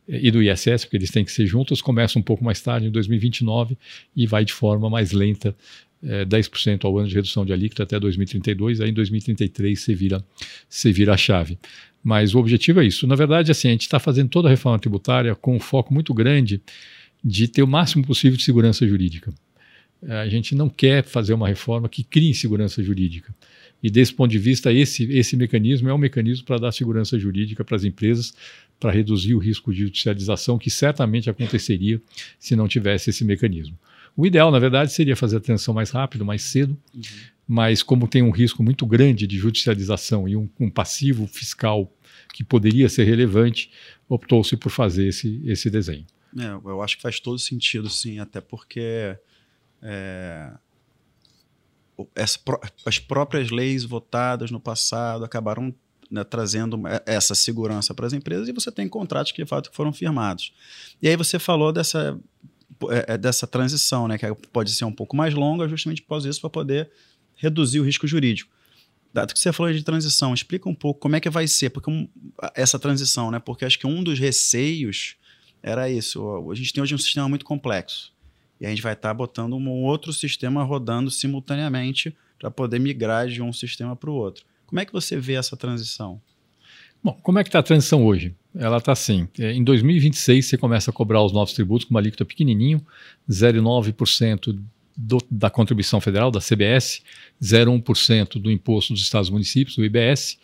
e 0.07 0.31
do 0.31 0.41
ISS, 0.41 0.85
porque 0.85 0.97
eles 0.97 1.11
têm 1.11 1.23
que 1.23 1.31
ser 1.31 1.45
juntos, 1.45 1.81
começa 1.81 2.17
um 2.17 2.21
pouco 2.21 2.43
mais 2.43 2.59
tarde, 2.61 2.87
em 2.87 2.91
2029, 2.91 3.77
e 4.15 4.25
vai 4.25 4.43
de 4.43 4.53
forma 4.53 4.89
mais 4.89 5.11
lenta, 5.11 5.55
é, 6.01 6.25
10% 6.25 6.85
ao 6.85 6.97
ano 6.97 7.07
de 7.07 7.15
redução 7.15 7.45
de 7.45 7.53
alíquota 7.53 7.83
até 7.83 7.99
2032, 7.99 8.81
aí 8.81 8.89
em 8.89 8.93
2033 8.93 9.79
você 9.79 9.93
vira, 9.93 10.25
você 10.67 10.91
vira 10.91 11.13
a 11.13 11.17
chave. 11.17 11.59
Mas 12.03 12.33
o 12.33 12.39
objetivo 12.39 12.81
é 12.81 12.85
isso. 12.85 13.05
Na 13.05 13.15
verdade, 13.15 13.51
assim, 13.51 13.67
a 13.67 13.71
gente 13.71 13.81
está 13.81 13.99
fazendo 13.99 14.29
toda 14.29 14.47
a 14.47 14.51
reforma 14.51 14.79
tributária 14.79 15.35
com 15.35 15.55
um 15.55 15.59
foco 15.59 15.93
muito 15.93 16.13
grande 16.13 16.61
de 17.23 17.47
ter 17.47 17.61
o 17.61 17.67
máximo 17.67 18.05
possível 18.05 18.37
de 18.37 18.43
segurança 18.43 18.87
jurídica. 18.87 19.33
A 20.07 20.27
gente 20.29 20.55
não 20.55 20.69
quer 20.69 21.03
fazer 21.03 21.33
uma 21.33 21.47
reforma 21.47 21.89
que 21.89 22.03
crie 22.03 22.29
insegurança 22.29 22.81
jurídica. 22.81 23.33
E 23.81 23.89
desse 23.89 24.13
ponto 24.13 24.29
de 24.31 24.39
vista, 24.39 24.71
esse, 24.71 25.03
esse 25.11 25.37
mecanismo 25.37 25.89
é 25.89 25.93
um 25.93 25.97
mecanismo 25.97 26.45
para 26.45 26.57
dar 26.57 26.71
segurança 26.71 27.17
jurídica 27.17 27.63
para 27.63 27.75
as 27.75 27.83
empresas, 27.83 28.33
para 28.79 28.91
reduzir 28.91 29.33
o 29.33 29.39
risco 29.39 29.73
de 29.73 29.81
judicialização 29.81 30.57
que 30.57 30.69
certamente 30.69 31.29
aconteceria 31.29 32.01
se 32.37 32.55
não 32.55 32.67
tivesse 32.67 33.09
esse 33.09 33.23
mecanismo. 33.23 33.77
O 34.15 34.25
ideal, 34.25 34.51
na 34.51 34.59
verdade, 34.59 34.91
seria 34.91 35.15
fazer 35.15 35.37
a 35.37 35.39
transição 35.39 35.73
mais 35.73 35.91
rápido, 35.91 36.25
mais 36.25 36.41
cedo, 36.41 36.77
uhum. 36.93 37.01
mas 37.47 37.81
como 37.81 38.07
tem 38.07 38.21
um 38.21 38.31
risco 38.31 38.61
muito 38.61 38.85
grande 38.85 39.25
de 39.25 39.37
judicialização 39.37 40.27
e 40.27 40.35
um, 40.35 40.49
um 40.59 40.69
passivo 40.69 41.25
fiscal 41.27 41.91
que 42.33 42.43
poderia 42.43 42.89
ser 42.89 43.05
relevante, 43.05 43.71
optou-se 44.07 44.55
por 44.57 44.71
fazer 44.71 45.07
esse, 45.07 45.41
esse 45.45 45.69
desenho. 45.69 46.05
É, 46.37 46.47
eu 46.47 46.81
acho 46.81 46.97
que 46.97 47.01
faz 47.01 47.19
todo 47.19 47.39
sentido, 47.39 47.89
sim, 47.89 48.19
até 48.19 48.41
porque 48.41 49.17
é, 49.81 50.51
as, 52.15 52.41
as 52.85 52.99
próprias 52.99 53.49
leis 53.49 53.83
votadas 53.83 54.51
no 54.51 54.59
passado 54.59 55.23
acabaram 55.23 55.73
né, 56.09 56.23
trazendo 56.23 56.81
essa 57.05 57.35
segurança 57.35 57.93
para 57.93 58.07
as 58.07 58.13
empresas 58.13 58.47
e 58.47 58.51
você 58.51 58.71
tem 58.71 58.87
contratos 58.87 59.31
que 59.31 59.43
de 59.43 59.49
fato 59.49 59.69
foram 59.73 59.93
firmados. 59.93 60.53
E 61.01 61.07
aí 61.07 61.15
você 61.15 61.37
falou 61.37 61.71
dessa, 61.71 62.19
é, 62.89 63.13
é, 63.13 63.17
dessa 63.17 63.45
transição, 63.45 64.07
né, 64.07 64.17
que 64.17 64.25
pode 64.51 64.71
ser 64.71 64.85
um 64.85 64.91
pouco 64.91 65.15
mais 65.15 65.33
longa, 65.33 65.67
justamente 65.67 66.01
por 66.01 66.25
isso, 66.25 66.41
para 66.41 66.49
poder 66.49 66.89
reduzir 67.35 67.79
o 67.79 67.83
risco 67.83 68.07
jurídico. 68.07 68.51
Dado 69.13 69.33
que 69.33 69.39
você 69.39 69.51
falou 69.51 69.73
de 69.73 69.83
transição, 69.83 70.33
explica 70.33 70.69
um 70.69 70.75
pouco 70.75 70.99
como 70.99 71.15
é 71.15 71.19
que 71.19 71.29
vai 71.29 71.47
ser, 71.47 71.71
porque 71.71 71.89
um, 71.89 72.07
essa 72.53 72.77
transição, 72.77 73.31
né? 73.31 73.39
Porque 73.39 73.65
acho 73.65 73.79
que 73.79 73.87
um 73.87 74.03
dos 74.03 74.19
receios 74.19 75.15
era 75.63 75.89
isso. 75.89 76.47
A 76.51 76.55
gente 76.55 76.71
tem 76.71 76.83
hoje 76.83 76.93
um 76.93 76.97
sistema 76.97 77.27
muito 77.27 77.43
complexo. 77.43 78.13
E 78.59 78.65
a 78.65 78.69
gente 78.69 78.81
vai 78.81 78.93
estar 78.93 79.09
tá 79.09 79.13
botando 79.13 79.55
um 79.55 79.83
outro 79.83 80.11
sistema 80.11 80.63
rodando 80.63 81.09
simultaneamente 81.09 82.15
para 82.37 82.51
poder 82.51 82.79
migrar 82.79 83.27
de 83.27 83.41
um 83.41 83.53
sistema 83.53 83.95
para 83.95 84.09
o 84.09 84.13
outro. 84.13 84.45
Como 84.65 84.79
é 84.79 84.85
que 84.85 84.93
você 84.93 85.17
vê 85.17 85.33
essa 85.33 85.57
transição? 85.57 86.21
Bom, 87.03 87.17
como 87.23 87.39
é 87.39 87.43
que 87.43 87.49
está 87.49 87.59
a 87.59 87.63
transição 87.63 88.05
hoje? 88.05 88.35
Ela 88.53 88.77
está 88.77 88.91
assim. 88.91 89.27
É, 89.39 89.53
em 89.53 89.63
2026 89.63 90.45
você 90.45 90.57
começa 90.57 90.91
a 90.91 90.93
cobrar 90.93 91.23
os 91.23 91.31
novos 91.31 91.53
tributos 91.53 91.85
com 91.85 91.93
uma 91.93 91.99
alíquota 91.99 92.25
pequenininho, 92.25 92.85
0,9% 93.29 94.59
da 95.31 95.49
contribuição 95.49 96.01
federal, 96.01 96.29
da 96.29 96.41
CBS, 96.41 97.01
0,1% 97.41 98.39
do 98.39 98.51
imposto 98.51 98.91
dos 98.91 99.01
estados 99.01 99.29
e 99.29 99.31
municípios, 99.31 99.77
do 99.77 99.85
IBS, 99.85 100.37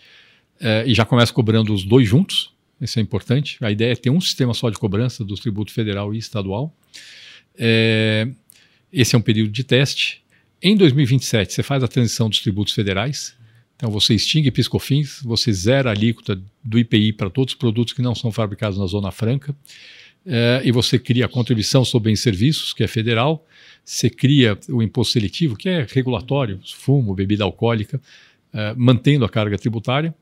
é, 0.59 0.85
e 0.87 0.93
já 0.93 1.03
começa 1.03 1.33
cobrando 1.33 1.73
os 1.73 1.83
dois 1.83 2.07
juntos, 2.07 2.53
isso 2.79 2.99
é 2.99 3.01
importante. 3.01 3.57
A 3.61 3.71
ideia 3.71 3.91
é 3.91 3.95
ter 3.95 4.09
um 4.09 4.21
sistema 4.21 4.53
só 4.53 4.69
de 4.69 4.77
cobrança 4.77 5.23
do 5.25 5.35
tributo 5.35 5.71
federal 5.71 6.13
e 6.13 6.17
estadual. 6.17 6.73
É, 7.57 8.27
esse 8.91 9.15
é 9.15 9.17
um 9.17 9.21
período 9.21 9.51
de 9.51 9.63
teste. 9.63 10.23
Em 10.61 10.75
2027, 10.75 11.53
você 11.53 11.63
faz 11.63 11.83
a 11.83 11.87
transição 11.87 12.29
dos 12.29 12.39
tributos 12.39 12.73
federais. 12.73 13.35
Então, 13.75 13.91
você 13.91 14.15
extingue 14.15 14.49
PiscoFins, 14.51 15.21
você 15.23 15.51
zera 15.51 15.89
a 15.89 15.93
alíquota 15.93 16.41
do 16.63 16.79
IPI 16.79 17.13
para 17.13 17.29
todos 17.29 17.53
os 17.53 17.59
produtos 17.59 17.93
que 17.93 18.01
não 18.01 18.15
são 18.15 18.31
fabricados 18.31 18.77
na 18.77 18.85
Zona 18.85 19.11
Franca. 19.11 19.55
É, 20.25 20.61
e 20.63 20.71
você 20.71 20.97
cria 20.97 21.25
a 21.25 21.29
contribuição 21.29 21.85
sobre 21.85 22.09
bens 22.09 22.19
e 22.19 22.23
serviços, 22.23 22.73
que 22.73 22.83
é 22.83 22.87
federal. 22.87 23.45
Você 23.83 24.09
cria 24.09 24.57
o 24.69 24.81
imposto 24.81 25.13
seletivo, 25.13 25.55
que 25.55 25.69
é 25.69 25.85
regulatório, 25.89 26.59
fumo, 26.73 27.13
bebida 27.13 27.43
alcoólica, 27.43 28.01
é, 28.53 28.73
mantendo 28.75 29.25
a 29.25 29.29
carga 29.29 29.57
tributária. 29.57 30.15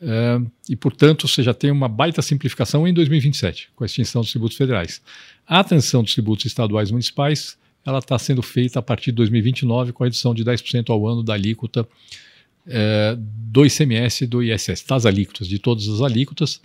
Uh, 0.00 0.50
e, 0.66 0.74
portanto, 0.74 1.28
você 1.28 1.42
já 1.42 1.52
tem 1.52 1.70
uma 1.70 1.86
baita 1.86 2.22
simplificação 2.22 2.88
em 2.88 2.94
2027, 2.94 3.70
com 3.76 3.84
a 3.84 3.86
extinção 3.86 4.22
dos 4.22 4.30
tributos 4.30 4.56
federais. 4.56 5.02
A 5.46 5.62
transição 5.62 6.02
dos 6.02 6.14
tributos 6.14 6.46
estaduais 6.46 6.88
e 6.88 6.92
municipais 6.92 7.58
ela 7.84 7.98
está 7.98 8.18
sendo 8.18 8.42
feita 8.42 8.78
a 8.78 8.82
partir 8.82 9.10
de 9.10 9.16
2029, 9.16 9.92
com 9.92 10.02
a 10.02 10.06
redução 10.06 10.34
de 10.34 10.44
10% 10.44 10.90
ao 10.90 11.06
ano 11.06 11.22
da 11.22 11.34
alíquota 11.34 11.82
uh, 11.82 13.16
do 13.16 13.64
ICMS 13.64 14.24
e 14.24 14.26
do 14.26 14.42
ISS, 14.42 14.84
das 14.86 15.04
alíquotas, 15.04 15.46
de 15.46 15.58
todas 15.58 15.88
as 15.88 16.00
alíquotas. 16.00 16.56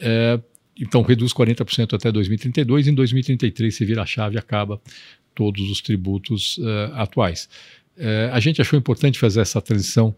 Uh, 0.00 0.42
então, 0.78 1.00
reduz 1.00 1.32
40% 1.32 1.94
até 1.94 2.12
2032, 2.12 2.88
em 2.88 2.94
2033 2.94 3.74
se 3.74 3.84
vira 3.86 4.02
a 4.02 4.06
chave 4.06 4.36
e 4.36 4.38
acaba 4.38 4.80
todos 5.34 5.70
os 5.70 5.80
tributos 5.80 6.58
atuais. 6.94 7.48
a 8.32 8.40
gente 8.40 8.60
achou 8.60 8.78
importante 8.78 9.18
fazer 9.18 9.40
essa 9.40 9.60
transição 9.60 10.14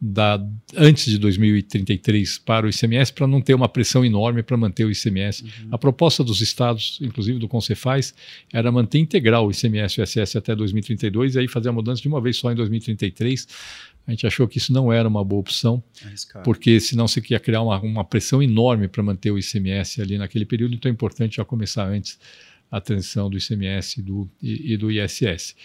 da, 0.00 0.42
antes 0.74 1.04
de 1.04 1.18
2033 1.18 2.38
para 2.38 2.66
o 2.66 2.70
ICMS, 2.70 3.12
para 3.12 3.26
não 3.26 3.40
ter 3.40 3.52
uma 3.54 3.68
pressão 3.68 4.02
enorme 4.02 4.42
para 4.42 4.56
manter 4.56 4.84
o 4.84 4.90
ICMS. 4.90 5.42
Uhum. 5.42 5.68
A 5.72 5.78
proposta 5.78 6.24
dos 6.24 6.40
estados, 6.40 6.98
inclusive 7.02 7.38
do 7.38 7.46
Concefaz, 7.46 8.14
era 8.50 8.72
manter 8.72 8.98
integral 8.98 9.46
o 9.46 9.50
ICMS 9.50 10.00
e 10.00 10.00
o 10.00 10.04
ISS 10.04 10.36
até 10.36 10.56
2032 10.56 11.34
e 11.34 11.40
aí 11.40 11.48
fazer 11.48 11.68
a 11.68 11.72
mudança 11.72 12.00
de 12.00 12.08
uma 12.08 12.20
vez 12.20 12.38
só 12.38 12.50
em 12.50 12.54
2033. 12.54 13.46
A 14.06 14.10
gente 14.12 14.26
achou 14.26 14.48
que 14.48 14.56
isso 14.56 14.72
não 14.72 14.90
era 14.90 15.06
uma 15.06 15.22
boa 15.22 15.40
opção, 15.40 15.82
Arriscado. 16.04 16.44
porque 16.44 16.80
senão 16.80 17.06
você 17.06 17.22
ia 17.28 17.38
criar 17.38 17.60
uma, 17.60 17.78
uma 17.80 18.04
pressão 18.04 18.42
enorme 18.42 18.88
para 18.88 19.02
manter 19.02 19.30
o 19.30 19.38
ICMS 19.38 20.00
ali 20.00 20.16
naquele 20.16 20.46
período, 20.46 20.74
então 20.74 20.88
é 20.88 20.92
importante 20.92 21.36
já 21.36 21.44
começar 21.44 21.86
antes 21.86 22.18
a 22.70 22.80
transição 22.80 23.28
do 23.28 23.36
ICMS 23.36 24.00
do, 24.00 24.30
e, 24.40 24.74
e, 24.74 24.76
do 24.76 24.90
ISS. 24.90 25.56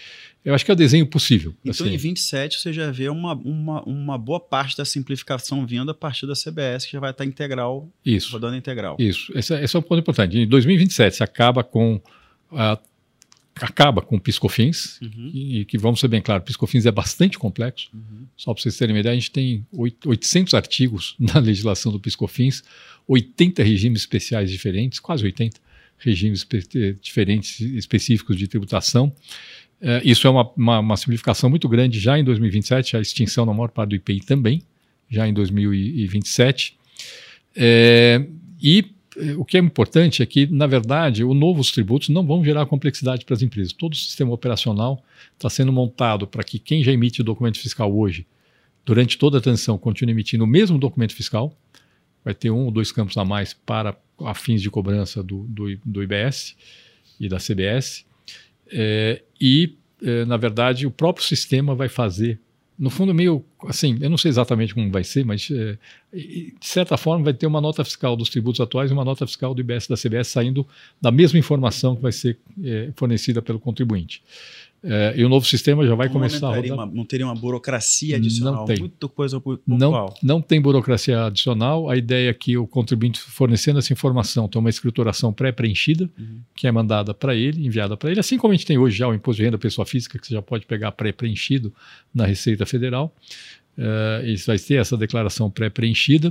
Eu 0.43 0.55
acho 0.55 0.65
que 0.65 0.71
é 0.71 0.73
o 0.73 0.77
desenho 0.77 1.05
possível. 1.05 1.53
Então, 1.63 1.85
assim. 1.85 1.93
em 1.93 1.97
27, 1.97 2.59
você 2.59 2.73
já 2.73 2.91
vê 2.91 3.09
uma, 3.09 3.33
uma, 3.33 3.83
uma 3.83 4.17
boa 4.17 4.39
parte 4.39 4.75
da 4.75 4.85
simplificação 4.85 5.65
vindo 5.65 5.89
a 5.91 5.93
partir 5.93 6.25
da 6.25 6.33
CBS, 6.33 6.85
que 6.85 6.93
já 6.93 6.99
vai 6.99 7.11
estar 7.11 7.25
integral, 7.25 7.89
Isso. 8.05 8.31
rodando 8.31 8.55
integral. 8.55 8.95
Isso, 8.99 9.31
esse, 9.37 9.53
é, 9.53 9.63
esse 9.63 9.75
é 9.75 9.79
um 9.79 9.81
ponto 9.81 9.99
importante. 9.99 10.37
Em 10.37 10.47
2027, 10.47 11.17
você 11.17 11.23
acaba 11.23 11.63
com 11.63 12.01
a 12.51 12.79
acaba 13.55 14.01
com 14.01 14.17
o 14.17 14.19
Piscofins, 14.19 14.99
uhum. 14.99 15.31
e, 15.33 15.59
e, 15.59 15.65
que 15.65 15.77
vamos 15.77 16.01
ser 16.01 16.09
bem 16.09 16.21
claro, 16.21 16.43
o 16.43 16.45
Piscofins 16.45 16.85
é 16.85 16.91
bastante 16.91 17.39
complexo. 17.39 17.89
Uhum. 17.93 18.27
Só 18.35 18.53
para 18.53 18.61
vocês 18.61 18.77
terem 18.77 18.93
uma 18.93 18.99
ideia, 18.99 19.13
a 19.13 19.15
gente 19.15 19.31
tem 19.31 19.65
800 19.71 20.53
artigos 20.53 21.15
na 21.19 21.39
legislação 21.39 21.89
do 21.89 21.99
Piscofins, 21.99 22.63
80 23.07 23.63
regimes 23.63 24.01
especiais 24.01 24.51
diferentes, 24.51 24.99
quase 24.99 25.23
80 25.23 25.64
regimes 25.97 26.39
espe 26.39 26.97
diferentes 27.01 27.59
específicos 27.59 28.37
de 28.37 28.47
tributação. 28.47 29.13
É, 29.81 30.01
isso 30.03 30.25
é 30.25 30.29
uma, 30.29 30.49
uma, 30.55 30.79
uma, 30.79 30.97
simplificação 30.97 31.49
muito 31.49 31.67
grande 31.67 31.99
já 31.99 32.17
em 32.17 32.23
2027, 32.23 32.97
a 32.97 33.01
extinção 33.01 33.45
na 33.45 33.53
maior 33.53 33.69
parte 33.69 33.89
do 33.89 33.95
IPI 33.95 34.21
também, 34.21 34.61
já 35.09 35.27
em 35.27 35.33
2027. 35.33 36.77
É, 37.55 38.25
e 38.61 38.85
é, 39.17 39.33
o 39.35 39.45
que 39.45 39.57
é 39.57 39.59
importante 39.59 40.21
é 40.21 40.25
que, 40.25 40.45
na 40.47 40.67
verdade, 40.67 41.23
os 41.23 41.35
novos 41.35 41.71
tributos 41.71 42.09
não 42.09 42.25
vão 42.25 42.43
gerar 42.43 42.65
complexidade 42.65 43.25
para 43.25 43.33
as 43.33 43.41
empresas. 43.41 43.73
Todo 43.73 43.93
o 43.93 43.97
sistema 43.97 44.31
operacional 44.33 45.03
está 45.33 45.49
sendo 45.49 45.71
montado 45.71 46.27
para 46.27 46.43
que 46.43 46.59
quem 46.59 46.83
já 46.83 46.91
emite 46.91 47.21
o 47.21 47.23
documento 47.23 47.59
fiscal 47.59 47.95
hoje, 47.95 48.25
durante 48.85 49.17
toda 49.17 49.37
a 49.37 49.41
transição, 49.41 49.77
continue 49.77 50.13
emitindo 50.13 50.43
o 50.43 50.47
mesmo 50.47 50.77
documento 50.77 51.13
fiscal. 51.13 51.55
Vai 52.23 52.33
ter 52.33 52.49
um 52.49 52.65
ou 52.65 52.71
dois 52.71 52.91
campos 52.91 53.15
a 53.17 53.23
mais 53.25 53.53
para 53.53 53.95
a 54.22 54.34
fins 54.34 54.61
de 54.61 54.70
cobrança 54.70 55.22
do, 55.22 55.43
do, 55.43 55.78
do 55.84 56.03
IBS 56.03 56.55
e 57.20 57.28
da 57.28 57.38
CBS. 57.38 58.05
É, 58.68 59.22
e, 59.39 59.74
é, 60.01 60.26
na 60.26 60.38
verdade, 60.38 60.88
o 60.88 60.91
próprio 60.91 61.26
sistema 61.26 61.76
vai 61.76 61.89
fazer, 61.89 62.39
no 62.78 62.89
fundo, 62.89 63.13
meio 63.13 63.43
assim, 63.68 63.97
eu 64.01 64.09
não 64.09 64.18
sei 64.18 64.30
exatamente 64.30 64.74
como 64.74 64.91
vai 64.91 65.03
ser, 65.03 65.26
mas 65.26 65.49
é, 65.51 65.78
de 66.13 66.53
certa 66.61 66.97
forma 66.97 67.24
vai 67.24 67.34
ter 67.34 67.47
uma 67.47 67.61
nota 67.61 67.84
fiscal 67.84 68.16
dos 68.16 68.30
tributos 68.30 68.59
atuais 68.59 68.91
e 68.91 68.93
uma 68.93 69.05
nota 69.05 69.26
fiscal 69.26 69.53
do 69.53 69.61
IBS 69.61 69.86
e 69.86 69.89
da 69.89 69.95
CBS 69.95 70.28
saindo 70.28 70.68
da 71.01 71.11
mesma 71.11 71.39
informação 71.39 71.95
que 71.95 72.01
vai 72.01 72.11
ser 72.11 72.38
é, 72.63 72.91
fornecida 72.95 73.41
pelo 73.41 73.59
contribuinte. 73.59 74.22
É, 74.88 75.15
e 75.17 75.25
o 75.25 75.29
novo 75.29 75.47
sistema 75.47 75.86
já 75.86 75.95
vai 75.95 76.05
não 76.05 76.13
começar 76.13 76.47
a 76.47 76.55
rodar. 76.55 76.73
Uma, 76.73 76.86
não 76.86 77.03
teria 77.03 77.25
uma 77.25 77.33
burocracia 77.33 78.17
adicional? 78.17 78.53
Não 78.53 78.65
tem. 78.65 78.77
Muita 78.77 79.07
coisa 79.07 79.41
Não, 79.65 80.13
não 80.21 80.41
tem 80.41 80.61
burocracia 80.61 81.25
adicional. 81.25 81.89
A 81.89 81.97
ideia 81.97 82.29
é 82.29 82.33
que 82.33 82.55
o 82.55 82.67
contribuinte 82.67 83.19
fornecendo 83.19 83.79
essa 83.79 83.91
informação 83.91 84.47
tem 84.47 84.59
uma 84.59 84.69
escrituração 84.69 85.33
pré-preenchida, 85.33 86.07
uhum. 86.17 86.39
que 86.55 86.67
é 86.67 86.71
mandada 86.71 87.15
para 87.15 87.33
ele, 87.33 87.65
enviada 87.65 87.97
para 87.97 88.11
ele, 88.11 88.19
assim 88.19 88.38
como 88.38 88.53
a 88.53 88.55
gente 88.55 88.67
tem 88.67 88.77
hoje 88.77 88.95
já 88.95 89.07
o 89.07 89.13
imposto 89.13 89.38
de 89.38 89.45
renda 89.45 89.57
pessoa 89.57 89.88
física, 89.88 90.19
que 90.19 90.27
você 90.27 90.36
já 90.36 90.41
pode 90.41 90.67
pegar 90.67 90.91
pré-preenchido 90.91 91.73
na 92.13 92.27
Receita 92.27 92.63
Federal. 92.65 93.11
Uh, 93.75 94.25
isso 94.27 94.45
vai 94.45 94.59
ter 94.59 94.75
essa 94.75 94.95
declaração 94.95 95.49
pré-preenchida. 95.49 96.29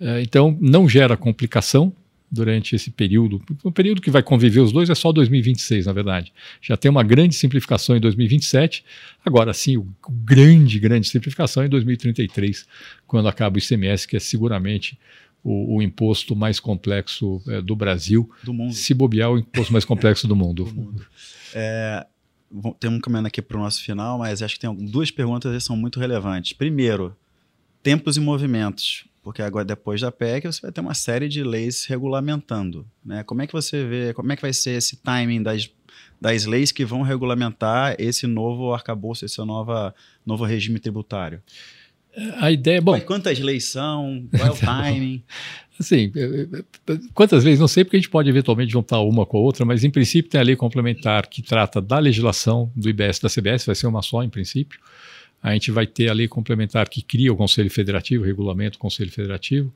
Uh, 0.00 0.18
então, 0.20 0.58
não 0.60 0.88
gera 0.88 1.16
complicação 1.16 1.92
durante 2.34 2.74
esse 2.74 2.90
período. 2.90 3.40
O 3.62 3.70
período 3.70 4.02
que 4.02 4.10
vai 4.10 4.22
conviver 4.22 4.60
os 4.60 4.72
dois 4.72 4.90
é 4.90 4.94
só 4.94 5.12
2026, 5.12 5.86
na 5.86 5.92
verdade. 5.92 6.32
Já 6.60 6.76
tem 6.76 6.90
uma 6.90 7.02
grande 7.02 7.34
simplificação 7.34 7.96
em 7.96 8.00
2027. 8.00 8.84
Agora 9.24 9.54
sim, 9.54 9.76
o 9.76 9.86
grande, 10.24 10.78
grande 10.78 11.08
simplificação 11.08 11.62
é 11.62 11.66
em 11.66 11.68
2033, 11.68 12.66
quando 13.06 13.28
acaba 13.28 13.56
o 13.56 13.58
ICMS, 13.58 14.06
que 14.06 14.16
é 14.16 14.20
seguramente 14.20 14.98
o, 15.42 15.76
o 15.76 15.82
imposto 15.82 16.34
mais 16.34 16.58
complexo 16.58 17.40
é, 17.46 17.62
do 17.62 17.76
Brasil. 17.76 18.28
Do 18.42 18.52
mundo. 18.52 18.74
Se 18.74 18.92
bobear, 18.92 19.30
o 19.30 19.38
imposto 19.38 19.72
mais 19.72 19.84
complexo 19.84 20.26
do 20.26 20.34
mundo. 20.34 20.64
do 20.64 20.74
mundo. 20.74 21.06
É, 21.54 22.04
tem 22.80 22.90
um 22.90 23.00
caminhando 23.00 23.28
aqui 23.28 23.40
para 23.40 23.56
o 23.56 23.60
nosso 23.60 23.82
final, 23.82 24.18
mas 24.18 24.42
acho 24.42 24.54
que 24.54 24.60
tem 24.60 24.74
duas 24.74 25.10
perguntas 25.10 25.52
que 25.52 25.60
são 25.60 25.76
muito 25.76 26.00
relevantes. 26.00 26.52
Primeiro, 26.52 27.16
tempos 27.82 28.16
e 28.16 28.20
movimentos 28.20 29.04
porque 29.24 29.40
agora 29.40 29.64
depois 29.64 30.02
da 30.02 30.12
PEC 30.12 30.46
você 30.46 30.60
vai 30.60 30.70
ter 30.70 30.82
uma 30.82 30.92
série 30.92 31.28
de 31.28 31.42
leis 31.42 31.86
regulamentando, 31.86 32.86
né? 33.02 33.24
Como 33.24 33.40
é 33.40 33.46
que 33.46 33.54
você 33.54 33.82
vê, 33.82 34.12
como 34.12 34.30
é 34.30 34.36
que 34.36 34.42
vai 34.42 34.52
ser 34.52 34.72
esse 34.72 34.96
timing 34.98 35.42
das, 35.42 35.70
das 36.20 36.44
leis 36.44 36.70
que 36.70 36.84
vão 36.84 37.00
regulamentar 37.00 37.96
esse 37.98 38.26
novo 38.26 38.74
arcabouço, 38.74 39.24
esse 39.24 39.42
nova, 39.42 39.94
novo 40.26 40.44
regime 40.44 40.78
tributário? 40.78 41.42
A 42.36 42.52
ideia, 42.52 42.80
bom... 42.80 43.00
Quantas 43.00 43.40
leis 43.40 43.64
são? 43.64 44.28
Qual 44.30 44.46
é 44.46 44.50
o 44.50 44.54
timing? 44.60 45.22
Assim, 45.80 46.12
quantas 47.12 47.42
vezes, 47.42 47.58
não 47.58 47.66
sei, 47.66 47.82
porque 47.82 47.96
a 47.96 48.00
gente 48.00 48.10
pode 48.10 48.28
eventualmente 48.28 48.70
juntar 48.70 49.00
uma 49.00 49.26
com 49.26 49.38
a 49.38 49.40
outra, 49.40 49.64
mas 49.64 49.82
em 49.82 49.90
princípio 49.90 50.30
tem 50.30 50.40
a 50.40 50.44
lei 50.44 50.54
complementar 50.54 51.26
que 51.26 51.42
trata 51.42 51.80
da 51.80 51.98
legislação 51.98 52.70
do 52.76 52.88
IBS 52.88 53.18
da 53.18 53.28
CBS, 53.28 53.66
vai 53.66 53.74
ser 53.74 53.86
uma 53.86 54.02
só 54.02 54.22
em 54.22 54.28
princípio. 54.28 54.78
A 55.44 55.52
gente 55.52 55.70
vai 55.70 55.86
ter 55.86 56.08
a 56.08 56.14
lei 56.14 56.26
complementar 56.26 56.88
que 56.88 57.02
cria 57.02 57.30
o 57.30 57.36
Conselho 57.36 57.70
Federativo, 57.70 58.24
regulamento 58.24 58.78
do 58.78 58.80
Conselho 58.80 59.10
Federativo. 59.10 59.70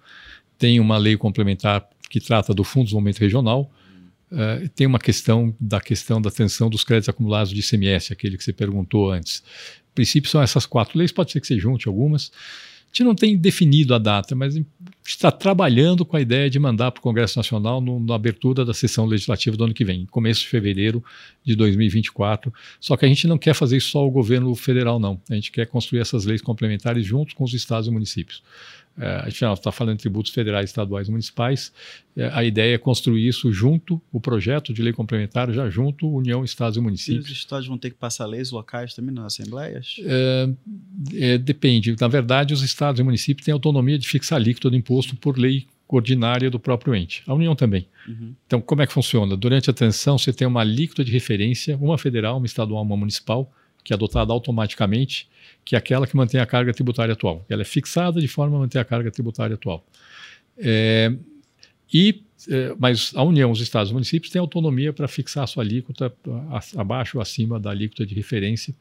Tem 0.59 0.81
uma 0.81 0.97
lei 0.97 1.15
complementar 1.15 1.87
que 2.09 2.19
trata 2.19 2.55
do 2.55 2.65
Fundo 2.65 2.85
de 2.85 2.87
Desenvolvimento 2.87 3.19
Regional. 3.19 3.71
Uh, 4.33 4.67
tem 4.71 4.87
uma 4.87 4.99
questão 4.99 5.55
da 5.61 5.79
questão 5.79 6.23
da 6.23 6.31
tensão 6.31 6.71
dos 6.71 6.85
créditos 6.85 7.11
acumulados 7.11 7.53
de 7.53 7.61
ICMS, 7.61 8.15
aquele 8.15 8.39
que 8.39 8.45
você 8.45 8.53
perguntou 8.53 9.13
antes. 9.13 9.43
Em 9.93 9.95
princípio, 9.95 10.31
são 10.31 10.41
essas 10.41 10.65
quatro 10.65 10.99
leis, 10.99 11.13
pode 11.13 11.33
ser 11.33 11.41
que 11.43 11.47
você 11.47 11.59
junte 11.59 11.87
algumas. 11.87 12.33
Gente 12.99 13.07
não 13.07 13.15
tem 13.15 13.37
definido 13.37 13.95
a 13.95 13.99
data, 13.99 14.35
mas 14.35 14.61
está 15.07 15.31
trabalhando 15.31 16.05
com 16.05 16.17
a 16.17 16.21
ideia 16.21 16.51
de 16.51 16.59
mandar 16.59 16.91
para 16.91 16.99
o 16.99 17.03
Congresso 17.03 17.39
Nacional 17.39 17.81
no, 17.81 18.01
na 18.01 18.17
abertura 18.17 18.65
da 18.65 18.75
sessão 18.75 19.07
legislativa 19.07 19.57
do 19.57 19.63
ano 19.63 19.73
que 19.73 19.85
vem, 19.85 20.05
começo 20.07 20.41
de 20.41 20.49
fevereiro 20.49 21.03
de 21.45 21.55
2024. 21.55 22.53
Só 22.81 22.97
que 22.97 23.05
a 23.05 23.09
gente 23.09 23.29
não 23.29 23.39
quer 23.39 23.55
fazer 23.55 23.79
só 23.79 24.05
o 24.05 24.11
governo 24.11 24.53
federal, 24.57 24.99
não. 24.99 25.21
A 25.31 25.35
gente 25.37 25.53
quer 25.53 25.69
construir 25.69 26.01
essas 26.01 26.25
leis 26.25 26.43
complementares 26.43 27.07
junto 27.07 27.37
com 27.37 27.45
os 27.45 27.55
estados 27.55 27.87
e 27.87 27.91
municípios. 27.93 28.43
É, 28.99 29.21
a 29.23 29.29
gente 29.29 29.45
está 29.45 29.71
falando 29.71 29.97
de 29.97 30.03
tributos 30.03 30.33
federais, 30.33 30.71
estaduais 30.71 31.09
e 31.09 31.11
municipais. 31.11 31.73
É, 32.17 32.31
a 32.33 32.43
ideia 32.43 32.75
é 32.75 32.79
construir 32.79 33.27
isso 33.29 33.53
junto, 33.53 34.01
o 34.13 34.21
projeto 34.21 34.73
de 34.73 34.83
lei 34.83 34.93
complementar 34.93 35.53
já 35.53 35.71
junto, 35.71 36.09
União, 36.09 36.45
Estados 36.45 36.77
e 36.77 36.81
municípios. 36.81 37.29
E 37.29 37.33
os 37.33 37.39
estados 37.39 37.67
vão 37.67 37.79
ter 37.79 37.91
que 37.91 37.97
passar 37.97 38.27
leis 38.27 38.51
locais 38.51 38.95
também 38.95 39.15
nas 39.15 39.27
assembleias? 39.27 39.97
É, 40.01 40.51
é, 41.15 41.39
depende. 41.39 41.95
Na 42.01 42.09
verdade, 42.09 42.53
os 42.53 42.63
estados 42.63 43.01
e 43.01 43.05
municípios 43.05 43.45
têm 43.45 43.53
autonomia 43.53 43.99
de 43.99 44.09
fixar 44.09 44.39
a 44.39 44.41
alíquota 44.41 44.69
do 44.69 44.77
imposto 44.77 45.15
por 45.15 45.39
lei 45.39 45.67
ordinária 45.89 46.51
do 46.51 46.59
próprio 46.59 46.95
ente. 46.95 47.23
A 47.27 47.33
União 47.33 47.57
também. 47.57 47.87
Uhum. 48.07 48.35
Então, 48.47 48.61
como 48.61 48.83
é 48.83 48.87
que 48.87 48.93
funciona? 48.93 49.37
Durante 49.37 49.71
a 49.71 49.73
transição, 49.73 50.19
você 50.19 50.33
tem 50.33 50.47
uma 50.47 50.61
alíquota 50.61 51.05
de 51.05 51.11
referência, 51.11 51.77
uma 51.79 51.97
federal, 51.97 52.37
uma 52.37 52.47
estadual, 52.47 52.83
uma 52.83 52.97
municipal, 52.97 53.51
que 53.89 53.95
é 53.95 53.97
adotada 53.97 54.35
automaticamente 54.35 55.27
que 55.65 55.75
é 55.75 55.79
aquela 55.79 56.07
que 56.07 56.15
mantém 56.15 56.39
a 56.39 56.45
carga 56.45 56.75
tributária 56.75 57.15
atual. 57.15 57.43
Ela 57.49 57.63
é 57.63 57.65
fixada 57.65 58.21
de 58.21 58.29
forma 58.29 58.59
a 58.59 58.61
manter 58.61 58.79
a 58.79 58.85
carga 58.85 59.11
tributária 59.11 59.55
atual. 59.55 59.83
É, 60.59 61.11
e, 61.93 62.23
é, 62.51 62.75
mas 62.79 63.13
a 63.15 63.23
União, 63.23 63.51
os 63.51 63.63
estados 63.63 63.91
e 63.91 63.95
municípios 63.95 64.31
têm 64.31 64.41
autonomia 64.41 64.93
para 64.93 65.09
fixar 65.09 65.45
a 65.45 65.47
sua 65.47 65.63
alíquota 65.63 66.15
abaixo 66.77 67.17
ou 67.17 67.23
acima 67.23 67.59
da 67.59 67.71
alíquota 67.71 68.05
de 68.05 68.15
referência 68.15 68.75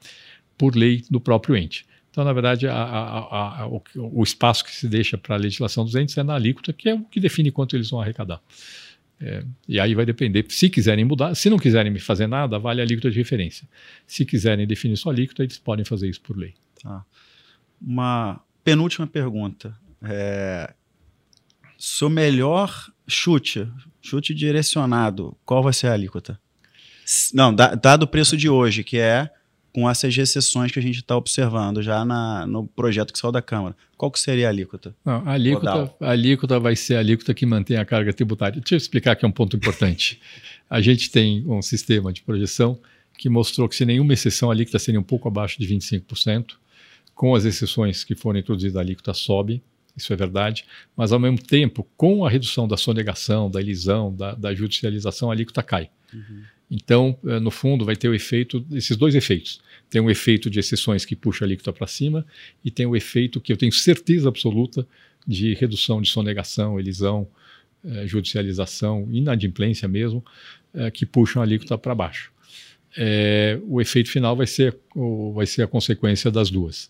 por 0.57 0.75
lei 0.75 1.01
do 1.09 1.21
próprio 1.21 1.55
ente. 1.55 1.85
Então, 2.11 2.25
na 2.25 2.33
verdade, 2.33 2.67
a, 2.67 2.73
a, 2.73 3.61
a, 3.61 3.67
o, 3.67 3.81
o, 3.95 4.23
espaço 4.23 4.65
que 4.65 4.75
se 4.75 4.89
deixa 4.89 5.17
para 5.17 5.35
a 5.35 5.39
legislação 5.39 5.85
dos 5.85 5.95
entes 5.95 6.17
é 6.17 6.23
na 6.23 6.35
alíquota, 6.35 6.73
que 6.73 6.89
é 6.89 6.93
o 6.95 7.03
que 7.03 7.19
define 7.19 7.49
quanto 7.49 7.77
eles 7.77 7.89
vão 7.89 8.01
arrecadar. 8.01 8.41
É, 9.19 9.43
e 9.67 9.79
aí 9.79 9.95
vai 9.95 10.05
depender. 10.05 10.45
Se 10.49 10.69
quiserem 10.69 11.03
mudar, 11.03 11.33
se 11.35 11.49
não 11.49 11.57
quiserem 11.57 11.97
fazer 11.99 12.27
nada, 12.27 12.59
vale 12.59 12.81
a 12.81 12.83
alíquota 12.83 13.09
de 13.09 13.17
referência. 13.17 13.67
Se 14.05 14.25
quiserem 14.25 14.67
definir 14.67 14.95
sua 14.97 15.11
alíquota, 15.11 15.43
eles 15.43 15.57
podem 15.57 15.83
fazer 15.83 16.07
isso 16.07 16.21
por 16.21 16.37
lei. 16.37 16.53
Tá. 16.81 17.03
Uma 17.81 18.39
penúltima 18.63 19.07
pergunta. 19.07 19.75
É, 20.03 20.73
seu 21.77 22.09
melhor 22.09 22.91
chute, 23.07 23.67
chute 24.01 24.33
direcionado, 24.33 25.35
qual 25.45 25.63
vai 25.63 25.73
ser 25.73 25.87
a 25.87 25.93
alíquota? 25.93 26.39
Não, 27.33 27.55
dado 27.55 28.03
o 28.03 28.07
preço 28.07 28.35
de 28.35 28.49
hoje, 28.49 28.83
que 28.83 28.97
é 28.97 29.29
com 29.77 29.87
essas 29.87 30.15
recessões 30.17 30.71
que 30.71 30.79
a 30.79 30.81
gente 30.81 31.01
está 31.01 31.15
observando 31.15 31.83
já 31.83 32.03
na, 32.03 32.47
no 32.47 32.65
projeto 32.65 33.13
que 33.13 33.19
saiu 33.19 33.31
da 33.31 33.43
Câmara. 33.43 33.75
Qual 33.95 34.09
que 34.09 34.19
seria 34.19 34.47
a 34.47 34.49
alíquota? 34.49 34.95
Não, 35.05 35.21
a, 35.23 35.33
alíquota 35.33 35.93
a 35.99 36.09
alíquota 36.09 36.59
vai 36.59 36.75
ser 36.75 36.95
a 36.95 36.99
alíquota 36.99 37.31
que 37.31 37.45
mantém 37.45 37.77
a 37.77 37.85
carga 37.85 38.11
tributária. 38.11 38.59
Deixa 38.59 38.73
eu 38.73 38.77
explicar 38.77 39.15
que 39.15 39.23
é 39.23 39.27
um 39.27 39.31
ponto 39.31 39.55
importante. 39.55 40.19
a 40.67 40.81
gente 40.81 41.11
tem 41.11 41.43
um 41.47 41.61
sistema 41.61 42.11
de 42.11 42.23
projeção 42.23 42.79
que 43.19 43.29
mostrou 43.29 43.69
que, 43.69 43.75
se 43.75 43.85
nenhuma 43.85 44.13
exceção, 44.13 44.49
a 44.49 44.53
alíquota 44.55 44.79
seria 44.79 44.99
um 44.99 45.03
pouco 45.03 45.27
abaixo 45.27 45.59
de 45.59 45.67
25% 45.67 46.55
com 47.13 47.35
as 47.35 47.45
exceções 47.45 48.03
que 48.03 48.15
foram 48.15 48.39
introduzidas, 48.39 48.77
a 48.77 48.79
alíquota 48.79 49.13
sobe, 49.13 49.61
isso 49.95 50.11
é 50.11 50.15
verdade, 50.15 50.65
mas 50.95 51.11
ao 51.11 51.19
mesmo 51.19 51.37
tempo, 51.37 51.87
com 51.95 52.25
a 52.25 52.29
redução 52.31 52.67
da 52.67 52.77
sonegação, 52.77 53.47
da 53.47 53.61
elisão, 53.61 54.11
da, 54.11 54.33
da 54.33 54.55
judicialização, 54.55 55.29
a 55.29 55.35
alíquota 55.35 55.61
cai. 55.61 55.91
Uhum. 56.11 56.41
Então, 56.69 57.17
eh, 57.25 57.39
no 57.39 57.49
fundo, 57.49 57.85
vai 57.85 57.95
ter 57.95 58.09
o 58.09 58.13
efeito, 58.13 58.65
esses 58.71 58.95
dois 58.97 59.15
efeitos. 59.15 59.61
Tem 59.89 60.01
um 60.01 60.09
efeito 60.09 60.49
de 60.49 60.59
exceções 60.59 61.05
que 61.05 61.15
puxa 61.15 61.45
a 61.45 61.47
alíquota 61.47 61.71
para 61.71 61.87
cima 61.87 62.25
e 62.63 62.69
tem 62.69 62.85
o 62.85 62.95
efeito 62.95 63.39
que 63.39 63.53
eu 63.53 63.57
tenho 63.57 63.71
certeza 63.71 64.27
absoluta 64.27 64.87
de 65.25 65.53
redução 65.53 66.01
de 66.01 66.09
sonegação, 66.09 66.79
elisão, 66.79 67.27
eh, 67.85 68.05
judicialização, 68.05 69.07
inadimplência 69.11 69.87
mesmo, 69.87 70.23
eh, 70.73 70.91
que 70.91 71.05
puxam 71.05 71.41
a 71.41 71.45
alíquota 71.45 71.77
para 71.77 71.95
baixo. 71.95 72.31
É, 72.97 73.59
o 73.67 73.79
efeito 73.79 74.09
final 74.09 74.35
vai 74.35 74.47
ser, 74.47 74.75
o, 74.95 75.31
vai 75.33 75.45
ser 75.45 75.61
a 75.61 75.67
consequência 75.67 76.31
das 76.31 76.49
duas. 76.49 76.89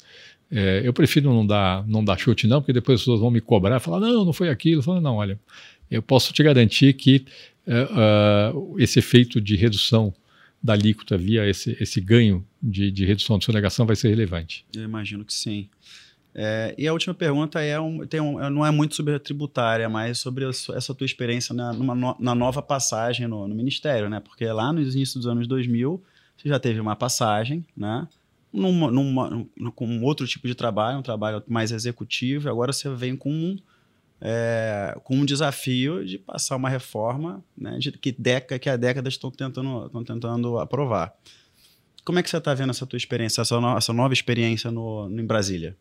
É, 0.50 0.82
eu 0.84 0.94
prefiro 0.94 1.34
não 1.34 1.46
dar, 1.46 1.86
não 1.86 2.04
dar 2.04 2.18
chute, 2.18 2.48
não, 2.48 2.62
porque 2.62 2.72
depois 2.72 2.96
as 2.96 3.02
pessoas 3.02 3.20
vão 3.20 3.30
me 3.30 3.42
cobrar, 3.42 3.80
falar, 3.82 4.00
não, 4.00 4.24
não 4.24 4.32
foi 4.32 4.50
aquilo. 4.50 4.82
Falar, 4.82 5.02
não, 5.02 5.16
olha, 5.18 5.38
eu 5.90 6.02
posso 6.02 6.34
te 6.34 6.44
garantir 6.44 6.94
que 6.94 7.26
uh, 7.68 8.80
esse 8.80 9.00
efeito 9.00 9.40
de 9.42 9.56
redução 9.56 10.14
da 10.62 10.74
alíquota 10.74 11.18
via 11.18 11.48
esse, 11.48 11.78
esse 11.80 12.02
ganho 12.02 12.46
de, 12.62 12.92
de 12.92 13.06
redução 13.06 13.38
de 13.38 13.46
sonegação 13.46 13.86
vai 13.86 13.96
ser 13.96 14.10
relevante. 14.10 14.66
Eu 14.76 14.84
imagino 14.84 15.24
que 15.24 15.34
sim. 15.34 15.70
É, 16.40 16.76
e 16.78 16.88
a 16.88 16.94
última 16.94 17.16
pergunta 17.16 17.60
é 17.62 17.80
um, 17.80 18.06
tem 18.06 18.22
um, 18.22 18.48
não 18.52 18.64
é 18.64 18.70
muito 18.70 18.94
sobre 18.94 19.16
a 19.16 19.20
tributária, 19.20 19.90
mas 19.90 20.20
sobre 20.20 20.46
essa 20.46 20.94
tua 20.94 21.06
experiência 21.06 21.54
na, 21.54 21.74
numa, 21.74 22.16
na 22.20 22.36
nova 22.36 22.62
passagem 22.62 23.28
no, 23.28 23.48
no, 23.48 23.56
Ministério, 23.56 24.08
né? 24.08 24.20
Porque 24.20 24.46
lá 24.46 24.72
no 24.72 24.80
início 24.80 25.18
dos 25.18 25.26
anos 25.26 25.48
2000, 25.48 26.00
você 26.38 26.50
já 26.50 26.60
teve 26.60 26.80
uma 26.80 26.96
passagem, 26.96 27.66
né? 27.76 28.08
Numa, 28.54 28.92
numa, 28.92 29.30
num, 29.30 29.72
com 29.72 30.04
outro 30.04 30.28
tipo 30.28 30.48
de 30.48 30.54
trabalho, 30.54 31.00
um 31.00 31.02
trabalho 31.02 31.44
mais 31.48 31.72
executivo, 31.72 32.50
agora 32.50 32.72
você 32.72 32.88
vem 32.94 33.16
com 33.16 33.32
um, 33.32 33.58
é, 34.22 34.98
com 35.04 35.16
um 35.16 35.26
desafio 35.26 36.04
de 36.04 36.18
passar 36.18 36.56
uma 36.56 36.70
reforma 36.70 37.44
né, 37.58 37.78
de, 37.78 37.92
que, 37.92 38.12
década, 38.12 38.60
que 38.60 38.70
a 38.70 38.76
década 38.76 39.10
estão 39.10 39.30
tentando, 39.30 39.86
estão 39.86 40.04
tentando 40.04 40.58
aprovar. 40.58 41.14
Como 42.04 42.18
é 42.20 42.24
que 42.24 42.30
você 42.30 42.38
está 42.38 42.54
vendo 42.54 42.70
essa 42.72 42.86
tua 42.86 42.98
experiência, 42.98 43.42
essa, 43.42 43.60
no, 43.60 43.78
essa 43.78 43.94
nova 43.94 44.14
experiência 44.14 44.72
no, 44.72 45.10
no, 45.10 45.22
em 45.22 45.26
Brasília? 45.26 45.76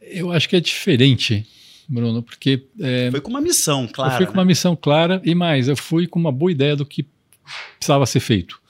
Eu 0.00 0.32
acho 0.32 0.48
que 0.48 0.56
é 0.56 0.60
diferente, 0.60 1.46
Bruno, 1.88 2.22
porque... 2.22 2.66
É, 2.80 3.10
foi 3.10 3.20
com 3.20 3.30
uma 3.30 3.40
missão 3.40 3.86
clara. 3.86 4.14
Eu 4.14 4.16
fui 4.18 4.26
com 4.26 4.32
né? 4.32 4.38
uma 4.38 4.44
missão 4.44 4.76
clara 4.76 5.22
e 5.24 5.34
mais, 5.34 5.68
eu 5.68 5.76
fui 5.76 6.06
com 6.06 6.18
uma 6.18 6.32
boa 6.32 6.50
ideia 6.50 6.76
do 6.76 6.84
que 6.84 7.06
precisava 7.78 8.04
ser 8.06 8.20
feito. 8.20 8.60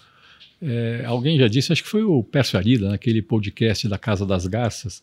É, 0.61 1.03
alguém 1.07 1.38
já 1.38 1.48
disse, 1.48 1.72
acho 1.72 1.82
que 1.82 1.88
foi 1.88 2.05
o 2.05 2.22
Pércio 2.22 2.57
Arida, 2.57 2.90
naquele 2.90 3.20
podcast 3.20 3.88
da 3.88 3.98
Casa 3.98 4.24
das 4.24 4.46
Garças, 4.46 5.03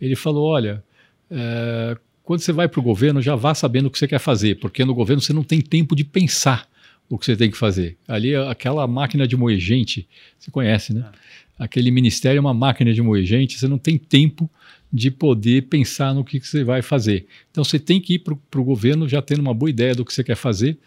ele 0.00 0.14
falou, 0.14 0.46
olha, 0.46 0.84
é, 1.30 1.96
quando 2.30 2.42
você 2.42 2.52
vai 2.52 2.68
para 2.68 2.78
o 2.78 2.82
governo, 2.84 3.20
já 3.20 3.34
vá 3.34 3.56
sabendo 3.56 3.86
o 3.86 3.90
que 3.90 3.98
você 3.98 4.06
quer 4.06 4.20
fazer, 4.20 4.60
porque 4.60 4.84
no 4.84 4.94
governo 4.94 5.20
você 5.20 5.32
não 5.32 5.42
tem 5.42 5.60
tempo 5.60 5.96
de 5.96 6.04
pensar 6.04 6.68
o 7.08 7.18
que 7.18 7.26
você 7.26 7.36
tem 7.36 7.50
que 7.50 7.56
fazer. 7.56 7.96
Ali, 8.06 8.36
aquela 8.36 8.86
máquina 8.86 9.26
de 9.26 9.36
moer 9.36 9.58
gente, 9.58 10.06
você 10.38 10.48
conhece, 10.48 10.94
né? 10.94 11.10
É. 11.58 11.64
Aquele 11.64 11.90
ministério 11.90 12.38
é 12.38 12.40
uma 12.40 12.54
máquina 12.54 12.94
de 12.94 13.02
moer 13.02 13.24
gente, 13.24 13.58
você 13.58 13.66
não 13.66 13.78
tem 13.78 13.98
tempo 13.98 14.48
de 14.92 15.10
poder 15.10 15.62
pensar 15.62 16.14
no 16.14 16.22
que, 16.22 16.38
que 16.38 16.46
você 16.46 16.62
vai 16.62 16.82
fazer. 16.82 17.26
Então 17.50 17.64
você 17.64 17.80
tem 17.80 18.00
que 18.00 18.14
ir 18.14 18.20
para 18.20 18.60
o 18.60 18.64
governo 18.64 19.08
já 19.08 19.20
tendo 19.20 19.40
uma 19.40 19.52
boa 19.52 19.68
ideia 19.68 19.96
do 19.96 20.04
que 20.04 20.14
você 20.14 20.22
quer 20.22 20.36
fazer. 20.36 20.78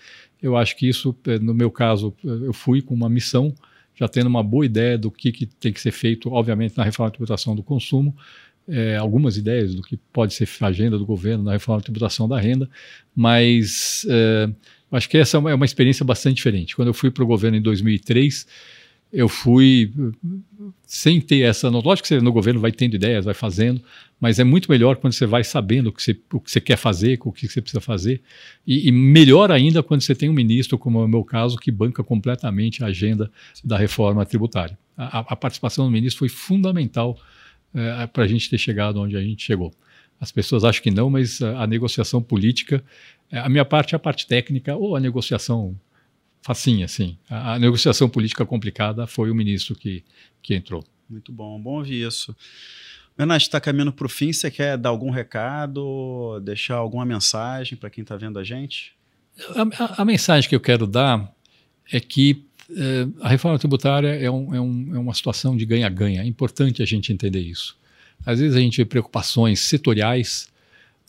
Eu 0.42 0.56
acho 0.56 0.78
que 0.78 0.88
isso, 0.88 1.14
eh, 1.28 1.40
no 1.40 1.54
meu 1.54 1.70
caso, 1.70 2.16
eh, 2.24 2.48
eu 2.48 2.54
fui 2.54 2.82
com 2.82 2.94
uma 2.94 3.10
missão, 3.10 3.54
já 3.94 4.08
tendo 4.08 4.28
uma 4.28 4.42
boa 4.42 4.66
ideia 4.66 4.98
do 4.98 5.12
que, 5.12 5.30
que 5.30 5.46
tem 5.46 5.74
que 5.74 5.82
ser 5.82 5.92
feito, 5.92 6.32
obviamente, 6.32 6.78
na 6.78 6.86
reforma 6.86 7.10
da 7.10 7.16
tributação 7.16 7.54
do 7.54 7.62
consumo, 7.62 8.16
é, 8.68 8.96
algumas 8.96 9.38
ideias 9.38 9.76
do 9.76 9.82
que 9.82 9.98
pode 10.12 10.34
ser 10.34 10.48
a 10.62 10.68
agenda 10.68 10.98
do 10.98 11.06
governo 11.06 11.44
na 11.44 11.54
reforma 11.54 11.80
da 11.80 11.86
tributação 11.86 12.28
da 12.28 12.40
renda, 12.40 12.70
mas 13.16 14.06
é, 14.10 14.50
acho 14.92 15.10
que 15.10 15.18
essa 15.18 15.38
é 15.38 15.56
uma 15.56 15.66
experiência 15.66 16.06
bastante 16.06 16.38
diferente. 16.38 16.76
Quando 16.76 16.88
eu 16.88 16.94
fui 16.94 17.12
para 17.12 17.24
o 17.24 17.28
governo 17.28 17.58
em 17.58 17.62
2003, 17.62 18.48
eu 19.14 19.30
fui 19.30 19.92
sem 20.88 21.22
ter 21.22 21.42
essa. 21.42 21.70
Lógico 21.70 22.02
que 22.02 22.08
você 22.08 22.20
no 22.20 22.32
governo 22.32 22.60
vai 22.60 22.72
tendo 22.72 22.96
ideias, 22.96 23.26
vai 23.26 23.36
fazendo, 23.36 23.80
mas 24.20 24.40
é 24.40 24.44
muito 24.44 24.72
melhor 24.72 24.96
quando 24.96 25.14
você 25.14 25.28
vai 25.28 25.44
sabendo 25.44 25.88
o 25.88 25.92
que 25.92 26.02
você, 26.02 26.20
o 26.32 26.40
que 26.40 26.50
você 26.50 26.60
quer 26.60 26.78
fazer, 26.78 27.20
o 27.24 27.32
que 27.32 27.48
você 27.48 27.62
precisa 27.62 27.80
fazer. 27.80 28.22
E, 28.66 28.88
e, 28.88 28.92
melhor 28.92 29.52
ainda 29.52 29.84
quando 29.84 30.02
você 30.02 30.16
tem 30.16 30.30
um 30.30 30.34
ministro, 30.34 30.80
como 30.80 31.00
é 31.00 31.06
o 31.06 31.08
meu 31.08 31.24
caso, 31.24 31.58
que 31.60 31.70
banca 31.70 32.04
completamente 32.04 32.84
a 32.84 32.88
agenda 32.88 33.32
da 33.64 33.78
reforma 33.78 34.26
tributária. 34.26 34.78
A, 34.98 35.20
a 35.20 35.36
participação 35.36 35.86
do 35.86 35.92
ministro 35.92 36.20
foi 36.20 36.30
fundamental 36.30 37.16
é, 37.74 38.08
para 38.08 38.24
a 38.24 38.28
gente 38.28 38.50
ter 38.50 38.58
chegado 38.58 39.00
onde 39.00 39.18
a 39.18 39.22
gente 39.22 39.44
chegou. 39.44 39.74
As 40.20 40.32
pessoas 40.32 40.64
acham 40.64 40.82
que 40.82 40.92
não, 40.92 41.10
mas 41.10 41.42
a, 41.42 41.64
a 41.64 41.68
negociação 41.68 42.22
política, 42.22 42.84
é, 43.32 43.40
a 43.40 43.50
minha 43.50 43.66
parte 43.66 43.94
é 43.94 43.98
a 43.98 44.00
parte 44.00 44.26
técnica 44.28 44.76
ou 44.76 44.96
a 44.96 45.00
negociação 45.00 45.78
facinha, 46.42 46.86
assim. 46.86 47.18
A, 47.30 47.54
a, 47.54 47.60
negociação 47.60 48.08
política 48.08 48.46
complicada 48.46 49.08
foi 49.08 49.32
o 49.32 49.36
ministro 49.36 49.76
que, 49.76 50.04
que 50.42 50.54
entrou. 50.54 50.84
Muito 51.10 51.32
bom, 51.32 51.60
bom 51.60 51.78
ouvir 51.78 52.08
isso. 52.08 52.36
Menas, 53.18 53.44
está 53.44 53.60
caminhando 53.60 53.94
para 53.94 54.06
o 54.06 54.10
fim, 54.10 54.34
você 54.34 54.50
quer 54.50 54.78
dar 54.78 54.90
algum 54.90 55.10
recado, 55.10 56.40
deixar 56.42 56.76
alguma 56.76 57.06
mensagem 57.06 57.78
para 57.78 57.90
quem 57.90 58.02
está 58.02 58.16
vendo 58.16 58.40
a 58.40 58.44
gente? 58.44 58.94
A, 59.78 60.02
a, 60.02 60.06
mensagem 60.06 60.50
que 60.50 60.56
eu 60.56 60.60
quero 60.60 60.88
dar 60.88 61.32
é 61.92 62.00
que 62.00 62.46
eh, 62.53 62.53
a 63.22 63.30
reforma 63.30 63.60
tributária 63.60 64.08
é, 64.08 64.30
um, 64.30 64.56
é, 64.56 64.62
um, 64.62 64.96
é 64.96 65.00
uma 65.00 65.14
situação 65.14 65.56
de 65.56 65.66
ganha-ganha. 65.66 66.22
É 66.22 66.26
importante 66.26 66.82
a 66.82 66.86
gente 66.86 67.12
entender 67.12 67.42
isso. 67.42 67.78
Às 68.26 68.40
vezes 68.40 68.56
a 68.56 68.60
gente 68.60 68.78
vê 68.78 68.86
preocupações 68.86 69.60
setoriais, 69.60 70.48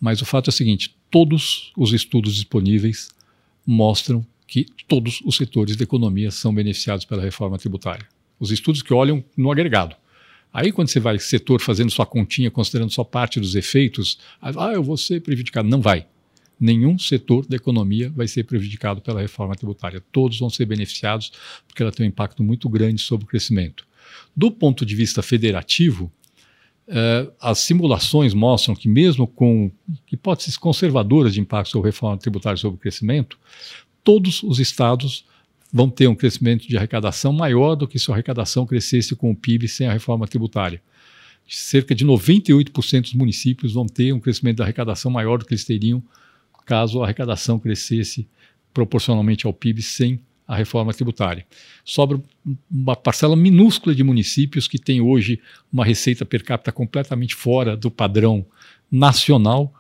mas 0.01 0.21
o 0.21 0.25
fato 0.25 0.49
é 0.49 0.51
o 0.51 0.53
seguinte: 0.53 0.95
todos 1.11 1.73
os 1.77 1.93
estudos 1.93 2.35
disponíveis 2.35 3.09
mostram 3.67 4.27
que 4.47 4.67
todos 4.87 5.21
os 5.25 5.37
setores 5.37 5.77
da 5.77 5.85
economia 5.85 6.31
são 6.31 6.55
beneficiados 6.55 7.05
pela 7.05 7.23
reforma 7.23 7.59
tributária. 7.59 8.07
Os 8.39 8.51
estudos 8.51 8.83
que 8.83 8.93
olham 8.93 9.25
no 9.37 9.51
agregado. 9.51 9.97
Aí, 10.53 10.71
quando 10.71 10.89
você 10.89 11.01
vai 11.01 11.19
setor 11.19 11.61
fazendo 11.61 11.91
sua 11.91 12.07
continha, 12.07 12.51
considerando 12.51 12.93
só 12.93 13.03
parte 13.03 13.41
dos 13.41 13.57
efeitos, 13.57 14.19
ah, 14.41 14.73
eu 14.73 14.85
vou 14.85 14.97
ser 14.97 15.21
prejudicado. 15.21 15.69
Não 15.69 15.81
vai. 15.81 16.07
Nenhum 16.59 16.99
setor 16.99 17.47
da 17.47 17.57
economia 17.57 18.11
vai 18.11 18.29
ser 18.29 18.45
prejudicado 18.45 19.01
pela 19.01 19.21
reforma 19.21 19.55
tributária. 19.55 20.03
Todos 20.13 20.39
vão 20.39 20.49
ser 20.49 20.67
beneficiados, 20.67 21.33
porque 21.67 21.83
ela 21.83 21.93
tem 21.93 22.07
um 22.07 22.09
impacto 22.09 22.43
muito 22.43 22.69
grande 22.69 23.01
sobre 23.01 23.25
o 23.25 23.29
crescimento. 23.29 23.87
Do 24.37 24.51
ponto 24.51 24.85
de 24.85 24.95
vista 24.95 25.23
federativo, 25.23 26.11
Uh, 26.87 27.33
as 27.41 27.61
simulações 27.61 28.35
mostram 28.35 28.75
que, 28.75 28.89
mesmo 28.89 29.27
com 29.27 29.71
hipóteses 30.13 30.59
conservadoras 30.59 31.33
de 31.33 31.41
impacto 31.41 31.71
sobre 31.71 31.89
reforma 31.89 32.19
tributária 32.19 32.59
sobre 32.59 32.77
o 32.77 32.79
crescimento, 32.79 33.39
todos 34.03 34.43
os 34.43 34.59
estados 34.59 35.25
vão 35.73 35.89
ter 35.89 36.07
um 36.07 36.15
crescimento 36.15 36.69
de 36.69 36.77
arrecadação 36.77 37.33
maior 37.33 37.75
do 37.75 37.89
que 37.89 37.99
se 37.99 38.11
a 38.11 38.15
arrecadação 38.15 38.67
crescesse 38.67 39.17
com 39.17 39.31
o 39.31 39.35
PIB 39.35 39.67
sem 39.67 39.87
a 39.87 39.93
reforma 39.93 40.29
tributária. 40.29 40.81
Cerca 41.49 41.95
de 41.95 42.05
98% 42.05 43.01
dos 43.01 43.15
municípios 43.15 43.73
vão 43.73 43.87
ter 43.87 44.13
um 44.13 44.21
crescimento 44.21 44.59
da 44.59 44.65
arrecadação 44.65 45.11
maior 45.11 45.39
do 45.39 45.45
que 45.45 45.53
eles 45.53 45.65
teriam 45.65 46.03
caso 46.65 47.01
a 47.01 47.05
arrecadação 47.05 47.59
crescesse 47.59 48.29
proporcionalmente 48.73 49.47
ao 49.47 49.53
PIB 49.53 49.83
sem 49.83 50.21
a 50.47 50.57
reforma 50.57 50.93
tributária. 50.93 51.47
Sobra 51.85 52.21
uma 52.71 52.95
parcela 52.95 53.35
minúscula 53.35 53.95
de 53.95 54.03
municípios 54.03 54.69
que 54.69 54.79
tem 54.79 55.01
hoje 55.01 55.41
uma 55.73 55.85
receita 55.85 56.25
per 56.25 56.45
capita 56.45 56.71
completamente 56.71 57.35
fora 57.35 57.77
do 57.77 57.91
padrão 57.91 58.45
nacional, 58.91 59.73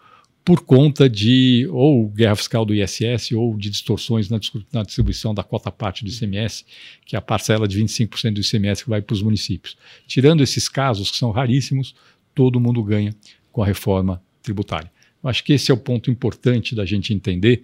por 0.44 0.60
conta 0.60 1.08
de 1.08 1.66
ou 1.70 2.06
guerra 2.08 2.36
fiscal 2.36 2.66
do 2.66 2.74
ISS 2.74 3.32
ou 3.32 3.56
de 3.56 3.70
distorções 3.70 4.28
na, 4.28 4.38
na 4.70 4.82
distribuição 4.82 5.34
da 5.34 5.42
cota 5.42 5.72
parte 5.72 6.04
do 6.04 6.10
ICMS, 6.10 6.66
que 7.06 7.16
é 7.16 7.18
a 7.18 7.22
parcela 7.22 7.66
de 7.66 7.82
25% 7.82 8.34
do 8.34 8.40
ICMS 8.40 8.84
que 8.84 8.90
vai 8.90 9.00
para 9.00 9.14
os 9.14 9.22
municípios. 9.22 9.76
Tirando 10.06 10.42
esses 10.42 10.68
casos, 10.68 11.10
que 11.10 11.16
são 11.16 11.30
raríssimos, 11.30 11.94
todo 12.34 12.60
mundo 12.60 12.82
ganha 12.82 13.14
com 13.50 13.62
a 13.62 13.66
reforma 13.66 14.22
tributária. 14.42 14.92
Acho 15.24 15.42
que 15.42 15.52
esse 15.52 15.70
é 15.70 15.74
o 15.74 15.78
ponto 15.78 16.10
importante 16.10 16.74
da 16.74 16.84
gente 16.84 17.12
entender, 17.12 17.62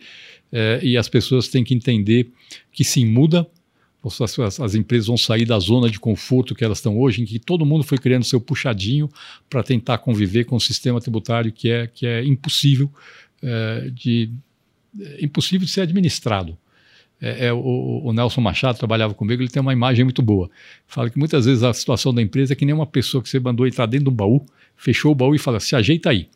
é, 0.53 0.81
e 0.83 0.97
as 0.97 1.09
pessoas 1.09 1.49
têm 1.49 1.63
que 1.63 1.75
entender 1.75 2.31
que 2.73 2.83
sim, 2.83 3.05
muda, 3.05 3.47
as, 4.05 4.61
as, 4.61 4.75
empresas 4.75 5.07
vão 5.09 5.17
sair 5.17 5.45
da 5.45 5.59
zona 5.59 5.91
de 5.91 6.01
conforto 6.01 6.55
que 6.55 6.65
elas 6.65 6.79
estão 6.79 6.99
hoje, 6.99 7.23
em 7.23 7.25
que 7.27 7.39
todo 7.39 7.67
mundo 7.67 7.85
foi 7.85 7.99
criando 7.99 8.25
seu 8.25 8.41
puxadinho 8.41 9.11
para 9.49 9.63
tentar 9.63 9.99
conviver 9.99 10.45
com 10.45 10.57
um 10.57 10.61
sistema 10.61 11.01
tributário 11.01 11.53
que 11.53 11.71
é, 11.71 11.87
que 11.87 12.07
é 12.07 12.25
impossível, 12.25 12.91
é, 13.43 13.91
de, 13.93 14.31
é 14.99 15.25
impossível 15.25 15.67
de 15.67 15.73
ser 15.73 15.83
administrado. 15.83 16.57
É, 17.21 17.49
é, 17.49 17.53
o, 17.53 18.01
o, 18.03 18.13
Nelson 18.15 18.41
Machado 18.41 18.79
trabalhava 18.79 19.13
comigo, 19.13 19.43
ele 19.43 19.51
tem 19.51 19.61
uma 19.61 19.75
imagem 19.75 20.05
muito 20.05 20.23
boa. 20.23 20.51
Fala 20.87 21.11
que 21.11 21.19
muitas 21.19 21.45
vezes 21.45 21.63
a 21.63 21.73
situação 21.75 22.15
da 22.15 22.23
empresa 22.23 22.55
é 22.55 22.57
que 22.57 22.65
nem 22.65 22.75
uma 22.75 22.87
pessoa 22.87 23.23
que 23.23 23.29
você 23.29 23.39
mandou 23.39 23.67
entrar 23.67 23.85
dentro 23.85 24.07
de 24.07 24.11
um 24.11 24.17
baú, 24.17 24.47
fechou 24.75 25.13
o 25.13 25.15
baú 25.15 25.35
e 25.35 25.39
fala: 25.39 25.61
se 25.61 25.77
ajeita 25.77 26.09
aí. 26.09 26.29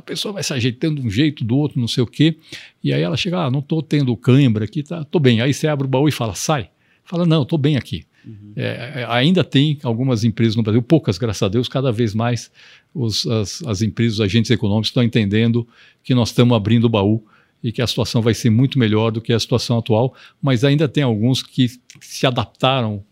A 0.00 0.02
pessoa 0.02 0.32
vai 0.32 0.42
se 0.42 0.50
ajeitando 0.54 0.98
de 0.98 1.06
um 1.06 1.10
jeito, 1.10 1.44
do 1.44 1.58
outro, 1.58 1.78
não 1.78 1.86
sei 1.86 2.02
o 2.02 2.06
quê, 2.06 2.34
e 2.82 2.90
aí 2.90 3.02
ela 3.02 3.18
chega: 3.18 3.44
ah, 3.44 3.50
não 3.50 3.60
estou 3.60 3.82
tendo 3.82 4.16
cãibra 4.16 4.64
aqui, 4.64 4.82
tá, 4.82 5.02
estou 5.02 5.20
bem. 5.20 5.42
Aí 5.42 5.52
você 5.52 5.68
abre 5.68 5.86
o 5.86 5.90
baú 5.90 6.08
e 6.08 6.12
fala: 6.12 6.34
sai. 6.34 6.70
Fala, 7.04 7.26
não, 7.26 7.42
estou 7.42 7.58
bem 7.58 7.76
aqui. 7.76 8.04
Uhum. 8.24 8.52
É, 8.56 9.04
ainda 9.08 9.44
tem 9.44 9.78
algumas 9.82 10.24
empresas 10.24 10.56
no 10.56 10.62
Brasil, 10.62 10.80
poucas, 10.80 11.18
graças 11.18 11.42
a 11.42 11.48
Deus, 11.48 11.68
cada 11.68 11.92
vez 11.92 12.14
mais 12.14 12.50
os, 12.94 13.26
as, 13.26 13.62
as 13.64 13.82
empresas, 13.82 14.14
os 14.14 14.20
agentes 14.22 14.50
econômicos 14.50 14.88
estão 14.88 15.02
entendendo 15.02 15.68
que 16.02 16.14
nós 16.14 16.30
estamos 16.30 16.56
abrindo 16.56 16.84
o 16.84 16.88
baú 16.88 17.22
e 17.62 17.70
que 17.72 17.82
a 17.82 17.86
situação 17.86 18.22
vai 18.22 18.32
ser 18.32 18.48
muito 18.48 18.78
melhor 18.78 19.10
do 19.10 19.20
que 19.20 19.34
a 19.34 19.40
situação 19.40 19.78
atual, 19.78 20.14
mas 20.40 20.64
ainda 20.64 20.88
tem 20.88 21.02
alguns 21.02 21.42
que 21.42 21.68
se 22.00 22.26
adaptaram 22.26 23.04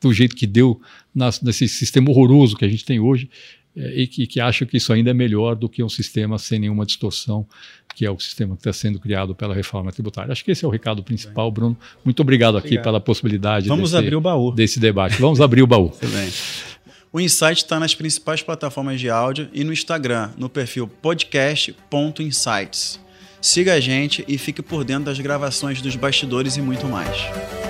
do 0.00 0.12
jeito 0.12 0.34
que 0.34 0.46
deu 0.46 0.80
nas, 1.14 1.40
nesse 1.40 1.68
sistema 1.68 2.10
horroroso 2.10 2.56
que 2.56 2.64
a 2.64 2.68
gente 2.68 2.84
tem 2.84 2.98
hoje 2.98 3.28
é, 3.28 3.63
e 3.76 4.06
que, 4.06 4.26
que 4.26 4.40
acham 4.40 4.66
que 4.66 4.76
isso 4.76 4.92
ainda 4.92 5.10
é 5.10 5.14
melhor 5.14 5.56
do 5.56 5.68
que 5.68 5.82
um 5.82 5.88
sistema 5.88 6.38
sem 6.38 6.58
nenhuma 6.58 6.86
distorção, 6.86 7.46
que 7.94 8.04
é 8.04 8.10
o 8.10 8.18
sistema 8.18 8.54
que 8.54 8.60
está 8.60 8.72
sendo 8.72 8.98
criado 8.98 9.34
pela 9.34 9.54
reforma 9.54 9.92
tributária. 9.92 10.32
Acho 10.32 10.44
que 10.44 10.50
esse 10.50 10.64
é 10.64 10.68
o 10.68 10.70
recado 10.70 11.02
principal, 11.02 11.50
Bruno. 11.50 11.76
Muito 12.04 12.20
obrigado, 12.20 12.56
obrigado. 12.56 12.78
aqui 12.78 12.82
pela 12.82 13.00
possibilidade 13.00 13.68
Vamos 13.68 13.92
desse, 13.92 14.02
abrir 14.02 14.16
o 14.16 14.20
baú. 14.20 14.52
desse 14.52 14.80
debate. 14.80 15.20
Vamos 15.20 15.40
abrir 15.40 15.62
o 15.62 15.66
baú. 15.66 15.92
O 17.12 17.20
Insight 17.20 17.62
está 17.62 17.78
nas 17.78 17.94
principais 17.94 18.42
plataformas 18.42 19.00
de 19.00 19.08
áudio 19.08 19.48
e 19.52 19.62
no 19.62 19.72
Instagram, 19.72 20.30
no 20.36 20.48
perfil 20.48 20.88
podcast.insights. 20.88 23.00
Siga 23.40 23.74
a 23.74 23.80
gente 23.80 24.24
e 24.26 24.38
fique 24.38 24.62
por 24.62 24.84
dentro 24.84 25.04
das 25.04 25.20
gravações 25.20 25.80
dos 25.80 25.94
bastidores 25.94 26.56
e 26.56 26.62
muito 26.62 26.86
mais. 26.86 27.63